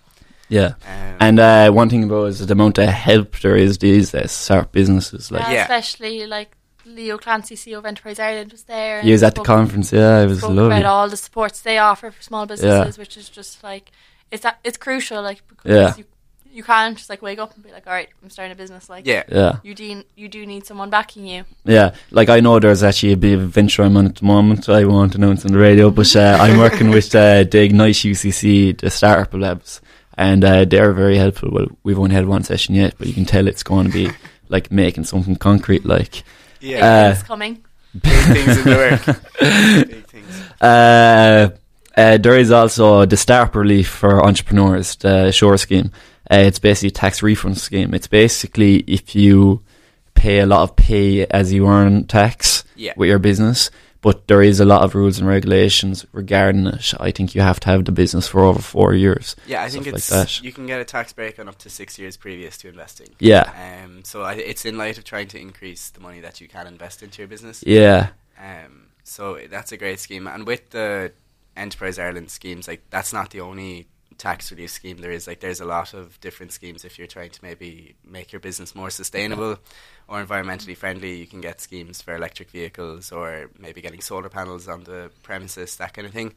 yeah. 0.49 0.75
Um, 0.87 1.17
And 1.21 1.41
uh, 1.41 1.71
one 1.71 1.89
thing 1.89 2.05
about 2.05 2.25
is 2.27 2.45
the 2.47 2.53
amount 2.53 2.79
of 2.79 2.89
help 2.89 3.39
there 3.41 3.57
is 3.57 3.79
these 3.79 4.11
days 4.11 4.23
to 4.23 4.29
start 4.29 4.73
businesses. 4.73 5.31
Like 5.31 5.43
Yeah, 5.45 5.53
Yeah. 5.53 5.63
especially 5.63 6.27
like 6.27 6.51
Leo 6.85 7.17
Clancy, 7.17 7.55
CEO 7.57 7.79
of 7.79 7.87
Enterprise 7.87 8.19
Ireland, 8.19 8.53
was 8.53 8.65
there. 8.65 9.01
he 9.03 9.13
was 9.13 9.23
at 9.23 9.35
the 9.35 9.43
conference, 9.43 9.93
yeah, 9.93 10.21
it 10.23 10.27
was 10.27 10.39
spoke 10.39 10.51
lovely. 10.51 10.79
about 10.79 10.85
all 10.85 11.09
the 11.09 11.17
supports 11.17 11.61
they 11.61 11.79
offer 11.79 12.11
for 12.11 12.23
small 12.23 12.45
businesses, 12.47 12.99
which 12.99 13.17
is 13.17 13.29
just 13.29 13.63
like 13.63 13.91
it's 14.31 14.43
that 14.43 14.59
it's 14.65 14.77
crucial, 14.79 15.23
like 15.23 15.43
because 15.49 15.71
Yeah. 15.71 15.95
you 15.97 16.05
you 16.53 16.63
can't 16.63 16.97
just 16.99 17.09
like 17.09 17.23
wake 17.23 17.39
up 17.39 17.55
and 17.55 17.65
be 17.65 17.73
like, 17.73 17.87
all 17.87 17.93
right, 17.93 18.09
I'm 18.23 18.29
starting 18.31 18.53
a 18.53 18.55
business. 18.55 18.89
Like, 18.91 19.07
yeah, 19.07 19.23
Yeah. 19.29 19.57
you 19.63 19.75
do 19.75 20.05
you 20.17 20.29
do 20.29 20.45
need 20.47 20.67
someone 20.67 20.91
backing 20.91 21.27
you. 21.27 21.45
Yeah, 21.65 21.95
like 22.11 22.29
I 22.29 22.41
know 22.41 22.59
there's 22.59 22.83
actually 22.83 23.13
a 23.13 23.17
bit 23.17 23.35
of 23.35 23.41
a 23.43 23.47
venture 23.47 23.83
I'm 23.83 23.97
on 23.97 24.07
at 24.07 24.17
the 24.17 24.25
moment. 24.27 24.69
I 24.69 24.85
won't 24.85 25.15
announce 25.15 25.45
on 25.47 25.53
the 25.53 25.59
radio, 25.59 25.91
but 25.91 26.15
uh, 26.15 26.37
I'm 26.41 26.59
working 26.59 26.91
with 26.91 27.15
uh, 27.15 27.45
the 27.45 27.63
Ignite 27.63 27.95
UCC, 27.97 28.79
the 28.79 28.91
Startup 28.91 29.33
Labs, 29.35 29.81
and 30.19 30.45
uh, 30.45 30.65
they're 30.67 30.93
very 30.93 31.17
helpful. 31.17 31.49
Well, 31.51 31.69
we've 31.85 31.99
only 31.99 32.15
had 32.15 32.27
one 32.27 32.45
session 32.45 32.75
yet, 32.75 32.95
but 32.99 33.07
you 33.09 33.15
can 33.15 33.25
tell 33.25 33.49
it's 33.49 33.63
going 33.63 33.87
to 33.87 33.93
be 33.93 34.11
like 34.49 34.71
making 34.71 35.05
something 35.05 35.37
concrete. 35.37 35.85
Like, 35.87 36.23
yeah, 36.61 37.07
Uh, 37.09 37.11
it's 37.13 37.23
coming. 37.23 37.65
big 37.99 38.13
things 38.13 38.59
in 38.59 38.65
the 38.65 38.77
work, 38.77 39.05
big 39.89 40.05
things. 40.07 40.43
uh, 40.61 41.49
uh, 41.97 42.17
there 42.19 42.39
is 42.39 42.51
also 42.51 43.05
the 43.07 43.17
Startup 43.17 43.55
Relief 43.55 43.89
for 43.89 44.25
Entrepreneurs, 44.25 44.97
the 44.97 45.31
SURE 45.33 45.59
scheme. 45.59 45.91
Uh, 46.33 46.37
it's 46.39 46.59
basically 46.59 46.89
a 46.89 46.93
tax 46.93 47.23
refund 47.23 47.59
scheme. 47.59 47.93
It's 47.95 48.07
basically 48.07 48.77
if 48.87 49.15
you 49.15 49.63
pay 50.15 50.39
a 50.41 50.47
lot 50.47 50.63
of 50.63 50.77
pay 50.77 51.27
as 51.27 51.53
you 51.53 51.67
earn 51.69 52.07
tax 52.07 52.65
Yeah. 52.77 52.95
with 52.97 53.09
your 53.09 53.19
business, 53.19 53.71
but 54.01 54.27
there 54.29 54.43
is 54.43 54.59
a 54.61 54.65
lot 54.65 54.83
of 54.83 54.95
rules 54.95 55.19
and 55.19 55.29
regulations 55.29 56.07
regarding 56.13 56.67
it. 56.67 56.95
I 56.99 57.11
think 57.11 57.35
you 57.35 57.41
have 57.43 57.61
to 57.61 57.69
have 57.71 57.85
the 57.85 57.93
business 57.93 58.27
for 58.29 58.41
over 58.45 58.61
four 58.63 58.95
years. 58.95 59.37
Yeah, 59.47 59.63
I 59.63 59.69
think 59.69 59.87
like 59.87 59.97
it's 59.97 60.09
that. 60.09 60.43
you 60.43 60.53
can 60.53 60.67
get 60.67 60.81
a 60.81 60.85
tax 60.85 61.13
break 61.13 61.39
on 61.39 61.49
up 61.49 61.59
to 61.59 61.71
six 61.71 61.99
years 61.99 62.17
previous 62.17 62.57
to 62.59 62.69
investing. 62.69 63.09
Yeah, 63.21 63.45
Um, 63.85 64.03
so 64.05 64.23
I, 64.23 64.35
it's 64.35 64.65
in 64.65 64.77
light 64.79 64.97
of 64.99 65.05
trying 65.05 65.29
to 65.29 65.39
increase 65.41 65.91
the 65.91 66.01
money 66.01 66.21
that 66.21 66.41
you 66.41 66.49
can 66.49 66.67
invest 66.67 67.03
into 67.03 67.21
your 67.23 67.29
business. 67.29 67.63
yeah, 67.67 68.09
Um, 68.39 68.87
so 69.05 69.39
that's 69.51 69.71
a 69.73 69.77
great 69.77 70.01
scheme, 70.01 70.27
and 70.27 70.47
with 70.47 70.71
the 70.71 71.13
Enterprise 71.57 71.99
Ireland 71.99 72.31
schemes, 72.31 72.67
like 72.67 72.83
that's 72.91 73.13
not 73.13 73.31
the 73.31 73.41
only 73.41 73.87
tax 74.19 74.51
relief 74.51 74.71
scheme 74.71 74.99
there 74.99 75.11
is. 75.13 75.27
Like 75.27 75.41
there's 75.41 75.61
a 75.61 75.65
lot 75.65 75.95
of 75.95 76.21
different 76.21 76.53
schemes 76.53 76.85
if 76.85 76.99
you're 76.99 77.07
trying 77.07 77.31
to 77.31 77.41
maybe 77.43 77.95
make 78.05 78.33
your 78.33 78.41
business 78.41 78.75
more 78.75 78.91
sustainable 78.91 79.59
or 80.09 80.25
environmentally 80.25 80.77
friendly. 80.77 81.15
You 81.17 81.27
can 81.27 81.41
get 81.41 81.61
schemes 81.61 82.03
for 82.03 82.15
electric 82.15 82.51
vehicles 82.51 83.13
or 83.13 83.51
maybe 83.59 83.81
getting 83.81 84.01
solar 84.01 84.29
panels 84.29 84.69
on 84.69 84.85
the 84.85 85.11
premises, 85.23 85.77
that 85.77 85.95
kind 85.95 86.07
of 86.07 86.13
thing. 86.13 86.35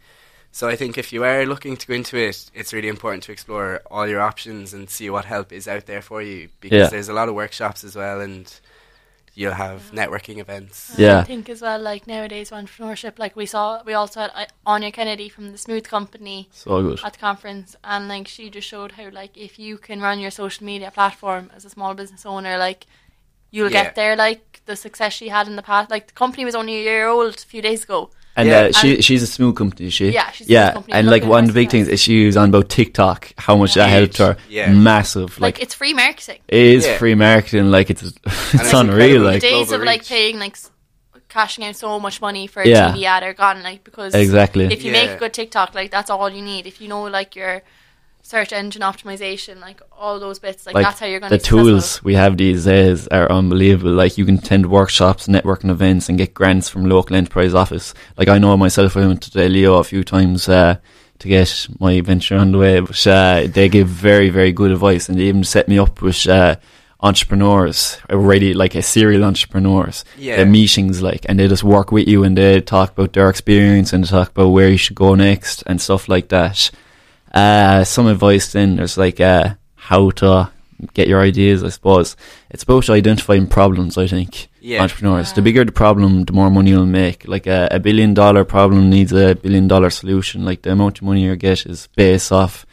So 0.51 0.69
I 0.69 0.77
think 0.77 0.97
if 0.97 1.11
you 1.11 1.23
are 1.25 1.45
looking 1.45 1.75
to 1.75 1.85
go 1.87 1.93
into 1.93 2.17
it, 2.17 2.49
it's 2.53 2.71
really 2.71 2.87
important 2.87 3.23
to 3.23 3.33
explore 3.33 3.81
all 3.91 4.07
your 4.07 4.21
options 4.21 4.73
and 4.73 4.89
see 4.89 5.09
what 5.09 5.25
help 5.25 5.51
is 5.51 5.67
out 5.67 5.85
there 5.85 6.01
for 6.01 6.21
you 6.21 6.47
because 6.61 6.79
Yeah. 6.83 6.87
there's 6.87 7.09
a 7.09 7.13
lot 7.13 7.27
of 7.27 7.35
workshops 7.35 7.83
as 7.83 7.95
well 7.95 8.21
and 8.21 8.49
you'll 9.35 9.53
have 9.53 9.91
networking 9.93 10.37
events. 10.39 10.95
Yeah. 10.97 11.19
I 11.19 11.23
think 11.23 11.49
as 11.49 11.61
well, 11.61 11.79
like 11.79 12.07
nowadays 12.07 12.49
entrepreneurship, 12.51 13.19
like 13.19 13.35
we 13.35 13.45
saw, 13.45 13.83
we 13.83 13.93
also 13.93 14.21
had 14.21 14.31
uh, 14.33 14.45
Anya 14.65 14.91
Kennedy 14.91 15.29
from 15.29 15.51
the 15.51 15.57
Smooth 15.57 15.83
Company 15.87 16.47
so 16.51 16.81
good. 16.81 16.99
at 17.03 17.13
the 17.13 17.19
conference, 17.19 17.75
and 17.83 18.07
like 18.07 18.27
she 18.27 18.49
just 18.49 18.67
showed 18.67 18.93
how 18.93 19.09
like 19.11 19.37
if 19.37 19.59
you 19.59 19.77
can 19.77 20.01
run 20.01 20.19
your 20.19 20.31
social 20.31 20.65
media 20.65 20.89
platform 20.91 21.51
as 21.55 21.65
a 21.65 21.69
small 21.69 21.93
business 21.93 22.25
owner, 22.25 22.57
like 22.57 22.85
you'll 23.51 23.71
Yeah. 23.71 23.83
get 23.83 23.95
there. 23.95 24.15
Like 24.15 24.61
the 24.65 24.75
success 24.75 25.13
she 25.13 25.27
had 25.29 25.47
in 25.47 25.55
the 25.57 25.61
past, 25.61 25.89
like 25.91 26.07
the 26.07 26.13
company 26.13 26.45
was 26.45 26.55
only 26.55 26.77
a 26.77 26.81
year 26.83 27.07
old 27.07 27.35
a 27.35 27.37
few 27.37 27.61
days 27.61 27.83
ago. 27.83 28.09
And 28.37 28.49
Yeah. 28.49 28.59
uh, 28.63 28.71
she 28.73 28.95
And- 28.95 29.03
she's 29.03 29.23
a 29.23 29.27
small 29.27 29.53
company, 29.53 29.87
is 29.87 29.93
she? 29.93 30.09
Yeah, 30.09 30.29
she's 30.31 30.47
a 30.47 30.51
yeah. 30.51 30.63
smooth 30.65 30.73
company. 30.75 30.93
And 30.93 31.07
like 31.09 31.23
one 31.23 31.43
of 31.45 31.47
the 31.47 31.53
big 31.53 31.69
things 31.69 31.87
is 31.87 32.01
she 32.01 32.25
was 32.25 32.35
on 32.35 32.49
about 32.49 32.67
TikTok, 32.69 33.31
how 33.37 33.55
much 33.55 33.75
that 33.75 33.89
helped 33.89 34.17
her. 34.17 34.35
Yeah. 34.49 34.71
Massive. 34.71 35.39
Like, 35.39 35.55
Like, 35.55 35.63
it's 35.63 35.73
free 35.73 35.93
marketing. 35.93 36.39
it 36.47 36.59
is 36.59 36.85
Yeah. 36.85 36.97
free 36.97 37.15
marketing. 37.15 37.71
Like 37.71 37.89
it's 37.89 38.03
it's 38.03 38.17
it's 38.53 38.73
unreal. 38.73 39.21
Like 39.21 39.35
the 39.41 39.47
days 39.49 39.67
global 39.69 39.81
of 39.83 39.85
like 39.85 40.05
paying 40.05 40.37
like 40.39 40.57
cashing 41.29 41.63
out 41.65 41.75
so 41.75 41.99
much 41.99 42.21
money 42.21 42.47
for 42.47 42.61
a 42.61 42.67
Yeah. 42.67 42.91
TV 42.91 43.03
ad 43.05 43.23
are 43.23 43.33
gone. 43.33 43.63
Like 43.63 43.83
because 43.83 44.13
exactly. 44.13 44.65
if 44.65 44.83
you 44.83 44.91
make 44.91 45.09
a 45.11 45.17
good 45.17 45.33
TikTok, 45.33 45.73
like 45.75 45.91
that's 45.91 46.09
all 46.09 46.29
you 46.29 46.41
need. 46.41 46.65
If 46.67 46.81
you 46.81 46.87
know 46.87 47.03
like 47.03 47.35
your 47.35 47.61
search 48.25 48.51
engine 48.51 48.81
optimization, 48.81 49.59
like 49.61 49.79
all 49.95 50.19
those 50.19 50.39
bits, 50.39 50.65
like, 50.65 50.73
Like, 50.73 50.85
that's 50.85 50.99
how 50.99 51.05
you're 51.05 51.19
going 51.19 51.29
the 51.29 51.37
to 51.37 51.43
be 51.43 51.45
successful. 51.45 51.69
tools 51.69 52.03
we 52.03 52.15
have 52.15 52.37
these 52.37 52.65
days 52.65 53.07
are 53.09 53.31
unbelievable. 53.31 53.91
Like 53.91 54.17
you 54.17 54.25
can 54.25 54.39
attend 54.39 54.65
workshops, 54.65 55.27
networking 55.27 55.69
events, 55.69 56.09
and 56.09 56.17
get 56.17 56.33
grants 56.33 56.67
from 56.67 56.89
local 56.89 57.15
enterprise 57.15 57.53
office. 57.53 57.93
Like 58.17 58.27
I 58.27 58.39
know 58.39 58.57
myself, 58.57 58.97
I 58.97 59.05
went 59.05 59.21
to 59.23 59.31
the 59.31 59.47
Leo 59.47 59.75
a 59.75 59.83
few 59.83 60.03
times 60.03 60.49
uh, 60.49 60.77
to 61.19 61.27
get 61.27 61.67
my 61.79 62.01
venture 62.01 62.35
on 62.35 62.51
the 62.51 62.57
way, 62.57 62.79
but 62.79 63.05
uh, 63.05 63.45
they 63.47 63.69
give 63.69 63.87
very, 63.87 64.29
very 64.29 64.51
good 64.51 64.71
advice, 64.71 65.07
and 65.07 65.19
they 65.19 65.25
even 65.25 65.43
set 65.43 65.67
me 65.67 65.77
up 65.77 66.01
with 66.01 66.27
uh, 66.27 66.55
entrepreneurs, 67.01 67.99
already 68.09 68.55
like 68.55 68.73
a 68.73 68.81
serial 68.81 69.23
entrepreneurs. 69.23 70.03
Yeah. 70.17 70.37
The 70.37 70.47
meetings, 70.47 71.01
like, 71.01 71.27
and 71.29 71.39
they 71.39 71.47
just 71.47 71.63
work 71.63 71.91
with 71.91 72.07
you 72.07 72.23
and 72.23 72.35
they 72.35 72.59
talk 72.61 72.91
about 72.91 73.13
their 73.13 73.29
experience 73.29 73.93
and 73.93 74.03
they 74.03 74.07
talk 74.07 74.31
about 74.31 74.47
where 74.49 74.69
you 74.69 74.77
should 74.77 74.95
go 74.95 75.13
next 75.13 75.63
and 75.67 75.79
stuff 75.79 76.09
like 76.09 76.29
that. 76.29 76.71
Uh, 77.35 77.83
some 77.83 78.07
advice 78.07 78.53
then 78.53 78.77
there's 78.77 78.97
like 78.97 79.19
uh, 79.19 79.55
how 79.75 80.09
to 80.11 80.49
get 80.93 81.07
your 81.07 81.21
ideas. 81.21 81.63
I 81.63 81.69
suppose 81.69 82.15
it's 82.49 82.63
about 82.63 82.89
identifying 82.89 83.47
problems. 83.47 83.97
I 83.97 84.07
think 84.07 84.47
Yeah. 84.61 84.81
entrepreneurs. 84.81 85.33
The 85.33 85.41
bigger 85.41 85.65
the 85.65 85.71
problem, 85.71 86.23
the 86.25 86.33
more 86.33 86.49
money 86.49 86.71
you'll 86.71 86.85
make. 86.85 87.27
Like 87.27 87.45
a, 87.47 87.67
a 87.71 87.79
billion 87.79 88.13
dollar 88.13 88.45
problem 88.45 88.89
needs 88.89 89.11
a 89.11 89.35
billion 89.35 89.67
dollar 89.67 89.89
solution. 89.89 90.45
Like 90.45 90.61
the 90.63 90.71
amount 90.71 90.97
of 90.99 91.03
money 91.03 91.23
you 91.23 91.35
get 91.35 91.65
is 91.65 91.87
based 91.95 92.31
off. 92.31 92.65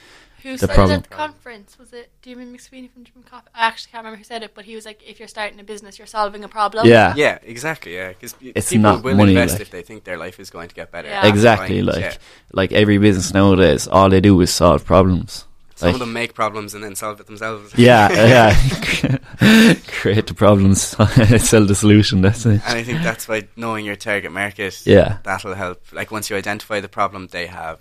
Who 0.42 0.52
the 0.52 0.58
said 0.58 0.70
it 0.70 0.74
problem. 0.74 0.96
at 0.98 1.02
the 1.04 1.08
conference? 1.14 1.78
Was 1.78 1.92
it 1.92 2.10
Damon 2.22 2.52
McSweeney 2.56 2.90
from 2.90 3.04
Gym 3.04 3.22
Coffee? 3.24 3.48
I 3.54 3.66
actually 3.66 3.92
can't 3.92 4.02
remember 4.04 4.18
who 4.18 4.24
said 4.24 4.42
it, 4.42 4.54
but 4.54 4.64
he 4.64 4.74
was 4.74 4.84
like, 4.84 5.00
if 5.06 5.18
you're 5.18 5.28
starting 5.28 5.60
a 5.60 5.64
business, 5.64 5.98
you're 5.98 6.06
solving 6.06 6.42
a 6.44 6.48
problem. 6.48 6.86
Yeah, 6.86 7.14
Yeah, 7.16 7.38
exactly. 7.42 7.94
Yeah, 7.94 8.08
because 8.08 8.34
It's 8.40 8.70
people 8.70 8.82
not 8.82 9.02
will 9.04 9.14
money, 9.14 9.32
invest 9.32 9.54
like- 9.54 9.60
if 9.62 9.70
they 9.70 9.82
think 9.82 10.04
their 10.04 10.16
life 10.18 10.40
is 10.40 10.50
going 10.50 10.68
to 10.68 10.74
get 10.74 10.90
better. 10.90 11.08
Yeah. 11.08 11.26
Exactly. 11.26 11.78
fine, 11.78 11.86
Like 11.86 12.00
yeah. 12.00 12.14
like 12.52 12.72
every 12.72 12.98
business 12.98 13.32
nowadays, 13.32 13.86
all 13.86 14.08
they 14.10 14.20
do 14.20 14.40
is 14.40 14.50
solve 14.52 14.84
problems. 14.84 15.46
Some 15.76 15.86
Like- 15.88 15.94
of 15.94 16.00
them 16.00 16.12
make 16.12 16.34
problems 16.34 16.74
and 16.74 16.82
then 16.84 16.94
solve 16.96 17.20
it 17.20 17.26
themselves. 17.26 17.72
Yeah, 17.76 18.08
yeah. 18.34 19.74
Create 19.86 20.26
the 20.26 20.34
problems, 20.34 20.82
sell 20.82 21.64
the 21.66 21.74
solution. 21.74 22.20
That's 22.22 22.44
it. 22.46 22.60
And 22.66 22.78
I 22.78 22.82
think 22.82 23.02
that's 23.02 23.26
by 23.26 23.48
knowing 23.56 23.84
your 23.84 23.96
target 23.96 24.32
market. 24.32 24.82
Yeah. 24.86 25.18
That'll 25.24 25.54
help. 25.54 25.82
Like 25.92 26.10
once 26.10 26.30
you 26.30 26.36
identify 26.36 26.80
the 26.80 26.88
problem 26.88 27.28
they 27.28 27.46
have, 27.46 27.80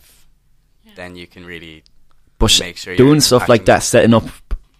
then 0.96 1.16
you 1.16 1.28
can 1.28 1.46
really 1.46 1.84
But 2.42 2.76
sure 2.76 2.96
doing 2.96 3.22
stuff 3.22 3.48
like 3.48 3.66
that, 3.66 3.84
setting 3.84 4.14
up 4.14 4.26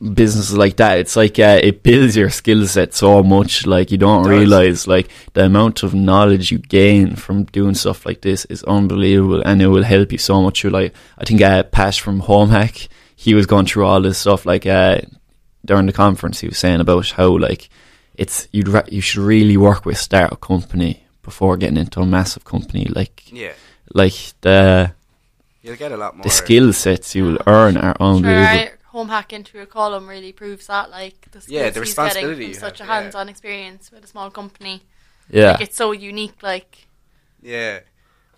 businesses 0.02 0.58
like 0.58 0.78
that, 0.78 0.98
it's 1.00 1.16
like 1.16 1.38
uh, 1.40 1.60
it 1.62 1.84
builds 1.84 2.16
your 2.18 2.30
skill 2.30 2.66
set 2.68 2.94
so 2.94 3.22
much. 3.24 3.66
Like 3.68 3.92
you 3.92 3.98
don't 3.98 4.28
realize 4.28 4.88
like 4.88 5.10
the 5.34 5.46
amount 5.46 5.84
of 5.84 5.94
knowledge 5.94 6.52
you 6.52 6.58
gain 6.58 7.16
from 7.16 7.44
doing 7.46 7.76
stuff 7.76 8.06
like 8.06 8.22
this 8.22 8.46
is 8.46 8.64
unbelievable, 8.64 9.42
and 9.46 9.62
it 9.62 9.68
will 9.68 9.84
help 9.84 10.12
you 10.12 10.18
so 10.18 10.42
much. 10.42 10.64
You 10.64 10.70
like, 10.72 10.94
I 11.18 11.24
think 11.24 11.42
uh, 11.42 11.64
Pash 11.64 12.00
from 12.02 12.22
HomeHak, 12.22 12.88
he 13.16 13.34
was 13.34 13.46
going 13.46 13.66
through 13.68 13.86
all 13.86 14.02
this 14.02 14.18
stuff 14.18 14.46
like 14.46 14.66
uh, 14.66 15.02
during 15.64 15.86
the 15.86 15.94
conference. 15.94 16.40
He 16.40 16.48
was 16.48 16.58
saying 16.58 16.82
about 16.82 17.10
how 17.12 17.38
like 17.38 17.70
it's 18.16 18.48
you'd 18.52 18.68
ra- 18.68 18.84
you 18.90 19.02
should 19.02 19.22
really 19.22 19.56
work 19.58 19.86
with 19.86 19.98
start 19.98 20.24
a 20.24 20.36
startup 20.36 20.42
company 20.42 21.04
before 21.22 21.58
getting 21.58 21.78
into 21.78 22.00
a 22.02 22.06
massive 22.06 22.44
company. 22.44 22.86
Like 22.86 23.32
Yeah. 23.32 23.54
like 23.94 24.16
the 24.42 24.94
You'll 25.62 25.76
get 25.76 25.92
a 25.92 25.98
lot 25.98 26.16
more. 26.16 26.24
the 26.24 26.30
skill 26.30 26.74
sets 26.74 27.14
you 27.16 27.26
will 27.26 27.38
earn 27.48 27.78
are 27.78 27.96
Sure, 27.98 28.08
unbelievable. 28.08 28.46
I, 28.48 28.72
HomeHak 28.94 29.32
into 29.32 29.62
a 29.62 29.66
column 29.66 30.08
really 30.08 30.34
proves 30.34 30.68
that, 30.68 30.90
like 30.90 31.30
the 31.32 31.42
skills 31.42 31.56
Yeah, 31.56 31.70
the 31.70 31.80
he's 31.80 31.90
responsibility 31.90 32.36
getting 32.36 32.48
you 32.50 32.54
from 32.56 32.70
such 32.70 32.80
have, 32.80 32.90
a 32.90 32.92
hands-on 32.92 33.30
experience 33.30 33.92
with 33.92 34.04
a 34.04 34.08
small 34.08 34.30
company. 34.32 34.82
Yeah. 35.30 35.52
Like 35.52 35.62
it's 35.62 35.78
so 35.78 35.92
unique. 35.92 36.42
Like 36.42 36.88
Yeah. 37.42 37.80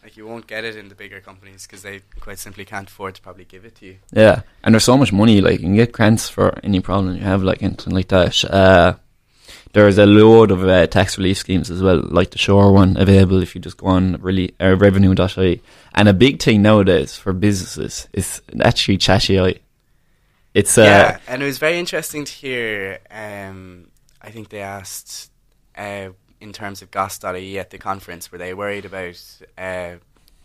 Like 0.03 0.17
you 0.17 0.27
won't 0.27 0.47
get 0.47 0.65
it 0.65 0.75
in 0.75 0.89
the 0.89 0.95
bigger 0.95 1.21
companies 1.21 1.65
because 1.65 1.81
they 1.81 2.01
quite 2.19 2.37
simply 2.37 2.65
can't 2.65 2.89
afford 2.89 3.15
to 3.15 3.21
probably 3.21 3.45
give 3.45 3.63
it 3.63 3.75
to 3.75 3.85
you. 3.85 3.97
Yeah, 4.11 4.41
and 4.61 4.75
there's 4.75 4.83
so 4.83 4.97
much 4.97 5.13
money. 5.13 5.39
Like 5.39 5.53
you 5.53 5.59
can 5.67 5.75
get 5.75 5.93
grants 5.93 6.27
for 6.27 6.59
any 6.61 6.81
problem 6.81 7.15
you 7.15 7.21
have, 7.21 7.41
like 7.41 7.63
anything 7.63 7.93
like 7.93 8.09
that. 8.09 8.43
Uh, 8.43 8.95
there's 9.73 9.97
a 9.97 10.05
load 10.05 10.51
of 10.51 10.63
uh, 10.63 10.87
tax 10.87 11.17
relief 11.17 11.37
schemes 11.37 11.69
as 11.69 11.81
well, 11.81 12.01
like 12.03 12.29
the 12.29 12.37
SURE 12.37 12.71
one, 12.71 12.95
available 12.95 13.41
if 13.41 13.55
you 13.55 13.61
just 13.61 13.77
go 13.77 13.87
on 13.87 14.17
really 14.21 14.53
uh, 14.61 14.75
revenue.ie. 14.77 15.61
And 15.95 16.07
a 16.07 16.13
big 16.13 16.41
thing 16.41 16.61
nowadays 16.61 17.17
for 17.17 17.33
businesses 17.33 18.07
is 18.13 18.41
actually 18.61 18.99
ChatAI. 18.99 19.59
It's 20.53 20.77
uh, 20.77 20.83
yeah, 20.83 21.17
and 21.27 21.41
it 21.41 21.45
was 21.45 21.57
very 21.57 21.79
interesting 21.79 22.25
to 22.25 22.31
hear. 22.31 22.99
Um, 23.09 23.87
I 24.21 24.29
think 24.29 24.49
they 24.49 24.61
asked 24.61 25.31
uh, 25.75 26.09
in 26.39 26.53
terms 26.53 26.83
of 26.83 26.91
Goss.ie 26.91 27.57
at 27.57 27.71
the 27.71 27.79
conference, 27.79 28.31
were 28.31 28.37
they 28.37 28.53
worried 28.53 28.85
about 28.85 29.19
uh, 29.57 29.93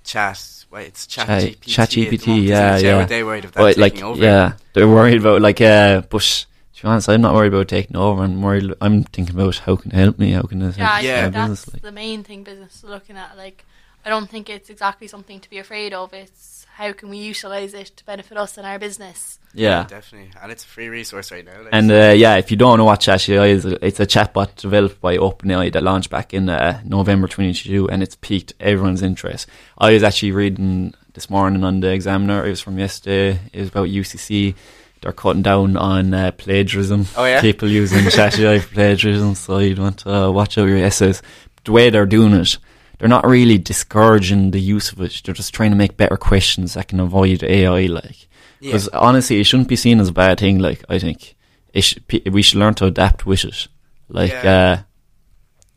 chat? 0.05 0.65
Well, 0.71 0.83
it's 0.83 1.07
chat 1.07 1.27
Chat- 1.27 1.43
GPT. 1.43 2.09
ChatGPT, 2.09 2.47
yeah, 2.47 2.79
yeah. 2.79 2.97
Were 2.97 3.05
they 3.05 3.23
worried 3.23 3.45
about 3.45 3.57
but 3.57 3.77
that 3.77 3.81
like 3.81 4.03
over? 4.03 4.19
yeah, 4.23 4.55
they're 4.73 4.89
worried 4.89 5.19
about 5.21 5.43
like 5.43 5.61
uh, 5.61 6.01
but. 6.09 6.47
To 6.79 6.83
be 6.85 6.89
honest, 6.89 7.09
I'm 7.09 7.21
not 7.21 7.35
worried 7.35 7.53
about 7.53 7.67
taking 7.69 7.97
over. 7.97 8.23
I'm 8.23 8.41
worried. 8.41 8.73
I'm 8.81 9.03
thinking 9.03 9.35
about 9.35 9.57
how 9.59 9.75
can 9.77 9.91
it 9.91 9.97
help 9.97 10.19
me? 10.19 10.31
How 10.33 10.43
can 10.43 10.63
it 10.63 10.79
yeah, 10.79 10.85
I 10.91 11.03
help 11.03 11.05
Yeah. 11.05 11.29
that's 11.31 11.35
business? 11.51 11.73
Like, 11.75 11.83
the 11.83 11.93
main 11.93 12.23
thing 12.23 12.45
business 12.45 12.77
is 12.77 12.85
looking 12.85 13.17
at. 13.17 13.37
Like 13.37 13.65
I 14.05 14.11
don't 14.11 14.31
think 14.31 14.49
it's 14.49 14.71
exactly 14.71 15.09
something 15.09 15.41
to 15.41 15.51
be 15.51 15.59
afraid 15.59 15.93
of. 15.93 16.15
It's 16.15 16.67
how 16.75 16.93
can 16.93 17.09
we 17.09 17.19
utilize 17.19 17.75
it 17.75 17.89
to 17.97 18.05
benefit 18.07 18.39
us 18.39 18.57
and 18.57 18.65
our 18.65 18.79
business. 18.79 19.41
yeah, 19.53 19.85
definitely, 19.89 20.31
and 20.41 20.53
it's 20.53 20.63
a 20.65 20.69
free 20.69 20.89
resource 20.89 21.33
right 21.33 21.45
now. 21.45 21.63
like, 21.63 21.71
And 21.73 21.89
so- 21.89 22.11
uh, 22.11 22.13
yeah, 22.13 22.37
if 22.37 22.53
you 22.53 22.57
don't 22.57 22.79
know 22.79 22.85
what 22.85 23.01
ChatAI 23.01 23.49
is, 23.49 23.65
it's 23.65 23.99
a 23.99 24.07
chatbot 24.07 24.55
developed 24.55 25.01
by 25.01 25.17
OpenAI 25.17 25.73
that 25.73 25.83
launched 25.83 26.11
back 26.11 26.33
in 26.33 26.49
uh, 26.49 26.81
November 26.85 27.27
2022, 27.27 27.91
and 27.91 28.01
it's 28.05 28.15
piqued 28.15 28.53
everyone's 28.61 29.03
interest. 29.03 29.49
I 29.77 29.93
was 29.95 30.05
actually 30.05 30.31
reading 30.31 30.95
this 31.15 31.29
morning 31.29 31.65
on 31.65 31.81
the 31.81 31.91
Examiner. 31.91 32.47
It 32.47 32.51
was 32.51 32.61
from 32.61 32.79
yesterday. 32.79 33.41
It 33.53 33.59
was 33.59 33.69
about 33.71 33.89
UCC. 33.89 34.55
They're 35.01 35.13
cutting 35.13 35.43
down 35.43 35.77
on 35.77 36.13
uh, 36.13 36.33
plagiarism. 36.33 37.07
Oh, 37.17 37.25
yeah? 37.25 37.41
people 37.41 37.69
using 37.69 37.99
ChatAI 38.05 38.61
for 38.63 38.75
plagiarism. 38.75 39.35
So 39.37 39.59
you'd 39.59 39.79
want 39.79 39.99
to 40.01 40.13
uh, 40.13 40.31
watch 40.31 40.59
out 40.59 40.69
your 40.69 40.79
essays. 40.79 41.23
The 41.65 41.73
way 41.73 41.89
they're 41.91 42.07
doing 42.07 42.33
it, 42.35 42.59
they're 42.99 43.09
not 43.09 43.27
really 43.27 43.59
discouraging 43.59 44.51
the 44.51 44.61
use 44.61 44.91
of 44.93 45.01
it. 45.01 45.23
They're 45.25 45.35
just 45.35 45.55
trying 45.55 45.71
to 45.71 45.77
make 45.77 45.97
better 45.97 46.17
questions 46.17 46.75
that 46.75 46.89
can 46.89 46.99
avoid 47.01 47.43
AI. 47.45 47.87
Like. 47.87 48.27
yeah. 48.61 48.73
Because 48.73 48.89
honestly, 48.89 49.39
it 49.41 49.45
shouldn't 49.45 49.69
be 49.69 49.77
seen 49.77 50.01
as 50.01 50.09
a 50.09 50.13
bad 50.13 50.41
thing. 50.41 50.59
Like 50.59 50.85
I 50.89 50.99
think 50.99 51.37
it 51.73 51.83
sh- 51.83 51.99
pe- 52.09 52.29
we 52.31 52.43
should 52.43 52.59
learn 52.59 52.75
to 52.75 52.87
adapt 52.87 53.25
with 53.25 53.45
it. 53.45 53.69
Like 54.09 54.33
Yeah. 54.33 54.79
uh, 54.79 54.83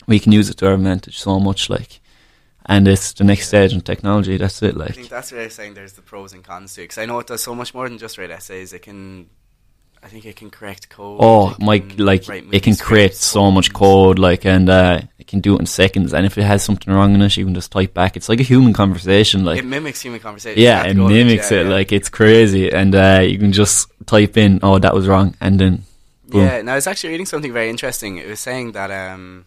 we 0.07 0.19
can 0.19 0.31
use 0.31 0.49
it 0.49 0.57
to 0.57 0.67
our 0.67 0.73
advantage 0.73 1.19
so 1.19 1.39
much. 1.39 1.69
Like, 1.69 2.00
and 2.65 2.87
it's 2.87 3.13
the 3.13 3.23
next 3.23 3.47
stage 3.47 3.73
in 3.73 3.81
technology. 3.81 4.37
That's 4.37 4.61
it. 4.61 4.77
Like 4.77 4.91
I 4.91 4.93
think 4.93 5.09
that's 5.09 5.31
where 5.31 5.41
they're 5.41 5.49
saying 5.49 5.73
there's 5.73 5.93
the 5.93 6.01
pros 6.01 6.33
and 6.33 6.43
cons 6.43 6.75
to 6.75 6.81
it. 6.81 6.85
Because 6.85 6.97
I 6.97 7.05
know 7.05 7.19
it 7.19 7.27
does 7.27 7.43
so 7.43 7.55
much 7.55 7.73
more 7.73 7.87
than 7.87 7.97
just 7.97 8.17
write 8.17 8.31
essays. 8.31 8.73
It 8.73 8.83
can, 8.83 9.29
I 10.03 10.07
think 10.07 10.25
it 10.25 10.35
can 10.35 10.49
correct 10.49 10.89
code. 10.89 11.19
oh 11.21 11.55
my, 11.59 11.83
like 11.97 12.27
it 12.29 12.63
can 12.63 12.75
create 12.75 13.15
so 13.15 13.51
much 13.51 13.73
code. 13.73 14.19
Like, 14.19 14.45
and 14.45 14.69
uh, 14.69 15.01
it 15.17 15.27
can 15.27 15.39
do 15.39 15.55
it 15.55 15.59
in 15.59 15.65
seconds. 15.65 16.13
And 16.13 16.25
if 16.25 16.37
it 16.37 16.43
has 16.43 16.63
something 16.63 16.93
wrong 16.93 17.15
in 17.15 17.21
it, 17.21 17.35
you 17.37 17.45
can 17.45 17.55
just 17.55 17.71
type 17.71 17.93
back. 17.93 18.15
It's 18.15 18.29
like 18.29 18.39
a 18.39 18.43
human 18.43 18.73
conversation. 18.73 19.43
Like, 19.43 19.59
it 19.59 19.65
mimics 19.65 20.01
human 20.01 20.19
conversation. 20.19 20.61
yeah, 20.61 20.83
it 20.83 20.89
the 20.89 20.93
goal 20.95 21.05
of 21.05 21.11
mimics 21.11 21.51
yeah, 21.51 21.59
it. 21.59 21.63
yeah. 21.63 21.69
Like, 21.69 21.91
it's 21.91 22.09
crazy. 22.09 22.71
And 22.71 22.93
uh, 22.93 23.21
you 23.23 23.39
can 23.39 23.51
just 23.51 23.91
type 24.05 24.37
in, 24.37 24.59
oh, 24.61 24.77
that 24.79 24.93
was 24.93 25.07
wrong, 25.07 25.35
and 25.41 25.59
then 25.59 25.83
boom. 26.31 26.45
Yeah, 26.45 26.61
now 26.61 26.73
I 26.73 26.75
was 26.75 26.87
actually 26.87 27.11
reading 27.11 27.25
something 27.25 27.53
very 27.53 27.69
interesting. 27.69 28.17
It 28.17 28.27
was 28.27 28.39
saying 28.39 28.71
that 28.73 28.91
um, 28.91 29.45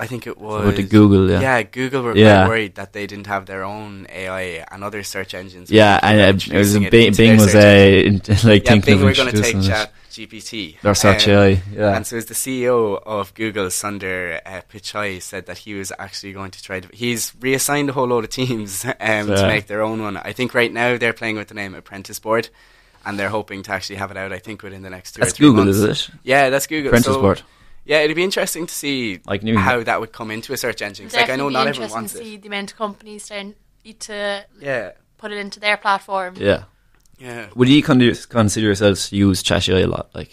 I 0.00 0.06
think 0.06 0.26
it 0.26 0.38
was 0.38 0.62
About 0.62 0.76
the 0.76 0.82
Google, 0.84 1.28
yeah. 1.30 1.40
Yeah, 1.40 1.62
Google 1.64 2.02
were 2.02 2.16
Yeah. 2.16 2.44
quite 2.44 2.48
worried 2.48 2.74
that 2.76 2.92
they 2.92 3.06
didn't 3.06 3.26
have 3.26 3.46
their 3.46 3.64
own 3.64 4.06
AI 4.10 4.64
and 4.70 4.84
other 4.84 5.02
search 5.02 5.34
engines. 5.34 5.70
Yeah, 5.70 5.98
and 6.02 6.40
it 6.40 6.52
was 6.52 6.76
a 6.76 6.82
it 6.82 6.90
Bing, 6.90 7.12
Bing 7.14 7.36
was 7.36 7.54
uh, 7.54 7.58
like 8.48 8.64
yeah, 8.64 8.70
thinking 8.70 8.80
Bing 8.98 9.04
were 9.04 9.12
going 9.14 9.32
to 9.34 9.42
take. 9.42 9.60
Chat 9.62 9.92
GPT. 10.10 10.80
Their 10.80 10.94
search 10.94 11.28
AI, 11.28 11.62
yeah. 11.72 11.94
And 11.94 12.04
so 12.06 12.16
as 12.16 12.26
the 12.26 12.34
CEO 12.34 13.00
of 13.06 13.34
Google, 13.34 13.66
Sundar 13.66 14.40
uh, 14.44 14.62
Pichai, 14.72 15.22
said 15.22 15.46
that 15.46 15.58
he 15.58 15.74
was 15.74 15.92
actually 15.98 16.32
going 16.32 16.50
to 16.52 16.62
try 16.62 16.80
to. 16.80 16.88
He's 16.92 17.32
reassigned 17.40 17.90
a 17.90 17.92
whole 17.92 18.06
load 18.08 18.24
of 18.24 18.30
teams 18.30 18.84
um, 18.86 18.94
Yeah. 19.00 19.24
to 19.24 19.46
make 19.46 19.66
their 19.68 19.82
own 19.82 20.02
one. 20.02 20.16
I 20.16 20.32
think 20.32 20.54
right 20.54 20.72
now 20.72 20.96
they're 20.96 21.12
playing 21.12 21.36
with 21.36 21.48
the 21.48 21.54
name 21.54 21.74
Apprentice 21.74 22.18
Bard, 22.18 22.48
and 23.04 23.16
they're 23.18 23.28
hoping 23.28 23.62
to 23.64 23.72
actually 23.72 23.96
have 23.96 24.10
it 24.10 24.16
out. 24.16 24.32
I 24.32 24.38
think 24.38 24.62
within 24.62 24.82
the 24.82 24.90
next 24.90 25.12
two 25.12 25.20
That's 25.20 25.34
or 25.34 25.42
Google, 25.42 25.64
months. 25.66 25.78
is 25.78 26.08
it? 26.08 26.14
Yeah, 26.24 26.50
that's 26.50 26.66
Google. 26.66 26.88
Apprentice 26.88 27.14
So, 27.14 27.20
board. 27.20 27.42
Yeah, 27.88 28.00
it'd 28.00 28.14
be 28.14 28.22
interesting 28.22 28.66
to 28.66 28.74
see 28.74 29.20
Like 29.26 29.42
new- 29.42 29.56
how 29.58 29.82
that 29.82 29.98
would 30.00 30.12
come 30.12 30.30
into 30.30 30.52
a 30.52 30.56
search 30.56 30.82
engine. 30.82 31.06
'cause, 31.06 31.16
like 31.16 31.30
I 31.30 31.36
know 31.36 31.48
not 31.48 31.66
everyone 31.66 31.68
interesting 31.88 31.94
wants 31.96 32.12
to 32.12 32.18
see 32.18 32.34
it. 32.34 32.42
the 32.42 32.48
amount 32.48 32.72
of 32.72 32.76
companies 32.78 33.26
trying 33.26 33.54
to 34.00 34.44
Yeah, 34.60 34.90
put 35.16 35.32
it 35.32 35.38
into 35.38 35.58
their 35.58 35.76
platform. 35.78 36.34
Yeah. 36.36 36.64
yeah. 37.18 37.46
Would 37.54 37.68
you 37.70 37.82
con- 37.82 38.14
consider 38.28 38.66
yourselves 38.66 39.08
to 39.08 39.16
use 39.16 39.42
ChatAI 39.42 39.84
a 39.84 39.86
lot? 39.86 40.10
Like, 40.14 40.30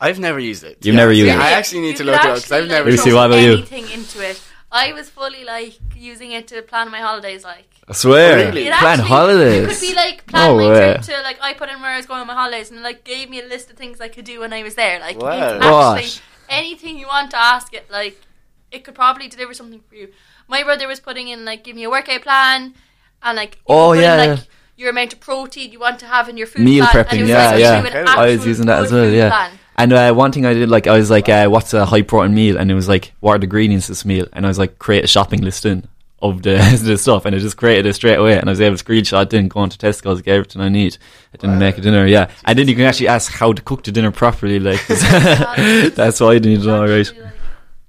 I've 0.00 0.20
never 0.20 0.38
used 0.38 0.62
it. 0.62 0.78
You've 0.82 0.94
Yeah, 0.94 1.00
never 1.00 1.12
used 1.12 1.26
yeah, 1.26 1.34
it? 1.36 1.40
I 1.40 1.50
actually 1.58 1.80
need 1.80 1.90
You 1.98 1.98
to 1.98 2.04
look 2.04 2.14
it 2.24 2.26
up 2.30 2.36
because 2.36 2.52
I've 2.52 2.68
never. 2.68 2.84
like, 2.84 2.84
Lucy, 2.84 2.92
used 2.92 3.04
throw 3.08 3.16
what 3.16 3.26
about 3.30 3.42
you? 3.42 3.52
anything 3.54 3.90
into 3.90 4.20
it. 4.30 4.40
I 4.70 4.92
was 4.92 5.08
fully 5.08 5.44
like 5.44 5.74
using 5.96 6.30
it 6.32 6.46
to 6.48 6.62
plan 6.62 6.90
my 6.90 7.00
holidays. 7.00 7.42
Like 7.44 7.66
I 7.88 7.92
swear, 7.94 8.38
Oh, 8.38 8.44
really? 8.50 8.64
plan 8.66 8.84
actually- 9.00 9.08
holidays. 9.08 9.64
It 9.64 9.68
could 9.70 9.80
be 9.88 9.94
like 9.94 10.26
plan 10.26 10.48
No 10.48 10.56
my 10.56 10.68
way. 10.68 10.92
trip 10.92 11.02
to 11.02 11.22
like 11.22 11.38
I 11.40 11.54
put 11.54 11.68
in 11.70 11.80
where 11.80 11.90
I 11.90 11.96
was 11.96 12.06
going 12.06 12.20
on 12.20 12.26
my 12.26 12.34
holidays 12.34 12.70
and 12.70 12.78
it, 12.80 12.82
like 12.82 13.02
gave 13.04 13.28
me 13.30 13.40
a 13.40 13.46
list 13.46 13.70
of 13.70 13.76
things 13.76 14.00
I 14.00 14.08
could 14.08 14.24
do 14.24 14.40
when 14.40 14.52
I 14.52 14.62
was 14.62 14.74
there. 14.74 15.00
Like 15.00 15.18
Wow. 15.18 15.56
it's 15.56 15.64
What? 15.64 16.20
Actually 16.48 16.66
anything 16.66 16.98
you 16.98 17.06
want 17.06 17.30
to 17.32 17.36
ask 17.36 17.72
it. 17.74 17.90
Like 17.90 18.20
it 18.70 18.84
could 18.84 18.94
probably 18.94 19.28
deliver 19.28 19.54
something 19.54 19.80
for 19.88 19.94
you. 19.94 20.12
My 20.48 20.62
brother 20.62 20.86
was 20.88 21.00
putting 21.00 21.28
in 21.28 21.44
like 21.44 21.64
give 21.64 21.76
me 21.76 21.84
a 21.84 21.90
workout 21.90 22.22
plan 22.22 22.74
and 23.22 23.36
like 23.36 23.58
Oh, 23.66 23.90
could 23.92 23.96
put 23.96 23.98
in, 23.98 24.02
yeah, 24.04 24.16
like 24.16 24.38
yeah. 24.38 24.44
your 24.76 24.90
amount 24.90 25.12
of 25.12 25.20
protein 25.20 25.72
you 25.72 25.80
want 25.80 25.98
to 26.00 26.06
have 26.06 26.28
in 26.28 26.36
your 26.36 26.46
food 26.46 26.62
Meal 26.62 26.86
plan, 26.86 26.96
and 26.98 27.08
prepping, 27.08 27.18
it 27.18 27.20
was, 27.22 27.30
yeah, 27.30 27.50
like, 27.50 27.60
yeah. 27.60 28.00
an 28.00 28.08
I 28.08 28.26
was 28.26 28.46
using 28.46 28.66
that 28.66 28.84
as 28.84 28.92
well, 28.92 29.08
yeah. 29.08 29.28
plan. 29.28 29.58
And 29.78 29.92
uh, 29.92 30.14
one 30.14 30.32
thing 30.32 30.46
I 30.46 30.54
did, 30.54 30.70
like, 30.70 30.86
I 30.86 30.96
was 30.96 31.10
like, 31.10 31.28
uh, 31.28 31.48
"What's 31.48 31.74
a 31.74 31.84
high 31.84 32.00
protein 32.00 32.34
meal?" 32.34 32.56
And 32.56 32.70
it 32.70 32.74
was 32.74 32.88
like, 32.88 33.12
"What 33.20 33.34
are 33.34 33.38
the 33.38 33.44
ingredients 33.44 33.86
of 33.86 33.96
this 33.96 34.06
meal?" 34.06 34.26
And 34.32 34.46
I 34.46 34.48
was 34.48 34.58
like, 34.58 34.78
"Create 34.78 35.04
a 35.04 35.06
shopping 35.06 35.42
list 35.42 35.66
in 35.66 35.86
of 36.22 36.42
the 36.42 36.56
the 36.82 36.96
stuff," 36.98 37.24
and 37.24 37.34
it 37.34 37.40
just 37.40 37.56
created 37.56 37.86
it 37.86 37.94
straight 37.94 38.16
away. 38.16 38.38
And 38.38 38.48
I 38.48 38.52
was 38.52 38.60
able 38.60 38.76
to 38.76 38.84
screenshot, 38.84 39.32
in, 39.32 39.48
go 39.48 39.62
into 39.64 39.78
Tesco's, 39.78 40.22
get 40.22 40.34
everything 40.34 40.62
I 40.62 40.68
need. 40.68 40.98
I 41.34 41.36
didn't 41.36 41.58
make 41.58 41.78
a 41.78 41.80
dinner, 41.80 42.06
yeah. 42.06 42.30
And 42.44 42.58
then 42.58 42.68
you 42.68 42.74
can 42.74 42.84
actually 42.84 43.08
ask 43.08 43.32
how 43.32 43.52
to 43.52 43.62
cook 43.62 43.84
the 43.84 43.92
dinner 43.92 44.10
properly, 44.10 44.58
like 44.58 44.86
that's 44.88 46.20
what 46.20 46.32
you 46.32 46.40
need 46.40 46.60
to 46.60 46.66
know, 46.66 46.82
right? 46.82 47.06
Like, 47.06 47.32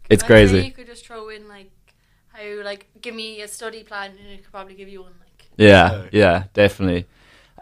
It's 0.10 0.24
I'd 0.24 0.52
You 0.52 0.72
could 0.72 0.88
just 0.88 1.06
throw 1.06 1.30
in 1.30 1.48
like 1.48 1.70
how 2.34 2.64
like 2.64 2.88
give 3.02 3.16
me 3.16 3.42
a 3.42 3.48
study 3.48 3.84
plan 3.84 4.12
and 4.12 4.32
it 4.32 4.44
could 4.44 4.52
probably 4.52 4.76
give 4.76 4.90
you 4.90 5.02
one 5.04 5.14
like 5.20 5.46
Yeah, 5.58 6.06
yeah, 6.12 6.44
definitely. 6.54 7.06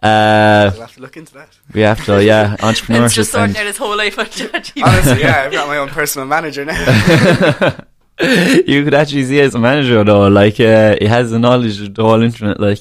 Uh, 0.04 0.70
I'll 0.74 0.82
have 0.82 0.94
to 0.96 1.02
look 1.02 1.18
into 1.18 1.34
that. 1.34 1.58
we 1.74 1.82
have 1.82 2.04
to, 2.06 2.24
yeah, 2.24 2.54
It's 2.60 2.62
entrepreneurship. 2.62 3.14
just 3.14 3.32
sorting 3.32 3.58
out 3.58 3.66
his 3.66 3.78
whole 3.78 3.98
life 3.98 4.20
on 4.20 4.26
Honestly, 4.26 5.22
yeah, 5.22 5.44
I've 5.46 5.52
got 5.52 5.68
my 5.68 5.78
own 5.78 5.90
personal 5.90 6.28
manager 6.28 6.64
now. 6.66 7.86
you 8.22 8.84
could 8.84 8.94
actually 8.94 9.26
see 9.26 9.42
as 9.42 9.56
a 9.56 9.60
manager 9.60 10.04
though, 10.04 10.28
like 10.28 10.60
uh, 10.60 10.96
he 11.00 11.06
has 11.06 11.32
the 11.32 11.40
knowledge 11.40 11.82
of 11.82 11.94
the 11.94 12.04
whole 12.04 12.22
internet. 12.22 12.60
Like, 12.60 12.80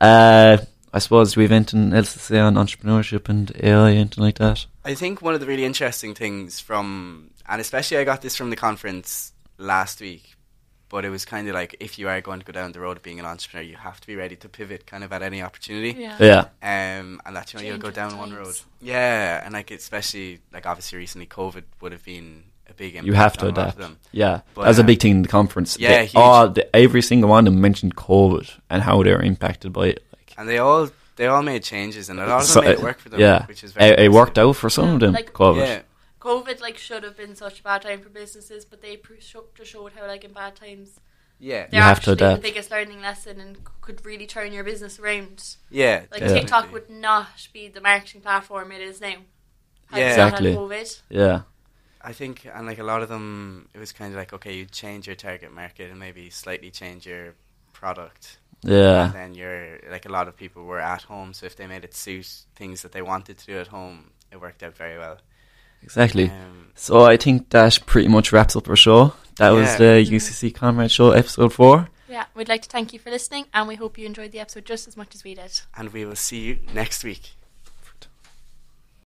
uh, 0.00 0.58
I 0.92 0.98
suppose 0.98 1.36
we 1.36 1.44
have 1.44 1.52
anything 1.52 1.92
else 1.92 2.12
to 2.14 2.18
say 2.18 2.38
on 2.38 2.54
entrepreneurship 2.54 3.28
and 3.28 3.52
AI, 3.62 3.92
anything 3.92 4.24
like 4.24 4.38
that? 4.38 4.66
I 4.84 4.94
think 4.94 5.22
one 5.22 5.34
of 5.34 5.40
the 5.40 5.46
really 5.46 5.64
interesting 5.64 6.14
things 6.14 6.60
from, 6.60 7.30
and 7.48 7.60
especially 7.60 7.98
I 7.98 8.04
got 8.04 8.22
this 8.22 8.36
from 8.36 8.50
the 8.50 8.56
conference 8.56 9.32
last 9.58 10.00
week, 10.00 10.34
but 10.88 11.04
it 11.04 11.10
was 11.10 11.24
kind 11.24 11.48
of 11.48 11.54
like 11.54 11.76
if 11.78 11.98
you 11.98 12.08
are 12.08 12.20
going 12.20 12.40
to 12.40 12.46
go 12.46 12.52
down 12.52 12.72
the 12.72 12.80
road 12.80 12.96
of 12.96 13.02
being 13.02 13.18
an 13.18 13.26
entrepreneur, 13.26 13.64
you 13.64 13.76
have 13.76 14.00
to 14.00 14.06
be 14.06 14.16
ready 14.16 14.36
to 14.36 14.48
pivot 14.48 14.86
kind 14.86 15.04
of 15.04 15.12
at 15.12 15.22
any 15.22 15.42
opportunity. 15.42 16.00
Yeah. 16.00 16.16
Yeah. 16.20 16.98
Um, 17.00 17.20
and 17.24 17.36
that 17.36 17.52
you 17.52 17.60
know 17.60 17.64
you'll 17.64 17.78
go 17.78 17.88
with 17.88 17.96
down 17.96 18.16
one 18.16 18.32
road. 18.32 18.58
Yeah, 18.80 19.40
and 19.44 19.54
like 19.54 19.70
especially 19.70 20.40
like 20.52 20.66
obviously 20.66 20.98
recently, 20.98 21.26
COVID 21.26 21.62
would 21.80 21.92
have 21.92 22.04
been 22.04 22.44
a 22.68 22.72
big 22.74 22.94
impact. 22.94 23.06
You 23.06 23.12
have 23.14 23.36
to 23.38 23.46
on 23.46 23.52
a 23.52 23.54
lot 23.56 23.58
of 23.58 23.64
adapt. 23.74 23.78
them. 23.78 23.98
Yeah, 24.12 24.40
But, 24.54 24.62
that 24.62 24.68
was 24.68 24.78
a 24.78 24.82
um, 24.82 24.86
big 24.86 25.00
thing 25.00 25.10
in 25.12 25.22
the 25.22 25.28
conference. 25.28 25.78
yeah, 25.78 25.88
They 25.88 26.06
huge. 26.06 26.14
all, 26.16 26.48
the, 26.48 26.74
every 26.76 27.02
single 27.02 27.30
one 27.30 27.46
of 27.46 27.52
them 27.52 27.60
mentioned 27.60 27.96
COVID 27.96 28.50
and 28.70 28.82
how 28.82 29.02
they 29.02 29.12
were 29.12 29.22
impacted 29.22 29.72
by 29.72 29.88
it. 29.88 30.04
Like, 30.12 30.34
And 30.38 30.48
they 30.48 30.58
all 30.58 30.88
they 31.16 31.26
all 31.28 31.42
made 31.42 31.62
changes, 31.62 32.08
and 32.10 32.18
a 32.18 32.26
lot 32.26 32.40
of 32.40 32.46
so, 32.46 32.60
made 32.60 32.70
it 32.70 32.78
uh, 32.80 32.82
work 32.82 32.98
for 32.98 33.08
them. 33.08 33.20
Yeah, 33.20 33.46
which 33.46 33.62
is 33.62 33.72
very 33.72 33.90
it, 33.92 34.00
it 34.00 34.12
worked 34.12 34.36
out 34.38 34.56
for 34.56 34.68
some 34.70 34.94
of 34.94 35.00
them. 35.00 35.12
like- 35.12 35.32
COVID. 35.32 35.58
Yeah, 35.66 35.80
COVID 36.20 36.60
like 36.60 36.76
should 36.78 37.02
have 37.04 37.16
been 37.16 37.36
such 37.36 37.60
a 37.60 37.62
bad 37.62 37.82
time 37.82 38.00
for 38.00 38.08
businesses, 38.08 38.64
but 38.64 38.80
they 38.82 38.96
pr- 38.96 39.20
sho- 39.20 39.44
just 39.54 39.70
showed 39.70 39.92
how 39.92 40.06
like 40.06 40.24
in 40.24 40.32
bad 40.32 40.56
times 40.56 40.98
yeah, 41.38 41.66
they're 41.66 41.80
You 41.80 41.82
have 41.82 42.00
to 42.04 42.12
adapt. 42.12 42.40
the 42.42 42.48
biggest 42.48 42.70
learning 42.70 43.00
lesson 43.02 43.38
and 43.40 43.58
could 43.82 44.04
really 44.06 44.26
turn 44.26 44.52
your 44.52 44.64
business 44.64 44.98
around. 44.98 45.56
yeah. 45.70 46.02
Like 46.10 46.20
Definitely. 46.20 46.40
TikTok 46.40 46.72
would 46.72 46.88
not 46.90 47.48
be 47.52 47.68
the 47.68 47.80
marketing 47.80 48.22
platform 48.22 48.72
it 48.72 48.80
is 48.80 49.00
now. 49.00 49.08
Yeah. 49.08 49.16
it 50.14 50.16
not 50.16 50.32
had 50.32 50.40
Exactly. 50.46 50.54
COVID. 50.54 51.00
Yeah, 51.10 51.40
I 52.04 52.12
think, 52.12 52.46
and 52.54 52.66
like 52.66 52.78
a 52.78 52.84
lot 52.84 53.02
of 53.02 53.08
them, 53.08 53.68
it 53.74 53.78
was 53.78 53.92
kind 53.92 54.12
of 54.12 54.18
like 54.18 54.32
okay, 54.32 54.54
you 54.54 54.66
change 54.66 55.06
your 55.06 55.16
target 55.16 55.52
market 55.52 55.90
and 55.90 55.98
maybe 55.98 56.30
slightly 56.30 56.70
change 56.70 57.06
your 57.06 57.34
product. 57.72 58.38
yeah, 58.62 59.06
And 59.06 59.14
then 59.14 59.34
you're 59.34 59.78
like 59.90 60.06
a 60.06 60.12
lot 60.12 60.28
of 60.28 60.36
people 60.36 60.64
were 60.64 60.80
at 60.80 61.02
home, 61.02 61.32
so 61.34 61.46
if 61.46 61.56
they 61.56 61.66
made 61.66 61.84
it 61.84 61.94
suit 61.94 62.28
things 62.54 62.82
that 62.82 62.92
they 62.92 63.02
wanted 63.02 63.38
to 63.38 63.46
do 63.46 63.58
at 63.58 63.68
home, 63.68 64.10
it 64.32 64.40
worked 64.40 64.62
out 64.62 64.76
very 64.76 64.98
well. 64.98 65.18
exactly. 65.82 66.30
Um, 66.30 66.68
So 66.74 67.04
I 67.04 67.16
think 67.16 67.50
that 67.50 67.78
pretty 67.86 68.08
much 68.08 68.32
wraps 68.32 68.56
up 68.56 68.68
our 68.68 68.76
show. 68.76 69.12
That 69.36 69.50
was 69.50 69.76
the 69.76 70.02
UCC 70.16 70.54
Comrade 70.54 70.90
Show, 70.90 71.10
episode 71.10 71.52
four. 71.52 71.88
Yeah, 72.08 72.26
we'd 72.34 72.48
like 72.48 72.62
to 72.62 72.68
thank 72.68 72.92
you 72.92 72.98
for 73.00 73.10
listening 73.10 73.46
and 73.52 73.66
we 73.68 73.74
hope 73.76 73.98
you 73.98 74.06
enjoyed 74.06 74.32
the 74.32 74.40
episode 74.40 74.64
just 74.64 74.86
as 74.88 74.96
much 74.96 75.14
as 75.14 75.24
we 75.24 75.34
did. 75.34 75.60
and 75.76 75.92
we 75.92 76.04
will 76.04 76.16
see 76.16 76.40
you 76.40 76.58
next 76.72 77.02
week. 77.04 77.32